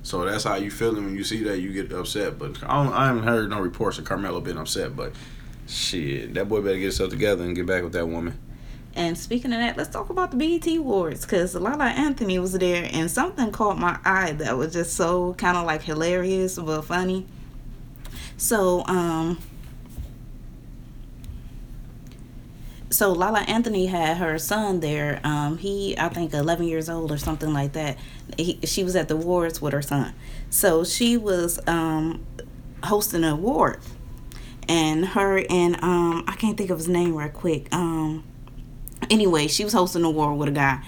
So 0.08 0.24
that's 0.24 0.44
how 0.44 0.54
you 0.54 0.70
feeling 0.70 1.04
when 1.04 1.14
you 1.14 1.22
see 1.22 1.44
that 1.44 1.60
you 1.60 1.70
get 1.70 1.92
upset. 1.92 2.38
But 2.38 2.64
I, 2.64 2.82
don't, 2.82 2.94
I 2.94 3.08
haven't 3.08 3.24
heard 3.24 3.50
no 3.50 3.60
reports 3.60 3.98
of 3.98 4.06
Carmelo 4.06 4.40
being 4.40 4.56
upset. 4.56 4.96
But 4.96 5.12
shit, 5.66 6.32
that 6.32 6.48
boy 6.48 6.62
better 6.62 6.76
get 6.76 6.84
himself 6.84 7.10
together 7.10 7.44
and 7.44 7.54
get 7.54 7.66
back 7.66 7.82
with 7.82 7.92
that 7.92 8.08
woman. 8.08 8.38
And 8.94 9.18
speaking 9.18 9.52
of 9.52 9.58
that, 9.58 9.76
let's 9.76 9.90
talk 9.90 10.08
about 10.08 10.30
the 10.30 10.38
BET 10.38 10.66
Awards 10.78 11.26
because 11.26 11.54
Lala 11.54 11.88
Anthony 11.88 12.38
was 12.38 12.54
there 12.54 12.88
and 12.90 13.10
something 13.10 13.52
caught 13.52 13.76
my 13.78 13.98
eye 14.02 14.32
that 14.32 14.56
was 14.56 14.72
just 14.72 14.94
so 14.94 15.34
kind 15.34 15.58
of 15.58 15.66
like 15.66 15.82
hilarious 15.82 16.58
but 16.58 16.82
funny. 16.82 17.26
So, 18.38 18.86
um, 18.86 19.38
so 22.90 23.12
Lala 23.12 23.40
Anthony 23.40 23.86
had 23.86 24.16
her 24.16 24.38
son 24.38 24.80
there. 24.80 25.20
Um, 25.24 25.58
he, 25.58 25.96
I 25.98 26.08
think, 26.08 26.32
11 26.32 26.66
years 26.66 26.88
old 26.88 27.12
or 27.12 27.18
something 27.18 27.52
like 27.52 27.72
that. 27.72 27.98
He, 28.36 28.58
she 28.64 28.84
was 28.84 28.96
at 28.96 29.08
the 29.08 29.14
awards 29.14 29.60
with 29.60 29.72
her 29.72 29.82
son. 29.82 30.14
So 30.50 30.84
she 30.84 31.16
was 31.16 31.60
um, 31.66 32.24
hosting 32.84 33.24
an 33.24 33.30
award. 33.30 33.80
And 34.68 35.06
her 35.06 35.44
and, 35.48 35.82
um, 35.82 36.24
I 36.26 36.36
can't 36.36 36.56
think 36.56 36.70
of 36.70 36.78
his 36.78 36.88
name 36.88 37.14
right 37.14 37.32
quick. 37.32 37.74
Um, 37.74 38.24
anyway, 39.10 39.48
she 39.48 39.64
was 39.64 39.72
hosting 39.72 40.04
a 40.04 40.10
war 40.10 40.34
with 40.34 40.48
a 40.48 40.52
guy, 40.52 40.82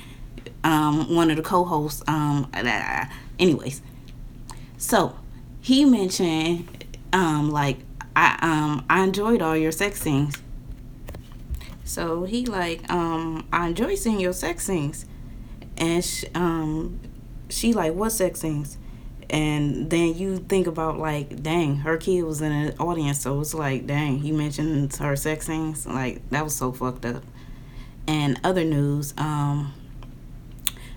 um, 0.65 1.15
one 1.15 1.31
of 1.31 1.37
the 1.37 1.43
co-hosts. 1.43 2.03
Um, 2.07 2.51
anyways, 3.39 3.81
so 4.77 5.17
he 5.61 5.85
mentioned, 5.85 6.85
um, 7.13 7.51
like 7.51 7.79
I 8.17 8.39
um 8.43 8.85
I 8.89 9.03
enjoyed 9.03 9.43
all 9.43 9.57
your 9.57 9.73
sex 9.73 10.01
scenes. 10.01 10.37
So 11.91 12.25
he 12.25 12.47
like 12.47 12.89
um 12.91 13.49
I 13.53 13.69
enjoy 13.69 13.97
seeing 13.97 14.21
your 14.21 14.33
sex 14.33 14.65
scenes, 14.67 15.07
and 15.77 16.05
sh- 16.05 16.25
um 16.35 17.01
she 17.49 17.73
like 17.73 17.95
what 17.95 18.11
sex 18.11 18.41
scenes. 18.41 18.79
And 19.29 19.91
then 19.91 20.17
you 20.17 20.39
think 20.39 20.67
about 20.67 20.99
like, 20.99 21.43
dang, 21.43 21.77
her 21.77 21.97
kid 21.97 22.23
was 22.23 22.41
in 22.41 22.67
the 22.67 22.77
audience, 22.79 23.21
so 23.21 23.41
it's 23.41 23.55
like, 23.55 23.87
dang, 23.87 24.19
he 24.19 24.33
mentioned 24.33 24.95
her 24.97 25.15
sex 25.15 25.47
scenes, 25.47 25.87
like 25.87 26.29
that 26.31 26.43
was 26.45 26.55
so 26.55 26.73
fucked 26.73 27.05
up 27.05 27.23
and 28.07 28.41
other 28.43 28.65
news, 28.65 29.15
um, 29.19 29.73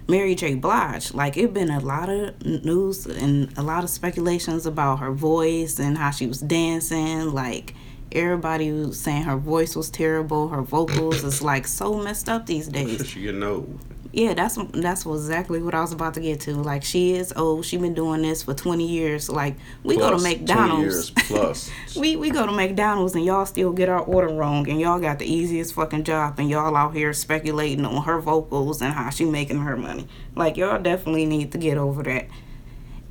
Mary 0.07 0.35
J. 0.35 0.55
Blige, 0.55 1.13
like 1.13 1.37
it 1.37 1.53
been 1.53 1.69
a 1.69 1.79
lot 1.79 2.09
of 2.09 2.43
news 2.43 3.05
and 3.05 3.55
a 3.57 3.61
lot 3.61 3.83
of 3.83 3.89
speculations 3.89 4.65
about 4.65 4.97
her 4.97 5.11
voice 5.11 5.79
and 5.79 5.97
how 5.97 6.11
she 6.11 6.27
was 6.27 6.39
dancing. 6.41 7.31
Like 7.31 7.73
everybody 8.13 8.71
was 8.71 8.99
saying 8.99 9.23
her 9.23 9.37
voice 9.37 9.75
was 9.75 9.89
terrible, 9.89 10.49
her 10.49 10.61
vocals 10.61 11.23
is 11.23 11.41
like 11.51 11.67
so 11.67 11.95
messed 11.95 12.29
up 12.29 12.45
these 12.45 12.67
days. 12.67 13.07
She 13.07 13.21
getting 13.21 13.43
old. 13.43 13.79
Yeah, 14.15 14.35
that's 14.35 14.59
that's 14.73 15.07
exactly 15.07 15.63
what 15.63 15.73
I 15.73 15.81
was 15.81 15.91
about 15.91 16.13
to 16.13 16.19
get 16.19 16.39
to. 16.41 16.53
Like 16.53 16.83
she 16.83 17.13
is 17.15 17.33
old. 17.35 17.65
She 17.65 17.77
been 17.77 17.95
doing 17.95 18.21
this 18.21 18.43
for 18.43 18.53
twenty 18.53 18.87
years. 18.87 19.27
Like 19.27 19.55
we 19.81 19.97
go 19.97 20.11
to 20.11 20.17
Plus, 20.17 20.21
20 20.21 20.37
McDonald's. 20.37 20.83
years 20.83 21.11
plus. 21.11 21.71
We 21.97 22.15
we 22.15 22.29
go 22.29 22.45
to 22.45 22.51
McDonald's 22.51 23.15
and 23.15 23.25
y'all 23.25 23.47
still 23.47 23.73
get 23.73 23.89
our 23.89 24.01
order 24.01 24.31
wrong 24.31 24.69
and 24.69 24.79
y'all 24.79 24.99
got 24.99 25.17
the 25.17 25.25
easiest 25.25 25.73
fucking 25.73 26.03
job 26.03 26.37
and 26.37 26.47
y'all 26.47 26.77
out 26.77 26.93
here 26.93 27.11
speculating 27.13 27.85
on 27.85 28.03
her 28.03 28.19
vocals 28.21 28.83
and 28.83 28.93
how 28.93 29.09
she 29.09 29.25
making 29.25 29.61
her 29.61 29.75
money. 29.75 30.07
Like 30.35 30.57
y'all 30.57 30.79
definitely 30.79 31.25
need 31.25 31.51
to 31.53 31.57
get 31.57 31.79
over 31.79 32.03
that. 32.03 32.27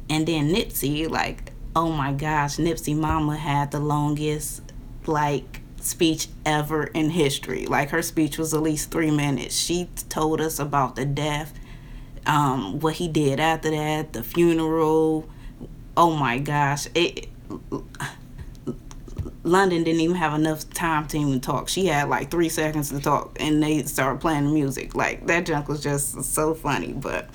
And 0.08 0.26
then 0.26 0.54
Nipsey, 0.54 1.08
like, 1.10 1.52
oh 1.74 1.90
my 1.90 2.12
gosh, 2.12 2.58
Nipsey 2.58 2.94
mama 2.94 3.36
had 3.36 3.72
the 3.72 3.80
longest 3.80 4.61
like 5.06 5.60
speech 5.80 6.28
ever 6.46 6.84
in 6.84 7.10
history. 7.10 7.66
Like 7.66 7.90
her 7.90 8.02
speech 8.02 8.38
was 8.38 8.54
at 8.54 8.62
least 8.62 8.90
three 8.90 9.10
minutes. 9.10 9.56
She 9.56 9.88
told 10.08 10.40
us 10.40 10.58
about 10.58 10.96
the 10.96 11.04
death, 11.04 11.52
um, 12.26 12.80
what 12.80 12.94
he 12.94 13.08
did 13.08 13.40
after 13.40 13.70
that, 13.70 14.12
the 14.12 14.22
funeral. 14.22 15.28
Oh 15.96 16.14
my 16.14 16.38
gosh. 16.38 16.86
It 16.94 17.28
London 19.44 19.82
didn't 19.82 20.00
even 20.00 20.16
have 20.16 20.34
enough 20.34 20.68
time 20.70 21.06
to 21.08 21.18
even 21.18 21.40
talk. 21.40 21.68
She 21.68 21.86
had 21.86 22.08
like 22.08 22.30
three 22.30 22.48
seconds 22.48 22.90
to 22.90 23.00
talk, 23.00 23.36
and 23.40 23.62
they 23.62 23.82
started 23.82 24.20
playing 24.20 24.52
music. 24.52 24.94
Like 24.94 25.26
that 25.26 25.46
junk 25.46 25.68
was 25.68 25.82
just 25.82 26.22
so 26.24 26.54
funny. 26.54 26.92
But 26.92 27.28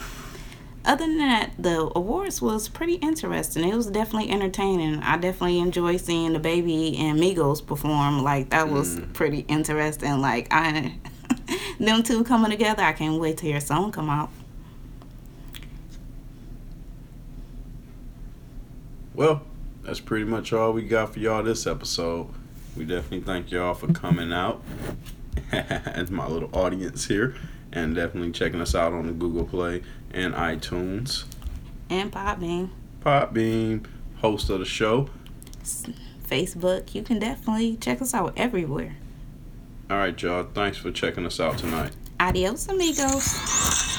other 0.88 1.06
than 1.06 1.18
that, 1.18 1.52
the 1.60 1.92
awards 1.96 2.42
was 2.42 2.70
pretty 2.70 2.96
interesting. 2.96 3.68
It 3.68 3.76
was 3.76 3.88
definitely 3.88 4.32
entertaining. 4.32 5.00
I 5.04 5.18
definitely 5.18 5.60
enjoyed 5.60 6.00
seeing 6.00 6.34
DaBaby 6.34 6.98
and 6.98 7.20
Migos 7.20 7.64
perform. 7.64 8.24
Like 8.24 8.52
that 8.52 8.70
was 8.70 8.96
mm. 8.96 9.14
pretty 9.14 9.40
interesting. 9.50 10.22
Like 10.22 10.48
I, 10.50 10.96
them 11.80 12.04
two 12.04 12.24
coming 12.24 12.52
together. 12.52 12.84
I 12.84 12.94
can't 12.94 13.20
wait 13.20 13.38
to 13.40 13.46
hear 13.46 13.58
a 13.58 13.62
song 13.62 13.92
come 13.92 14.10
out. 14.10 14.30
Well, 19.14 19.42
that's 19.84 20.00
pretty 20.00 20.26
much 20.26 20.54
all 20.54 20.72
we 20.72 20.84
got 20.84 21.14
for 21.14 21.20
y'all 21.20 21.44
this 21.44 21.68
episode. 21.68 22.30
We 22.78 22.86
definitely 22.86 23.22
thank 23.22 23.52
y'all 23.52 23.74
for 23.74 23.92
coming 23.92 24.32
out 24.32 24.64
and 25.52 26.10
my 26.12 26.28
little 26.28 26.50
audience 26.54 27.08
here, 27.08 27.36
and 27.74 27.96
definitely 27.96 28.32
checking 28.32 28.62
us 28.62 28.74
out 28.76 28.94
on 28.94 29.08
the 29.08 29.14
Google 29.14 29.46
Play 29.46 29.82
and 30.18 30.34
iTunes. 30.34 31.24
And 31.90 32.12
Podbean, 32.12 32.72
Podbeam, 33.02 33.86
host 34.18 34.50
of 34.50 34.60
the 34.60 34.66
show. 34.66 35.10
Facebook. 36.28 36.94
You 36.94 37.04
can 37.04 37.20
definitely 37.20 37.78
check 37.78 38.02
us 38.02 38.14
out 38.14 38.34
everywhere. 38.36 38.98
All 39.90 39.96
right, 39.98 40.22
y'all. 40.22 40.44
Thanks 40.44 40.78
for 40.78 40.92
checking 40.92 41.26
us 41.26 41.40
out 41.40 41.58
tonight. 41.58 41.96
Adios, 42.20 42.68
amigos. 42.68 43.40